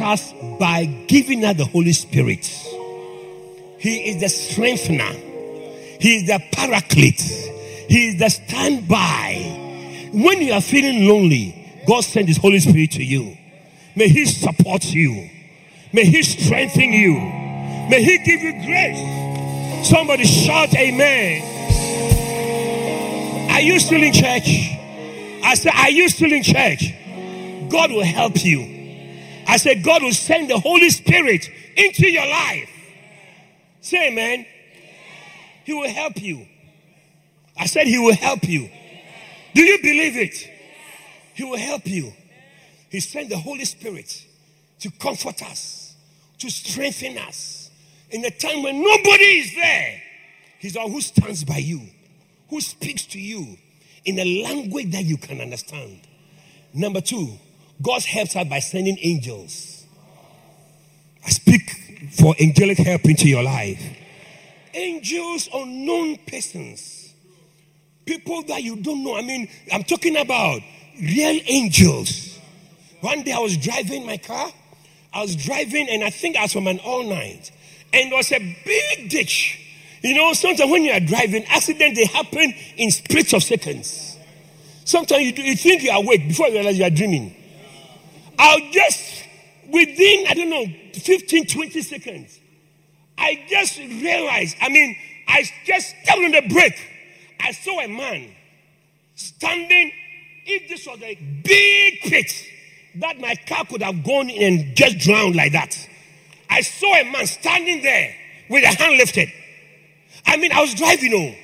us 0.00 0.32
by 0.58 0.84
giving 1.06 1.44
us 1.44 1.56
the 1.56 1.64
Holy 1.64 1.92
Spirit. 1.92 2.46
He 3.78 4.10
is 4.10 4.20
the 4.20 4.28
strengthener. 4.28 5.12
He 6.00 6.16
is 6.16 6.26
the 6.26 6.42
paraclete. 6.52 7.20
He 7.20 8.08
is 8.08 8.18
the 8.18 8.28
standby. 8.28 10.08
When 10.12 10.42
you 10.42 10.52
are 10.52 10.60
feeling 10.60 11.08
lonely, 11.08 11.82
God 11.86 12.02
sends 12.02 12.28
His 12.28 12.36
Holy 12.36 12.60
Spirit 12.60 12.92
to 12.92 13.04
you. 13.04 13.36
May 13.96 14.08
He 14.08 14.26
support 14.26 14.84
you. 14.84 15.28
May 15.92 16.04
He 16.04 16.22
strengthen 16.22 16.92
you. 16.92 17.14
May 17.88 18.02
He 18.02 18.18
give 18.18 18.40
you 18.40 18.52
grace. 18.64 19.88
Somebody 19.88 20.24
shout, 20.24 20.74
Amen. 20.74 21.58
Are 23.50 23.60
you 23.60 23.78
still 23.78 24.02
in 24.02 24.12
church? 24.12 24.48
I 25.42 25.54
said, 25.54 25.72
Are 25.74 25.90
you 25.90 26.08
still 26.08 26.32
in 26.32 26.42
church? 26.42 26.94
God 27.68 27.90
will 27.92 28.04
help 28.04 28.44
you. 28.44 28.79
I 29.50 29.56
said, 29.56 29.82
God 29.82 30.04
will 30.04 30.12
send 30.12 30.48
the 30.48 30.60
Holy 30.60 30.90
Spirit 30.90 31.50
into 31.76 32.08
your 32.08 32.24
life. 32.24 32.70
Say 33.80 34.06
amen. 34.06 34.46
He 35.64 35.72
will 35.72 35.90
help 35.90 36.22
you. 36.22 36.46
I 37.58 37.66
said, 37.66 37.88
He 37.88 37.98
will 37.98 38.14
help 38.14 38.48
you. 38.48 38.70
Do 39.52 39.62
you 39.62 39.78
believe 39.82 40.16
it? 40.16 40.48
He 41.34 41.42
will 41.42 41.58
help 41.58 41.84
you. 41.84 42.12
He 42.90 43.00
sent 43.00 43.28
the 43.28 43.38
Holy 43.38 43.64
Spirit 43.64 44.24
to 44.78 44.90
comfort 44.92 45.42
us, 45.42 45.96
to 46.38 46.48
strengthen 46.48 47.18
us 47.18 47.70
in 48.10 48.24
a 48.24 48.30
time 48.30 48.62
when 48.62 48.80
nobody 48.80 49.40
is 49.40 49.52
there. 49.56 50.00
He's 50.60 50.74
the 50.74 50.78
one 50.78 50.92
who 50.92 51.00
stands 51.00 51.42
by 51.42 51.56
you, 51.56 51.80
who 52.50 52.60
speaks 52.60 53.04
to 53.06 53.20
you 53.20 53.58
in 54.04 54.16
a 54.20 54.42
language 54.44 54.92
that 54.92 55.02
you 55.02 55.16
can 55.16 55.40
understand. 55.40 56.02
Number 56.72 57.00
two, 57.00 57.36
God 57.82 58.04
helps 58.04 58.36
us 58.36 58.46
by 58.48 58.58
sending 58.58 58.98
angels. 59.00 59.86
I 61.24 61.30
speak 61.30 61.70
for 62.12 62.34
angelic 62.40 62.78
help 62.78 63.04
into 63.06 63.28
your 63.28 63.42
life. 63.42 63.82
Angels, 64.74 65.48
unknown 65.52 66.18
persons, 66.26 67.14
people 68.04 68.42
that 68.44 68.62
you 68.62 68.76
don't 68.76 69.02
know. 69.02 69.16
I 69.16 69.22
mean, 69.22 69.48
I'm 69.72 69.82
talking 69.82 70.16
about 70.16 70.60
real 71.00 71.40
angels. 71.46 72.38
One 73.00 73.22
day 73.22 73.32
I 73.32 73.38
was 73.38 73.56
driving 73.56 74.06
my 74.06 74.18
car. 74.18 74.50
I 75.12 75.22
was 75.22 75.34
driving, 75.34 75.88
and 75.88 76.04
I 76.04 76.10
think 76.10 76.36
I 76.36 76.42
was 76.42 76.52
from 76.52 76.68
an 76.68 76.78
all 76.80 77.02
night, 77.02 77.50
and 77.92 78.12
there 78.12 78.16
was 78.16 78.30
a 78.30 78.38
big 78.38 79.10
ditch. 79.10 79.58
You 80.02 80.14
know, 80.14 80.32
sometimes 80.34 80.70
when 80.70 80.84
you 80.84 80.92
are 80.92 81.00
driving, 81.00 81.44
accidents 81.46 81.98
they 81.98 82.06
happen 82.06 82.54
in 82.76 82.90
splits 82.90 83.32
of 83.32 83.42
seconds. 83.42 84.16
Sometimes 84.84 85.22
you, 85.22 85.44
you 85.44 85.56
think 85.56 85.82
you 85.82 85.90
are 85.90 85.98
awake 85.98 86.28
before 86.28 86.48
you 86.48 86.54
realize 86.54 86.78
you 86.78 86.84
are 86.84 86.90
dreaming. 86.90 87.34
I'll 88.42 88.70
just, 88.70 89.26
within, 89.68 90.26
I 90.26 90.32
don't 90.32 90.48
know, 90.48 90.64
15, 90.94 91.46
20 91.46 91.82
seconds, 91.82 92.40
I 93.18 93.44
just 93.50 93.76
realized, 93.78 94.56
I 94.62 94.70
mean, 94.70 94.96
I 95.28 95.44
just 95.66 95.94
stepped 96.02 96.18
on 96.18 96.30
the 96.30 96.48
brake. 96.48 96.80
I 97.38 97.52
saw 97.52 97.80
a 97.80 97.86
man 97.86 98.34
standing, 99.14 99.92
if 100.46 100.70
this 100.70 100.86
was 100.86 101.02
a 101.02 101.14
big 101.44 102.00
pit, 102.00 102.32
that 102.94 103.20
my 103.20 103.34
car 103.46 103.66
could 103.66 103.82
have 103.82 104.02
gone 104.02 104.30
in 104.30 104.60
and 104.60 104.74
just 104.74 104.98
drowned 105.00 105.36
like 105.36 105.52
that. 105.52 105.76
I 106.48 106.62
saw 106.62 106.94
a 106.94 107.04
man 107.12 107.26
standing 107.26 107.82
there 107.82 108.16
with 108.48 108.64
a 108.64 108.68
hand 108.68 108.96
lifted. 108.96 109.28
I 110.24 110.38
mean, 110.38 110.50
I 110.50 110.62
was 110.62 110.72
driving 110.72 111.12
home. 111.12 111.36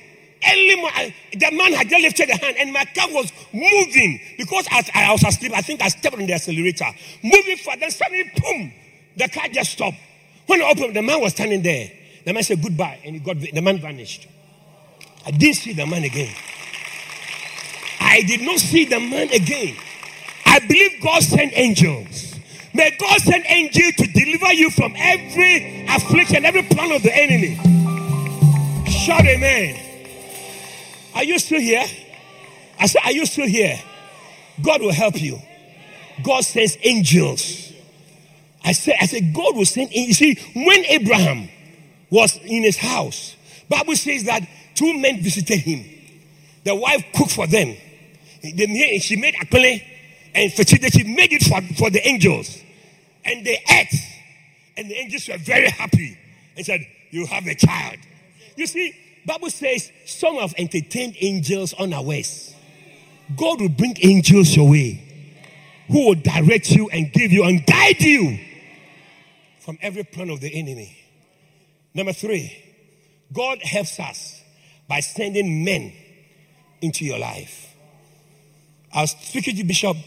Early 0.45 0.75
morning, 0.75 1.13
the 1.33 1.51
man 1.51 1.73
had 1.73 1.89
just 1.89 2.01
lifted 2.01 2.29
a 2.29 2.37
hand 2.37 2.57
and 2.59 2.71
my 2.71 2.85
car 2.85 3.07
was 3.09 3.31
moving 3.53 4.19
because 4.37 4.67
as 4.71 4.89
I 4.93 5.11
was 5.11 5.23
asleep, 5.23 5.51
I 5.55 5.61
think 5.61 5.81
I 5.81 5.87
stepped 5.87 6.15
on 6.15 6.25
the 6.25 6.33
accelerator. 6.33 6.85
Moving 7.23 7.57
further, 7.57 7.79
then 7.79 7.91
suddenly, 7.91 8.31
boom, 8.41 8.73
the 9.15 9.27
car 9.29 9.47
just 9.49 9.71
stopped. 9.71 9.97
When 10.45 10.61
I 10.61 10.69
opened, 10.69 10.95
the 10.95 11.01
man 11.01 11.21
was 11.21 11.33
standing 11.33 11.61
there. 11.61 11.91
The 12.25 12.33
man 12.33 12.43
said 12.43 12.61
goodbye 12.61 12.99
and 13.03 13.15
he 13.15 13.19
got, 13.19 13.39
the 13.39 13.61
man 13.61 13.79
vanished. 13.79 14.27
I 15.25 15.31
didn't 15.31 15.55
see 15.55 15.73
the 15.73 15.85
man 15.85 16.03
again. 16.03 16.33
I 17.99 18.21
did 18.21 18.41
not 18.41 18.59
see 18.59 18.85
the 18.85 18.99
man 18.99 19.29
again. 19.31 19.75
I 20.45 20.59
believe 20.59 21.01
God 21.01 21.23
sent 21.23 21.51
angels. 21.55 22.35
May 22.73 22.95
God 22.99 23.21
send 23.21 23.43
angels 23.47 23.95
to 23.95 24.07
deliver 24.07 24.53
you 24.53 24.69
from 24.69 24.93
every 24.97 25.85
affliction, 25.87 26.45
every 26.45 26.63
plan 26.63 26.91
of 26.91 27.03
the 27.03 27.15
enemy. 27.15 27.55
Shout 28.89 29.25
amen. 29.25 29.86
Are 31.17 31.23
you 31.23 31.39
still 31.39 31.59
here? 31.59 31.83
I 32.79 32.85
said, 32.85 33.01
Are 33.03 33.11
you 33.11 33.25
still 33.25 33.47
here? 33.47 33.79
God 34.61 34.81
will 34.81 34.93
help 34.93 35.19
you. 35.19 35.39
God 36.23 36.41
sends 36.43 36.77
angels. 36.83 37.73
I 38.63 38.73
said, 38.73 38.97
I 39.01 39.07
said, 39.07 39.33
God 39.33 39.55
will 39.55 39.65
send 39.65 39.89
angels. 39.93 40.21
You 40.21 40.35
see, 40.35 40.63
when 40.63 40.85
Abraham 40.85 41.49
was 42.11 42.37
in 42.37 42.61
his 42.61 42.77
house, 42.77 43.35
Bible 43.67 43.95
says 43.95 44.25
that 44.25 44.47
two 44.75 44.93
men 44.99 45.19
visited 45.21 45.59
him. 45.59 45.85
The 46.63 46.75
wife 46.75 47.03
cooked 47.15 47.31
for 47.31 47.47
them. 47.47 47.75
She 48.43 49.15
made 49.15 49.33
akpele 49.41 49.83
and 50.35 50.51
she 50.51 51.03
made 51.03 51.33
it 51.33 51.43
for, 51.43 51.61
for 51.75 51.89
the 51.89 52.07
angels. 52.07 52.61
And 53.25 53.43
they 53.43 53.59
ate. 53.67 53.93
And 54.77 54.87
the 54.87 54.95
angels 54.95 55.27
were 55.27 55.39
very 55.39 55.69
happy 55.69 56.15
and 56.55 56.63
said, 56.63 56.81
You 57.09 57.25
have 57.25 57.47
a 57.47 57.55
child. 57.55 57.97
You 58.55 58.67
see, 58.67 58.93
Bible 59.27 59.49
says 59.49 59.91
some 60.05 60.37
have 60.37 60.53
entertained 60.57 61.17
angels 61.19 61.73
unawares. 61.73 62.55
God 63.35 63.59
will 63.59 63.69
bring 63.69 63.95
angels 64.01 64.55
your 64.55 64.69
way 64.71 65.03
who 65.89 66.07
will 66.07 66.15
direct 66.15 66.71
you 66.71 66.89
and 66.89 67.11
give 67.11 67.33
you 67.33 67.43
and 67.43 67.65
guide 67.65 68.01
you 68.01 68.39
from 69.59 69.77
every 69.81 70.05
plan 70.05 70.29
of 70.29 70.39
the 70.39 70.53
enemy. 70.57 70.97
Number 71.93 72.13
three, 72.13 72.63
God 73.33 73.59
helps 73.61 73.99
us 73.99 74.41
by 74.87 75.01
sending 75.01 75.65
men 75.65 75.91
into 76.81 77.03
your 77.03 77.19
life. 77.19 77.75
Was 78.95 79.11
speaking 79.11 79.57
to 79.57 79.63
Bishop, 79.65 79.97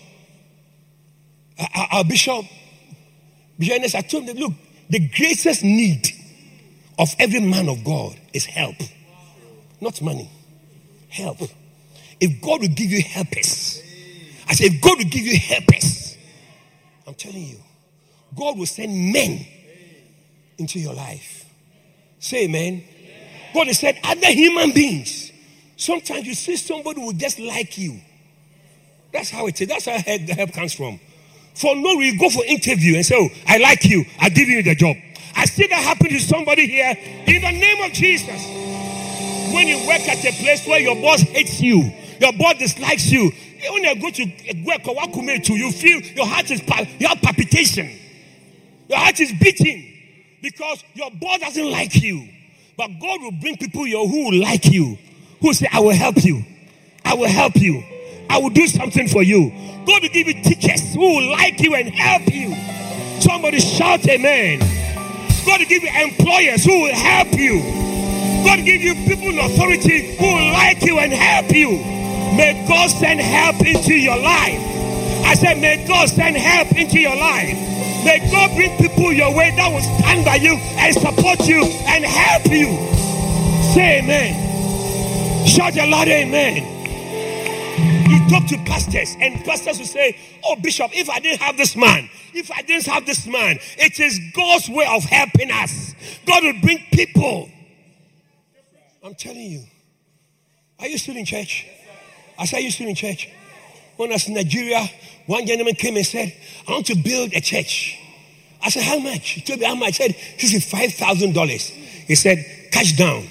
our, 1.58 1.88
our 1.92 2.04
Bishop, 2.04 2.46
Bishop 3.58 3.76
Ernest, 3.76 3.94
I 3.94 4.00
told 4.00 4.24
him, 4.24 4.38
look, 4.38 4.52
the 4.88 5.08
greatest 5.10 5.62
need 5.62 6.08
of 6.98 7.14
every 7.18 7.40
man 7.40 7.68
of 7.68 7.84
God 7.84 8.18
is 8.32 8.46
help, 8.46 8.76
not 9.80 10.00
money. 10.02 10.30
Help. 11.08 11.38
If 12.20 12.40
God 12.40 12.60
will 12.60 12.68
give 12.68 12.90
you 12.90 13.02
helpers, 13.02 13.82
I 14.48 14.54
said, 14.54 14.72
if 14.72 14.80
God 14.80 14.98
will 14.98 15.04
give 15.04 15.22
you 15.22 15.38
helpers, 15.38 16.16
I'm 17.06 17.14
telling 17.14 17.42
you, 17.42 17.58
God 18.36 18.58
will 18.58 18.66
send 18.66 19.12
men 19.12 19.46
into 20.58 20.78
your 20.78 20.94
life. 20.94 21.46
Say 22.18 22.44
amen. 22.44 22.84
God 23.54 23.66
has 23.66 23.78
said 23.78 23.98
other 24.04 24.30
human 24.30 24.72
beings. 24.72 25.32
Sometimes 25.76 26.26
you 26.26 26.34
see 26.34 26.56
somebody 26.56 27.00
who 27.00 27.12
just 27.14 27.38
like 27.38 27.78
you. 27.78 28.00
That's 29.12 29.30
how 29.30 29.46
it 29.46 29.60
is. 29.60 29.66
That's 29.66 29.86
how 29.86 29.98
help, 29.98 30.26
the 30.26 30.34
help 30.34 30.52
comes 30.52 30.74
from. 30.74 31.00
For 31.54 31.74
no 31.74 31.96
reason, 31.96 32.18
go 32.18 32.30
for 32.30 32.44
interview 32.44 32.96
and 32.96 33.04
say, 33.04 33.16
oh, 33.18 33.28
I 33.46 33.58
like 33.58 33.84
you. 33.84 34.04
I 34.20 34.28
give 34.28 34.48
you 34.48 34.62
the 34.62 34.74
job. 34.74 34.96
I 35.34 35.46
see 35.46 35.66
that 35.66 35.82
happen 35.82 36.08
to 36.10 36.20
somebody 36.20 36.66
here 36.66 36.94
in 36.96 37.42
the 37.42 37.50
name 37.50 37.82
of 37.84 37.92
Jesus. 37.92 38.69
When 39.52 39.66
you 39.68 39.78
work 39.86 40.00
at 40.08 40.24
a 40.24 40.32
place 40.32 40.66
where 40.66 40.80
your 40.80 40.96
boss 40.96 41.20
hates 41.20 41.60
you, 41.60 41.92
your 42.20 42.32
boss 42.34 42.58
dislikes 42.58 43.10
you, 43.10 43.30
when 43.68 43.84
you 43.84 44.00
go 44.00 44.10
to 44.10 44.24
work 44.64 44.86
or 44.88 44.96
work 44.96 45.42
to, 45.44 45.54
you 45.54 45.70
feel 45.72 46.00
your 46.00 46.26
heart 46.26 46.50
is 46.50 46.60
you 46.98 47.06
have 47.08 47.20
palpitation. 47.20 47.90
Your 48.88 48.98
heart 48.98 49.20
is 49.20 49.32
beating 49.40 49.86
because 50.42 50.82
your 50.94 51.10
boss 51.12 51.38
doesn't 51.40 51.70
like 51.70 52.00
you. 52.02 52.28
But 52.76 52.88
God 53.00 53.20
will 53.20 53.32
bring 53.32 53.56
people 53.56 53.84
here 53.84 53.98
who 53.98 54.30
will 54.30 54.40
like 54.40 54.64
you, 54.66 54.96
who 55.40 55.52
say, 55.52 55.68
I 55.70 55.80
will 55.80 55.94
help 55.94 56.24
you. 56.24 56.42
I 57.04 57.14
will 57.14 57.28
help 57.28 57.56
you. 57.56 57.84
I 58.28 58.38
will 58.38 58.50
do 58.50 58.66
something 58.66 59.08
for 59.08 59.22
you. 59.22 59.50
God 59.86 60.02
will 60.02 60.08
give 60.08 60.26
you 60.28 60.42
teachers 60.42 60.94
who 60.94 61.00
will 61.00 61.30
like 61.30 61.60
you 61.60 61.74
and 61.74 61.88
help 61.88 62.32
you. 62.32 62.54
Somebody 63.20 63.60
shout 63.60 64.06
amen. 64.08 64.60
God 65.44 65.60
will 65.60 65.66
give 65.66 65.82
you 65.82 65.90
employers 65.90 66.64
who 66.64 66.82
will 66.82 66.94
help 66.94 67.32
you. 67.32 67.89
God 68.44 68.64
give 68.64 68.82
you 68.82 68.94
people 69.06 69.38
authority 69.40 70.16
who 70.16 70.26
will 70.26 70.52
like 70.52 70.82
you 70.82 70.98
and 70.98 71.12
help 71.12 71.52
you. 71.54 71.70
May 72.36 72.64
God 72.68 72.88
send 72.88 73.20
help 73.20 73.60
into 73.66 73.94
your 73.94 74.18
life. 74.18 74.60
I 75.24 75.34
said, 75.34 75.60
may 75.60 75.86
God 75.86 76.08
send 76.08 76.36
help 76.36 76.72
into 76.72 76.98
your 76.98 77.16
life. 77.16 77.54
May 78.04 78.18
God 78.30 78.54
bring 78.56 78.76
people 78.78 79.12
your 79.12 79.34
way 79.34 79.52
that 79.56 79.68
will 79.68 79.80
stand 79.80 80.24
by 80.24 80.36
you 80.36 80.56
and 80.56 80.94
support 80.94 81.46
you 81.46 81.62
and 81.86 82.04
help 82.04 82.46
you. 82.46 82.76
Say 83.74 84.00
amen. 84.00 85.46
Shout 85.46 85.76
a 85.76 85.86
loud 85.86 86.08
amen. 86.08 86.78
You 88.10 88.28
talk 88.30 88.48
to 88.48 88.56
pastors, 88.64 89.16
and 89.20 89.44
pastors 89.44 89.78
will 89.78 89.86
say, 89.86 90.16
Oh, 90.44 90.56
Bishop, 90.56 90.90
if 90.94 91.10
I 91.10 91.20
didn't 91.20 91.40
have 91.40 91.56
this 91.56 91.76
man, 91.76 92.08
if 92.32 92.50
I 92.50 92.62
didn't 92.62 92.86
have 92.86 93.04
this 93.06 93.26
man, 93.26 93.58
it 93.78 94.00
is 94.00 94.18
God's 94.34 94.68
way 94.68 94.86
of 94.86 95.04
helping 95.04 95.50
us. 95.50 95.94
God 96.26 96.42
will 96.42 96.60
bring 96.60 96.78
people. 96.92 97.50
I'm 99.02 99.14
telling 99.14 99.40
you. 99.40 99.64
Are 100.78 100.86
you 100.86 100.98
still 100.98 101.16
in 101.16 101.24
church? 101.24 101.66
I 102.38 102.46
said, 102.46 102.58
Are 102.58 102.60
you 102.60 102.70
still 102.70 102.88
in 102.88 102.94
church? 102.94 103.28
When 103.96 104.10
I 104.10 104.14
was 104.14 104.28
in 104.28 104.34
Nigeria, 104.34 104.88
one 105.26 105.46
gentleman 105.46 105.74
came 105.74 105.96
and 105.96 106.06
said, 106.06 106.34
I 106.66 106.72
want 106.72 106.86
to 106.86 106.94
build 106.94 107.34
a 107.34 107.40
church. 107.40 107.98
I 108.62 108.70
said, 108.70 108.82
how 108.82 108.98
much? 108.98 109.30
He 109.30 109.40
told 109.42 109.60
me 109.60 109.66
how 109.66 109.74
much. 109.74 110.00
I 110.00 110.08
said, 110.08 110.16
$65,000. 110.38 111.60
He 111.60 112.14
said, 112.14 112.44
cash 112.72 112.96
down. 112.96 113.26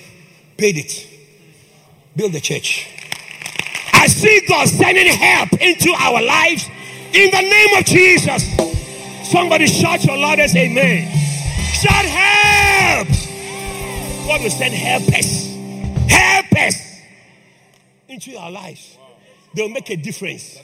Paid 0.58 0.78
it. 0.78 1.08
Build 2.16 2.34
the 2.34 2.40
church. 2.40 2.88
I 3.94 4.08
see 4.08 4.42
God 4.48 4.68
sending 4.68 5.08
help 5.08 5.54
into 5.54 5.92
our 5.92 6.22
lives 6.22 6.68
in 7.14 7.32
the 7.32 7.42
name 7.42 7.78
of 7.78 7.86
Jesus. 7.86 8.44
Somebody 9.30 9.68
shout 9.68 10.04
your 10.04 10.18
loudest 10.18 10.56
amen. 10.56 11.12
Shout 11.74 12.06
help. 12.06 13.08
God 14.28 14.42
will 14.42 14.50
send 14.50 14.74
helpers. 14.74 15.59
Helpers 16.10 16.76
into 18.08 18.36
our 18.38 18.52
lives. 18.52 18.98
They'll 19.54 19.70
make 19.70 19.90
a 19.90 19.96
difference. 19.96 20.60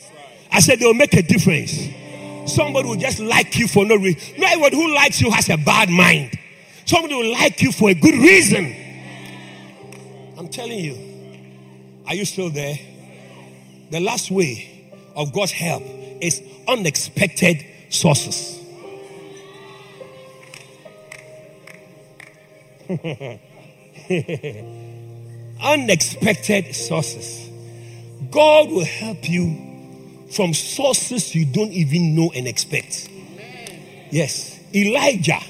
I 0.52 0.60
said 0.60 0.80
they'll 0.80 0.94
make 0.94 1.14
a 1.14 1.22
difference. 1.22 1.80
Somebody 2.46 2.88
will 2.88 2.96
just 2.96 3.20
like 3.20 3.58
you 3.58 3.68
for 3.68 3.86
no 3.86 3.96
reason. 3.96 4.40
No 4.40 4.60
one 4.60 4.72
who 4.72 4.94
likes 4.94 5.22
you 5.22 5.32
has 5.32 5.50
a 5.50 5.58
bad 5.58 5.90
mind. 5.90 6.38
Somebody 6.86 7.16
will 7.16 7.32
like 7.32 7.62
you 7.62 7.72
for 7.72 7.90
a 7.90 7.96
good 7.96 8.14
reason. 8.14 8.76
I'm 10.38 10.48
telling 10.50 10.80
you. 10.80 10.98
Are 12.08 12.14
you 12.14 12.26
still 12.26 12.50
there? 12.50 12.78
The 13.90 14.00
last 14.00 14.30
way 14.30 14.92
of 15.16 15.34
God's 15.34 15.52
help 15.52 15.82
is 16.22 16.42
unexpected 16.68 17.66
sources. 17.90 18.62
unexpected 25.66 26.76
sources. 26.76 27.50
God 28.30 28.70
will 28.70 28.86
help 28.86 29.28
you 29.28 30.28
from 30.32 30.54
sources 30.54 31.34
you 31.34 31.46
don't 31.46 31.72
even 31.72 32.16
know 32.16 32.32
and 32.36 32.48
expect. 32.48 33.10
Yes, 34.12 34.60
Elijah 34.74 35.42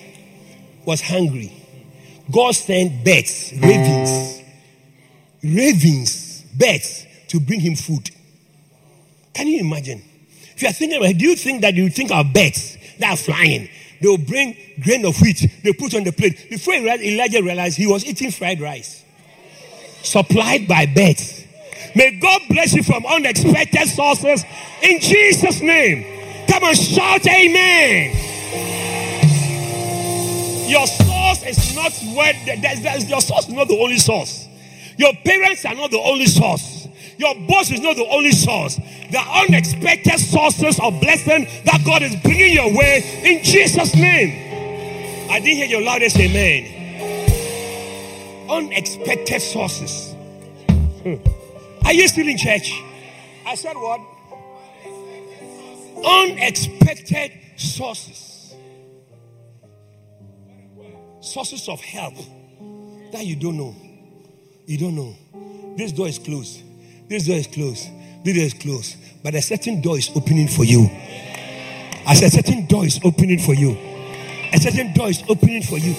was 0.86 1.01
hungry. 1.01 1.51
God 2.32 2.55
sent 2.55 3.03
birds, 3.03 3.53
ravens, 3.61 4.41
ravens, 5.43 6.43
birds 6.57 7.05
to 7.28 7.39
bring 7.39 7.59
him 7.59 7.76
food. 7.76 8.09
Can 9.34 9.47
you 9.47 9.59
imagine? 9.59 10.01
If 10.55 10.61
you 10.61 10.70
are 10.70 10.74
thinking 10.74 10.97
about 10.97 11.09
it, 11.09 11.18
do 11.18 11.26
you 11.26 11.36
think 11.36 11.61
that 11.61 11.74
you 11.74 11.89
think 11.89 12.11
of 12.11 12.32
birds 12.34 12.78
that 12.99 13.11
are 13.11 13.18
flying? 13.18 13.70
They 14.01 14.07
will 14.07 14.18
bring 14.18 14.55
grain 14.82 15.05
of 15.05 15.20
wheat, 15.22 15.61
they 15.63 15.74
put 15.74 15.93
on 15.93 16.03
the 16.03 16.11
plate. 16.11 16.49
Before 16.49 16.74
Elijah 16.74 17.43
realized 17.43 17.78
he 17.78 17.88
was 17.88 18.05
eating 18.05 18.32
fried 18.32 18.61
rice 18.61 19.05
supplied 20.04 20.68
by 20.68 20.86
birds. 20.86 21.46
May 21.96 22.20
God 22.20 22.41
bless 22.50 22.74
you 22.74 22.84
from 22.84 23.06
unexpected 23.06 23.88
sources 23.88 24.43
in 24.82 25.00
Jesus' 25.00 25.62
name. 25.62 26.48
Come 26.48 26.64
on, 26.64 26.76
shout 26.76 27.26
amen. 27.26 28.26
Your 30.70 30.88
source 30.88 31.43
is 31.46 31.76
not 31.76 31.93
where 32.16 32.34
your 33.08 33.22
source 33.22 33.48
is 33.48 33.54
not 33.54 33.68
the 33.68 33.78
only 33.80 33.98
source. 33.98 34.48
Your 34.98 35.14
parents 35.26 35.66
are 35.66 35.76
not 35.76 35.91
the 35.91 36.00
only 36.00 36.26
source. 36.26 36.88
Your 37.18 37.34
boss 37.48 37.72
is 37.72 37.80
not 37.80 37.96
the 37.96 38.08
only 38.08 38.32
source. 38.32 38.76
The 38.76 39.20
unexpected 39.20 40.20
sources 40.20 40.80
of 40.80 41.00
blessing 41.00 41.48
that 41.66 41.82
God 41.86 42.02
is 42.02 42.16
bringing 42.18 42.54
your 42.54 42.76
way 42.76 43.04
in 43.24 43.43
Jesus' 43.43 43.96
name. 43.96 45.30
I 45.32 45.39
didn't 45.39 45.58
hear 45.58 45.66
your 45.68 45.82
loudest 45.82 46.18
amen. 46.20 46.84
Unexpected 48.50 49.41
sources. 49.41 50.14
Hmm. 51.04 51.16
Are 51.86 51.93
you 51.93 52.08
still 52.08 52.28
in 52.28 52.38
church? 52.38 52.72
I 53.46 53.56
said 53.56 53.76
what? 53.76 54.02
Unexpected 56.06 57.32
sources. 57.58 58.56
Sources 61.22 61.68
of 61.70 61.82
help 61.82 62.16
that 63.12 63.26
you 63.26 63.36
don't 63.36 63.58
know. 63.58 63.76
You 64.66 64.78
don't 64.78 64.96
know. 64.96 65.16
This 65.78 65.91
door 65.91 66.08
is 66.08 66.20
closed. 66.20 66.62
This 67.08 67.26
door 67.26 67.38
is 67.38 67.48
closed. 67.48 67.88
This 68.24 68.36
door 68.36 68.46
is 68.46 68.54
closed. 68.54 68.98
But 69.24 69.36
a 69.36 69.41
certain 69.41 69.82
door 69.82 69.98
is 69.98 70.10
opening 70.16 70.48
for 70.48 70.64
you. 70.64 70.89
I 72.08 72.14
said, 72.14 72.28
a 72.28 72.32
certain 72.32 72.68
door 72.68 72.86
is 72.86 73.00
opening 73.04 73.39
for 73.39 73.54
you. 73.54 73.72
A 74.54 74.60
certain 74.60 74.93
door 74.93 75.10
is 75.10 75.24
opening 75.28 75.64
for 75.64 75.78
you. 75.78 75.96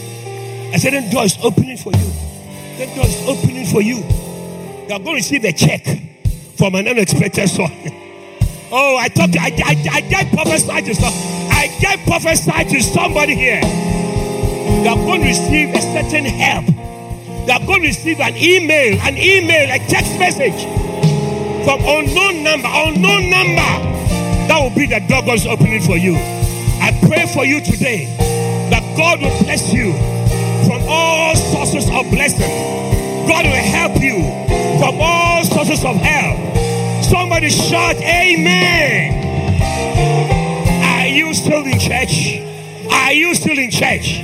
A 0.72 0.78
certain 0.78 1.10
door 1.10 1.24
is 1.24 1.36
opening 1.42 1.76
for 1.76 1.92
you. 1.92 2.35
That 2.78 2.94
door 2.94 3.06
is 3.06 3.16
opening 3.26 3.64
for 3.64 3.80
you. 3.80 3.96
You 3.96 4.92
are 4.92 5.00
going 5.00 5.16
to 5.16 5.24
receive 5.24 5.44
a 5.44 5.52
check 5.52 5.82
from 6.58 6.74
an 6.74 6.86
unexpected 6.86 7.48
source. 7.48 7.72
Oh, 8.70 8.98
I 9.00 9.08
thought 9.08 9.30
I, 9.38 9.48
I, 9.64 9.96
I 9.96 10.00
get 10.02 10.30
prophesied 10.32 10.84
to 10.84 10.94
some. 10.94 11.14
I 11.48 11.74
get 11.80 12.00
prophesied 12.06 12.68
to 12.68 12.82
somebody 12.82 13.34
here. 13.34 13.62
You 13.62 14.88
are 14.92 14.96
going 14.96 15.22
to 15.22 15.28
receive 15.28 15.72
a 15.74 15.80
certain 15.80 16.26
help. 16.26 16.66
You 17.46 17.52
are 17.54 17.64
going 17.64 17.80
to 17.80 17.88
receive 17.88 18.20
an 18.20 18.36
email, 18.36 19.00
an 19.00 19.16
email, 19.16 19.70
a 19.72 19.78
text 19.88 20.18
message 20.18 20.66
from 21.64 21.80
unknown 21.80 22.44
number, 22.44 22.68
unknown 22.68 23.30
number. 23.30 23.72
That 24.52 24.60
will 24.60 24.76
be 24.76 24.84
the 24.84 25.00
door 25.08 25.22
God's 25.22 25.46
opening 25.46 25.80
for 25.80 25.96
you. 25.96 26.16
I 26.82 26.92
pray 27.08 27.24
for 27.32 27.46
you 27.46 27.62
today 27.64 28.04
that 28.68 28.82
God 28.98 29.20
will 29.22 29.38
bless 29.44 29.72
you 29.72 29.92
from 30.66 30.82
all 30.88 31.05
sources 31.80 32.06
of 32.06 32.10
blessing. 32.10 33.26
God 33.28 33.44
will 33.44 33.52
help 33.52 34.00
you 34.00 34.22
from 34.78 34.98
all 35.00 35.44
sources 35.44 35.84
of 35.84 35.96
help. 35.96 37.04
Somebody 37.04 37.50
shout, 37.50 37.96
Amen. 37.96 39.12
Are 40.82 41.06
you 41.06 41.34
still 41.34 41.64
in 41.64 41.78
church? 41.78 42.40
Are 42.90 43.12
you 43.12 43.34
still 43.34 43.58
in 43.58 43.70
church? 43.70 44.22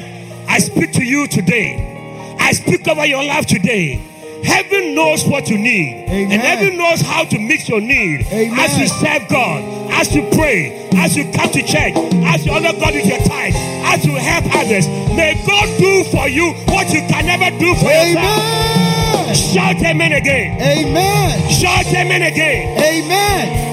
I 0.48 0.58
speak 0.58 0.92
to 0.92 1.04
you 1.04 1.26
today. 1.26 2.36
I 2.40 2.52
speak 2.52 2.86
over 2.88 3.04
your 3.04 3.24
life 3.24 3.46
today. 3.46 3.96
Heaven 4.44 4.94
knows 4.94 5.24
what 5.26 5.48
you 5.48 5.58
need. 5.58 6.08
Amen. 6.08 6.32
And 6.32 6.42
heaven 6.42 6.76
knows 6.76 7.00
how 7.00 7.24
to 7.24 7.38
meet 7.38 7.68
your 7.68 7.80
need. 7.80 8.26
Amen. 8.26 8.58
As 8.58 8.78
you 8.78 8.88
serve 8.88 9.28
God, 9.28 9.90
as 9.92 10.14
you 10.14 10.28
pray, 10.32 10.88
as 10.96 11.16
you 11.16 11.30
come 11.32 11.50
to 11.50 11.62
church, 11.62 11.94
as 12.26 12.44
you 12.46 12.52
honor 12.52 12.72
God 12.72 12.94
with 12.94 13.06
your 13.06 13.18
tithe, 13.18 13.54
as 13.92 14.04
you 14.06 14.14
help 14.14 14.44
others. 14.56 14.88
May 14.88 15.34
God 15.46 15.68
do 15.78 16.04
for 16.10 16.28
you 16.28 16.52
what 16.72 16.88
you 16.92 17.00
can 17.06 17.26
never 17.26 17.50
do 17.58 17.74
for 17.76 17.90
yourself. 17.92 19.36
Shout 19.36 19.76
amen 19.84 20.12
again. 20.12 20.60
Amen. 20.60 21.50
Shout 21.50 21.86
amen 21.86 22.22
again. 22.22 22.78
Amen. 22.78 23.72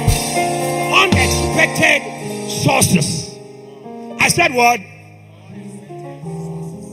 Unexpected 0.93 2.01
sources. 2.49 3.38
I 4.20 4.28
said 4.28 4.53
what? 4.53 4.80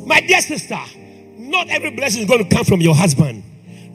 My 0.06 0.20
dear 0.20 0.40
sister, 0.40 0.78
not 1.36 1.68
every 1.68 1.90
blessing 1.90 2.22
is 2.22 2.28
going 2.28 2.44
to 2.44 2.54
come 2.54 2.64
from 2.64 2.80
your 2.80 2.94
husband. 2.94 3.42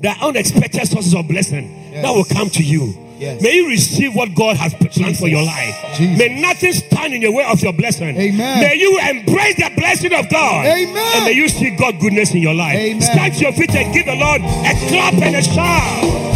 There 0.02 0.12
are 0.12 0.28
unexpected 0.30 0.88
sources 0.88 1.16
of 1.16 1.28
blessing 1.28 1.94
that 2.02 2.12
will 2.12 2.26
come 2.26 2.50
to 2.50 2.64
you. 2.64 2.94
Yes. 3.22 3.40
May 3.40 3.54
you 3.58 3.68
receive 3.68 4.16
what 4.16 4.34
God 4.34 4.58
has 4.58 4.74
planned 4.74 5.16
for 5.16 5.28
your 5.28 5.44
life. 5.44 5.76
Jesus. 5.96 6.18
May 6.18 6.42
nothing 6.42 6.74
stand 6.74 7.14
in 7.14 7.22
the 7.22 7.32
way 7.32 7.46
of 7.46 7.62
your 7.62 7.72
blessing. 7.72 8.18
Amen. 8.18 8.62
May 8.62 8.74
you 8.78 8.98
embrace 9.00 9.58
the 9.58 9.72
blessing 9.78 10.12
of 10.12 10.28
God. 10.28 10.66
Amen. 10.66 11.12
And 11.18 11.26
may 11.26 11.34
you 11.34 11.48
see 11.48 11.70
God 11.70 12.00
goodness 12.00 12.34
in 12.34 12.42
your 12.42 12.56
life. 12.56 12.80
Amen. 12.80 13.00
Stand 13.00 13.36
to 13.36 13.40
your 13.42 13.54
feet 13.54 13.76
and 13.76 13.94
give 13.94 14.08
the 14.08 14.16
Lord 14.16 14.42
a 14.42 14.74
clap 14.90 15.14
and 15.22 15.36
a 15.36 15.44
shout. 15.44 16.32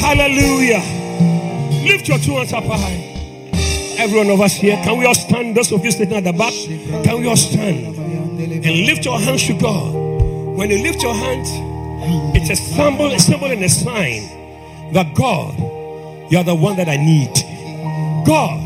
Hallelujah. 0.00 0.82
Lift 1.84 2.08
your 2.08 2.18
two 2.18 2.32
hands 2.32 2.52
up 2.52 2.64
high. 2.64 3.17
Every 3.98 4.16
one 4.16 4.30
of 4.30 4.40
us 4.40 4.54
here, 4.54 4.76
can 4.84 4.96
we 4.96 5.06
all 5.06 5.14
stand? 5.14 5.56
Those 5.56 5.72
of 5.72 5.84
you 5.84 5.90
sitting 5.90 6.16
at 6.16 6.22
the 6.22 6.32
back, 6.32 6.52
can 7.02 7.20
we 7.20 7.26
all 7.26 7.36
stand 7.36 7.96
and 7.96 8.86
lift 8.86 9.04
your 9.04 9.18
hands 9.18 9.44
to 9.48 9.58
God? 9.58 9.92
When 9.92 10.70
you 10.70 10.82
lift 10.84 11.02
your 11.02 11.14
hands, 11.14 11.48
it's 12.36 12.48
a 12.48 12.54
symbol, 12.54 13.10
a 13.10 13.18
symbol 13.18 13.50
and 13.50 13.64
a 13.64 13.68
sign 13.68 14.92
that 14.92 15.14
God, 15.16 15.58
you're 16.30 16.44
the 16.44 16.54
one 16.54 16.76
that 16.76 16.88
I 16.88 16.96
need. 16.96 17.34
God, 18.24 18.60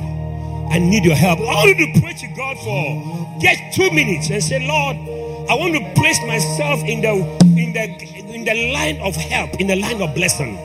I 0.71 0.79
need 0.79 1.07
your 1.07 1.15
help. 1.15 1.41
I 1.41 1.45
want 1.45 1.79
you 1.79 1.93
to 1.95 2.01
pray 2.01 2.13
to 2.13 2.27
God 2.37 2.59
for 2.59 3.41
just 3.41 3.75
two 3.75 3.91
minutes 3.91 4.29
and 4.29 4.43
say, 4.45 4.67
Lord, 4.69 4.97
I 5.49 5.55
want 5.55 5.73
to 5.75 5.95
place 5.95 6.21
myself 6.27 6.81
in 6.85 7.01
the 7.01 7.13
in 7.57 7.73
the 7.73 8.35
in 8.35 8.45
the 8.45 8.73
line 8.73 9.01
of 9.01 9.17
help, 9.17 9.59
in 9.61 9.67
the 9.67 9.77
line 9.77 10.03
of 10.03 10.15
blessing. 10.15 10.57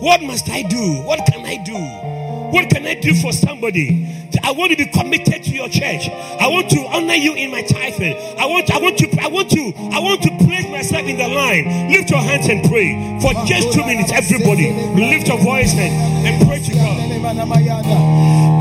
What 0.00 0.20
must 0.20 0.48
I 0.50 0.62
do? 0.62 1.02
What 1.02 1.24
can 1.26 1.46
I 1.46 1.62
do? 1.62 2.15
What 2.52 2.70
can 2.70 2.86
I 2.86 2.94
do 2.94 3.14
for 3.14 3.32
somebody? 3.32 4.26
I 4.42 4.52
want 4.52 4.70
to 4.70 4.76
be 4.76 4.86
committed 4.86 5.42
to 5.44 5.50
your 5.50 5.68
church. 5.68 6.08
I 6.08 6.48
want 6.48 6.70
to 6.70 6.80
honor 6.86 7.14
you 7.14 7.34
in 7.34 7.50
my 7.50 7.62
tithing. 7.62 8.16
I 8.38 8.46
want, 8.46 8.70
I 8.70 8.78
want 8.78 8.98
to, 8.98 9.08
I 9.20 9.28
want 9.28 9.50
to, 9.50 9.72
I 9.92 9.98
want 9.98 10.22
to 10.22 10.30
place 10.44 10.68
myself 10.70 11.04
in 11.06 11.16
the 11.16 11.28
line. 11.28 11.90
Lift 11.90 12.10
your 12.10 12.20
hands 12.20 12.46
and 12.48 12.62
pray 12.68 13.18
for 13.20 13.32
just 13.46 13.72
two 13.72 13.84
minutes. 13.84 14.12
Everybody, 14.12 14.72
lift 14.94 15.28
your 15.28 15.38
voice 15.38 15.72
and, 15.74 16.26
and 16.26 16.46
pray 16.46 16.62
to 16.62 16.72
God. 16.74 18.55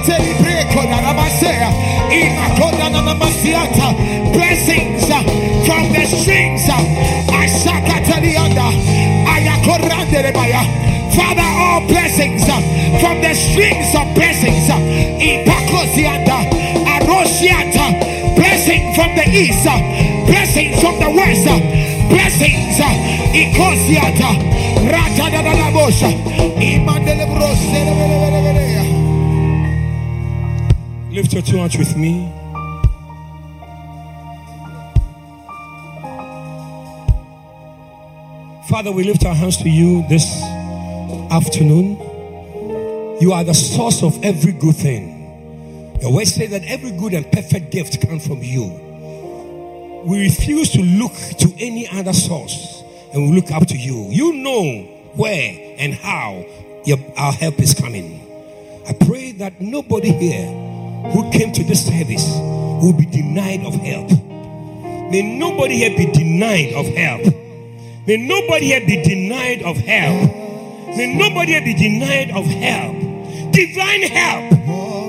Machete 0.00 0.16
Libreko 0.22 0.80
Narabasea, 0.88 1.68
Imakoda 2.08 2.88
Namasiata, 2.88 4.32
blessings 4.32 5.10
uh, 5.10 5.20
from 5.66 5.92
the 5.92 6.06
strings. 6.06 6.64
Rebaya. 10.22 10.62
Father, 11.14 11.42
all 11.44 11.80
blessings 11.86 12.42
uh, 12.48 12.60
from 13.00 13.20
the 13.20 13.34
strings 13.34 13.94
of 13.94 14.14
blessings. 14.14 14.70
Blessing 18.36 18.94
from 18.94 19.14
the 19.16 19.28
east, 19.28 19.66
uh, 19.66 19.76
blessings 20.26 20.80
from 20.80 20.98
the 20.98 21.10
west, 21.10 21.46
uh, 21.46 21.58
blessings. 22.08 22.80
uh, 22.80 22.88
Ikosiata, 23.36 24.30
Ratadadabosha, 24.88 26.10
Imandelebroselebelebelebelea. 26.56 28.49
Lift 31.20 31.34
your 31.34 31.42
two 31.42 31.58
hands 31.58 31.76
with 31.76 31.94
me. 31.98 32.32
Father, 38.70 38.90
we 38.90 39.04
lift 39.04 39.26
our 39.26 39.34
hands 39.34 39.58
to 39.58 39.68
you 39.68 40.02
this 40.08 40.24
afternoon. 41.30 41.98
You 43.20 43.34
are 43.34 43.44
the 43.44 43.52
source 43.52 44.02
of 44.02 44.18
every 44.24 44.52
good 44.52 44.76
thing. 44.76 45.98
Your 46.00 46.14
word 46.14 46.26
says 46.26 46.48
that 46.52 46.62
every 46.64 46.92
good 46.92 47.12
and 47.12 47.30
perfect 47.30 47.70
gift 47.70 48.00
comes 48.00 48.26
from 48.26 48.42
you. 48.42 50.02
We 50.06 50.22
refuse 50.22 50.70
to 50.70 50.80
look 50.80 51.12
to 51.12 51.52
any 51.58 51.86
other 51.86 52.14
source 52.14 52.82
and 53.12 53.28
we 53.28 53.36
look 53.38 53.50
up 53.50 53.66
to 53.66 53.76
you. 53.76 54.06
You 54.08 54.32
know 54.36 54.84
where 55.16 55.74
and 55.76 55.92
how 55.92 56.46
your, 56.86 56.96
our 57.18 57.32
help 57.32 57.60
is 57.60 57.74
coming. 57.74 58.26
I 58.88 58.94
pray 58.94 59.32
that 59.32 59.60
nobody 59.60 60.12
here 60.12 60.68
who 61.12 61.30
came 61.30 61.52
to 61.52 61.64
this 61.64 61.86
service 61.86 62.28
will 62.82 62.92
be 62.92 63.06
denied 63.06 63.64
of 63.66 63.74
help. 63.74 64.10
May 65.10 65.38
nobody 65.38 65.76
here 65.76 65.96
be 65.96 66.06
denied 66.06 66.72
of 66.74 66.86
help. 66.86 67.34
May 68.06 68.16
nobody 68.16 68.66
here 68.66 68.86
be 68.86 69.02
denied 69.02 69.62
of 69.62 69.76
help. 69.76 70.30
May 70.96 71.14
nobody 71.16 71.52
here 71.52 71.64
be 71.64 71.74
denied 71.74 72.30
of 72.30 72.46
help. 72.46 73.52
Divine 73.52 74.02
help 74.02 74.52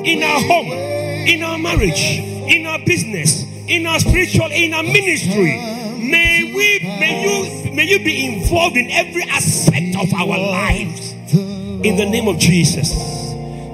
in 0.06 0.24
our 0.24 0.41
home, 0.41 0.72
in 0.72 1.43
our 1.43 1.58
marriage, 1.60 2.02
in 2.02 2.66
our 2.66 2.80
business, 2.84 3.43
in 3.68 3.86
our 3.86 3.99
spiritual, 3.99 4.47
in 4.52 4.74
our 4.74 4.84
ministry. 4.84 5.58
May 6.02 6.52
we, 6.56 6.80
may 6.99 7.22
you, 7.22 7.74
may 7.74 7.88
you 7.88 8.04
be 8.04 8.26
involved 8.26 8.76
in 8.76 8.89
every 8.89 9.24
aspect 9.24 9.95
of 9.97 10.12
our 10.16 10.38
lives. 10.38 11.12
In 11.32 11.95
the 11.95 12.10
name 12.10 12.28
of 12.28 12.39
Jesus. 12.39 12.91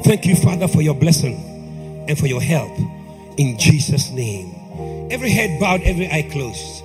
Thank 0.06 0.26
you, 0.26 0.36
Father, 0.36 0.68
for 0.68 0.82
your 0.82 0.94
blessing 0.94 1.57
and 2.08 2.18
for 2.18 2.28
your 2.28 2.42
help. 2.42 2.78
In 3.38 3.58
Jesus' 3.58 4.10
name. 4.10 4.56
Every 5.12 5.30
head 5.30 5.60
bowed, 5.60 5.82
every 5.82 6.08
eye 6.12 6.28
closed. 6.32 6.84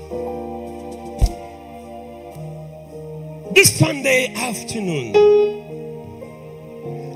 This 3.54 3.78
Sunday 3.78 4.32
afternoon, 4.34 5.14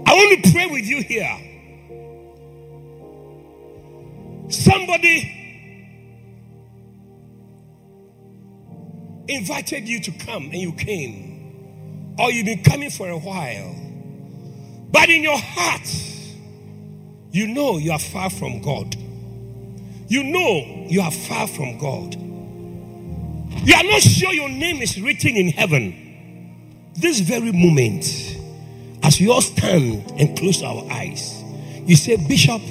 I 0.07 0.13
want 0.15 0.45
to 0.45 0.53
pray 0.53 0.67
with 0.67 0.85
you 0.85 1.03
here. 1.03 1.39
Somebody 4.49 5.33
invited 9.29 9.89
you 9.89 10.01
to 10.01 10.11
come 10.13 10.45
and 10.45 10.57
you 10.57 10.73
came, 10.73 12.15
or 12.19 12.31
you've 12.31 12.47
been 12.47 12.63
coming 12.63 12.91
for 12.91 13.09
a 13.09 13.19
while, 13.19 13.75
but 14.91 15.09
in 15.09 15.23
your 15.23 15.39
heart, 15.39 15.89
you 17.37 17.47
know 17.49 17.77
you 17.77 17.93
are 17.93 17.99
far 17.99 18.31
from 18.31 18.63
God. 18.63 18.97
You 20.09 20.25
know 20.25 20.87
you 20.89 21.03
are 21.03 21.11
far 21.11 21.47
from 21.47 21.77
God. 21.77 22.15
You 22.15 23.75
are 23.75 23.85
not 23.85 24.01
sure 24.01 24.33
your 24.33 24.49
name 24.49 24.81
is 24.81 24.99
written 24.99 25.37
in 25.37 25.49
heaven. 25.49 26.93
This 26.95 27.21
very 27.21 27.53
moment, 27.53 28.07
as 29.03 29.21
we 29.21 29.29
all 29.29 29.43
stand 29.43 30.11
and 30.19 30.39
close 30.39 30.63
our 30.63 30.91
eyes, 30.91 31.43
you 31.85 31.95
say, 31.95 32.17
Bishop, 32.17 32.63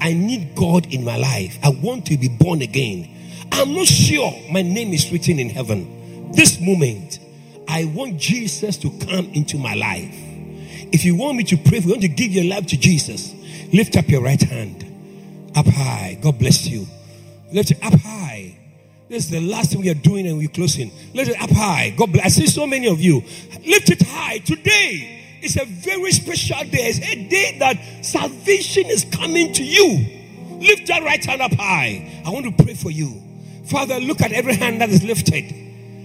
I 0.00 0.14
need 0.14 0.54
God 0.56 0.86
in 0.86 1.04
my 1.04 1.16
life. 1.18 1.58
I 1.62 1.68
want 1.68 2.06
to 2.06 2.16
be 2.16 2.28
born 2.28 2.62
again. 2.62 3.10
I'm 3.52 3.74
not 3.74 3.86
sure 3.86 4.32
my 4.50 4.62
name 4.62 4.94
is 4.94 5.12
written 5.12 5.38
in 5.38 5.50
heaven. 5.50 6.32
This 6.32 6.58
moment, 6.58 7.18
I 7.68 7.84
want 7.84 8.18
Jesus 8.18 8.78
to 8.78 8.90
come 9.06 9.26
into 9.34 9.58
my 9.58 9.74
life. 9.74 10.16
If 10.90 11.04
you 11.04 11.16
want 11.16 11.36
me 11.36 11.44
to 11.44 11.56
pray, 11.58 11.78
if 11.78 11.84
you 11.84 11.90
want 11.90 12.02
to 12.02 12.08
give 12.08 12.32
your 12.32 12.44
life 12.44 12.66
to 12.68 12.78
Jesus, 12.78 13.34
lift 13.74 13.96
up 13.96 14.08
your 14.08 14.22
right 14.22 14.40
hand 14.40 14.84
up 15.56 15.66
high. 15.66 16.16
God 16.22 16.38
bless 16.38 16.66
you. 16.66 16.86
Lift 17.52 17.72
it 17.72 17.84
up 17.84 17.92
high. 18.00 18.56
This 19.08 19.24
is 19.24 19.30
the 19.30 19.40
last 19.40 19.72
thing 19.72 19.82
we 19.82 19.90
are 19.90 19.94
doing 19.94 20.26
and 20.26 20.38
we're 20.38 20.48
closing. 20.48 20.90
Lift 21.12 21.30
it 21.30 21.40
up 21.40 21.50
high. 21.50 21.90
God 21.96 22.12
bless. 22.12 22.24
I 22.24 22.28
see 22.28 22.46
so 22.46 22.66
many 22.66 22.86
of 22.86 23.00
you. 23.00 23.16
Lift 23.66 23.90
it 23.90 24.02
high. 24.02 24.38
Today 24.38 25.38
is 25.42 25.56
a 25.56 25.64
very 25.64 26.10
special 26.12 26.58
day. 26.70 26.86
It's 26.88 27.00
a 27.00 27.28
day 27.28 27.56
that 27.58 28.04
salvation 28.04 28.86
is 28.86 29.04
coming 29.12 29.52
to 29.52 29.64
you. 29.64 30.06
Lift 30.60 30.86
that 30.86 31.02
right 31.02 31.22
hand 31.24 31.42
up 31.42 31.52
high. 31.52 32.22
I 32.24 32.30
want 32.30 32.46
to 32.46 32.64
pray 32.64 32.74
for 32.74 32.90
you. 32.90 33.22
Father, 33.66 33.98
look 34.00 34.20
at 34.22 34.32
every 34.32 34.54
hand 34.54 34.80
that 34.80 34.88
is 34.90 35.02
lifted. 35.04 35.44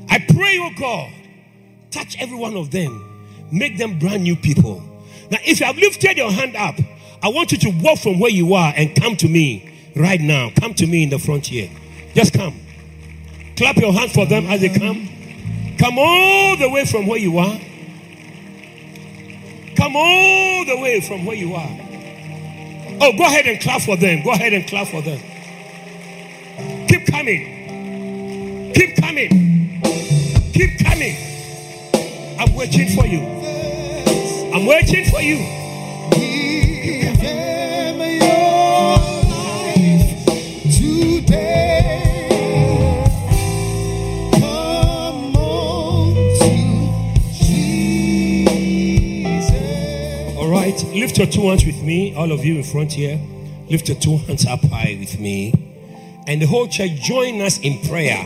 I 0.10 0.20
pray, 0.20 0.58
oh 0.60 0.72
God, 0.78 1.12
touch 1.92 2.18
every 2.20 2.38
one 2.38 2.56
of 2.56 2.72
them. 2.72 3.06
Make 3.52 3.78
them 3.78 4.00
brand 4.00 4.24
new 4.24 4.36
people. 4.36 4.84
Now, 5.32 5.38
if 5.46 5.60
you 5.60 5.66
have 5.66 5.78
lifted 5.78 6.18
your 6.18 6.32
hand 6.32 6.56
up, 6.56 6.76
I 7.22 7.28
want 7.30 7.52
you 7.52 7.58
to 7.60 7.70
walk 7.82 8.00
from 8.00 8.20
where 8.20 8.32
you 8.32 8.54
are 8.54 8.74
and 8.76 8.96
come 8.96 9.18
to 9.18 9.28
me 9.28 9.70
right 9.96 10.22
now. 10.22 10.52
Come 10.60 10.74
to 10.76 10.88
me 10.88 11.04
in 11.04 11.10
the 11.10 11.20
front 11.20 11.48
here. 11.48 11.70
Just 12.14 12.34
come. 12.34 12.60
Clap 13.58 13.76
your 13.78 13.92
hands 13.92 14.14
for 14.14 14.26
them 14.26 14.46
as 14.46 14.62
they 14.62 14.70
come. 14.70 15.10
Come 15.78 16.00
all 16.00 16.58
the 16.58 16.70
way 16.70 16.86
from 16.86 17.08
where 17.08 17.20
you 17.20 17.38
are. 17.38 17.60
Come 19.76 19.96
all 19.96 20.66
the 20.66 20.78
way 20.82 21.02
from 21.02 21.26
where 21.26 21.36
you 21.36 21.56
are. 21.56 21.80
Oh, 23.02 23.14
go 23.18 23.26
ahead 23.26 23.46
and 23.48 23.60
clap 23.62 23.82
for 23.82 23.98
them. 23.98 24.24
Go 24.24 24.32
ahead 24.32 24.54
and 24.54 24.66
clap 24.68 24.88
for 24.88 25.02
them. 25.02 25.20
Keep 26.88 27.08
coming. 27.08 28.72
Keep 28.74 28.96
coming. 28.98 29.82
Keep 30.54 30.86
coming. 30.86 31.16
I'm 32.40 32.54
waiting 32.56 32.96
for 32.96 33.06
you. 33.06 33.22
I'm 34.54 34.66
waiting 34.66 35.10
for 35.10 35.22
you. 35.22 35.59
Lift 50.94 51.18
your 51.18 51.28
two 51.28 51.50
hands 51.50 51.66
with 51.66 51.82
me. 51.82 52.16
All 52.16 52.32
of 52.32 52.44
you 52.44 52.56
in 52.58 52.64
front 52.64 52.94
here, 52.94 53.20
lift 53.70 53.88
your 53.88 53.98
two 54.00 54.18
hands 54.18 54.46
up 54.46 54.62
high 54.62 54.98
with 55.00 55.20
me. 55.20 55.54
And 56.28 56.42
the 56.42 56.46
whole 56.46 56.68
church, 56.68 56.92
join 57.02 57.42
us 57.42 57.60
in 57.60 57.80
prayer. 57.88 58.24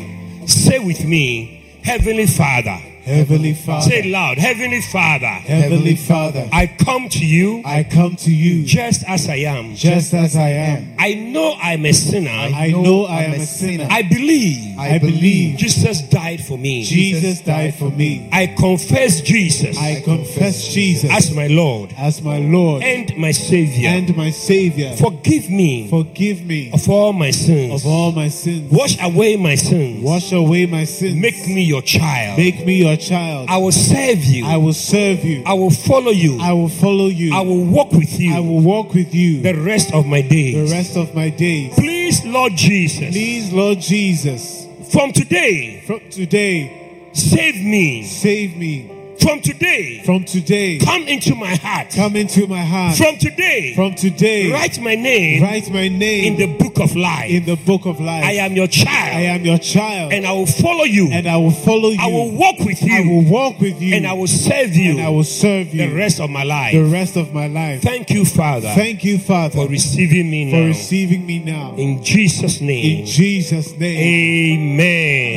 Say 0.47 0.79
with 0.79 1.05
me, 1.05 1.81
Heavenly 1.83 2.27
Father. 2.27 2.92
Heavenly 3.03 3.53
Father, 3.53 3.89
Say 3.89 3.99
it 3.99 4.05
loud, 4.05 4.37
Heavenly 4.37 4.79
Father. 4.81 5.27
Heavenly 5.27 5.95
Father, 5.97 6.47
I 6.53 6.67
come 6.67 7.09
to 7.09 7.25
you 7.25 7.61
I 7.65 7.83
come 7.83 8.15
to 8.17 8.31
you 8.33 8.63
just 8.65 9.03
as 9.07 9.27
I 9.27 9.35
am. 9.35 9.75
just 9.75 10.13
as 10.13 10.37
I 10.37 10.49
am. 10.49 10.95
I 10.97 11.13
know 11.15 11.53
I'm 11.61 11.85
a 11.85 11.91
sinner. 11.91 12.29
I 12.31 12.71
know 12.71 13.03
I 13.05 13.23
am 13.23 13.33
a 13.33 13.45
sinner. 13.45 13.87
I 13.91 14.03
believe 14.03 14.77
I 14.79 14.99
believe 14.99 15.57
Jesus 15.57 16.01
died 16.03 16.43
for 16.45 16.57
me. 16.57 16.83
Jesus 16.83 17.41
died 17.41 17.75
for 17.75 17.89
me. 17.91 18.29
I 18.31 18.47
confess 18.47 19.19
Jesus 19.21 19.77
I 19.77 20.01
confess 20.01 20.73
Jesus 20.73 21.11
as 21.11 21.35
my 21.35 21.47
Lord 21.47 21.93
as 21.97 22.21
my 22.21 22.39
Lord 22.39 22.83
and 22.83 23.15
my 23.17 23.31
Savior. 23.31 23.89
and 23.89 24.15
my 24.15 24.29
Savior. 24.31 24.95
Forgive 24.95 25.49
me 25.49 25.89
Forgive 25.89 26.45
me 26.45 26.71
of 26.71 26.89
all 26.89 27.11
my 27.11 27.31
sins. 27.31 27.73
of 27.83 27.85
all 27.85 28.13
my 28.13 28.29
sins. 28.29 28.71
Wash 28.71 29.01
away 29.03 29.35
my 29.35 29.55
sins. 29.55 30.01
Wash 30.03 30.31
away 30.31 30.65
my 30.67 30.85
sins. 30.85 31.15
Make 31.15 31.47
me 31.47 31.63
your 31.63 31.81
child. 31.81 32.37
Make 32.37 32.65
me 32.65 32.75
your 32.75 32.92
child. 32.97 33.49
I 33.49 33.57
will 33.57 33.71
serve 33.71 34.23
you. 34.23 34.45
I 34.45 34.57
will 34.57 34.73
serve 34.73 35.23
you. 35.23 35.43
I 35.45 35.53
will 35.53 35.71
follow 35.71 36.11
you. 36.11 36.39
I 36.41 36.53
will 36.53 36.69
follow 36.69 37.07
you. 37.07 37.33
I 37.33 37.41
will 37.41 37.65
walk 37.65 37.91
with 37.91 38.19
you. 38.19 38.33
I 38.35 38.39
will 38.39 38.61
walk 38.61 38.93
with 38.93 39.13
you 39.13 39.41
the 39.41 39.53
rest 39.53 39.93
of 39.93 40.05
my 40.05 40.21
days. 40.21 40.69
the 40.69 40.75
rest 40.75 40.97
of 40.97 41.13
my 41.15 41.29
days. 41.29 41.73
Please, 41.75 42.23
Lord 42.25 42.53
Jesus, 42.55 43.11
Please, 43.11 43.51
Lord 43.51 43.79
Jesus, 43.79 44.67
from 44.91 45.11
today, 45.11 45.83
from 45.85 46.01
today, 46.09 47.09
save 47.13 47.55
me, 47.55 48.03
save 48.03 48.55
me, 48.57 48.89
From 49.23 49.39
today, 49.39 50.01
From 50.05 50.25
today, 50.25 50.79
come 50.83 51.03
into 51.07 51.33
my 51.35 51.55
heart. 51.55 51.91
come 51.95 52.15
into 52.17 52.45
my 52.45 52.59
heart. 52.63 52.97
From 52.97 53.17
today, 53.17 53.73
From 53.73 53.95
today, 53.95 54.51
write 54.51 54.79
my 54.81 54.95
name 54.95 55.41
write 55.41 55.69
my 55.71 55.87
name 55.87 56.33
in 56.33 56.35
the 56.37 56.47
book 56.57 56.77
of 56.79 56.93
life. 56.95 57.29
in 57.31 57.45
the 57.45 57.55
book 57.55 57.85
of 57.85 58.01
life. 58.01 58.23
I 58.25 58.33
am 58.33 58.51
your 58.53 58.67
child, 58.67 59.15
I 59.15 59.21
am 59.35 59.45
your 59.45 59.57
child, 59.59 60.11
and 60.11 60.25
I 60.25 60.33
will 60.33 60.45
follow 60.45 60.83
you. 60.83 61.09
and 61.11 61.25
I 61.27 61.37
will 61.37 61.51
follow 61.51 61.89
you. 61.89 62.01
I 62.01 62.07
will 62.07 62.31
walk 62.31 62.59
with 62.59 62.81
you. 62.83 62.93
I 62.93 62.99
will 63.07 63.23
walk 63.23 63.59
with 63.61 63.81
you, 63.81 63.95
and 63.95 64.05
I 64.05 64.13
will 64.13 64.27
serve 64.27 64.75
you 64.75 64.91
and 64.91 65.01
I 65.01 65.09
will 65.09 65.23
serve 65.23 65.73
you 65.73 65.87
the 65.87 65.95
rest 65.95 66.19
of 66.19 66.29
my 66.29 66.43
life. 66.43 66.73
the 66.73 66.83
rest 66.83 67.15
of 67.15 67.33
my 67.33 67.47
life. 67.47 67.81
Thank 67.81 68.09
you, 68.09 68.25
Father, 68.25 68.73
Thank 68.75 69.03
you, 69.05 69.17
Father, 69.19 69.55
for 69.55 69.67
receiving 69.69 70.29
me 70.29 70.51
for 70.51 70.57
now. 70.57 70.67
receiving 70.67 71.25
me 71.25 71.39
now. 71.39 71.75
In 71.77 72.03
Jesus' 72.03 72.59
name. 72.59 72.99
In 72.99 73.05
Jesus' 73.05 73.71
name. 73.77 74.59
Amen. 74.59 75.23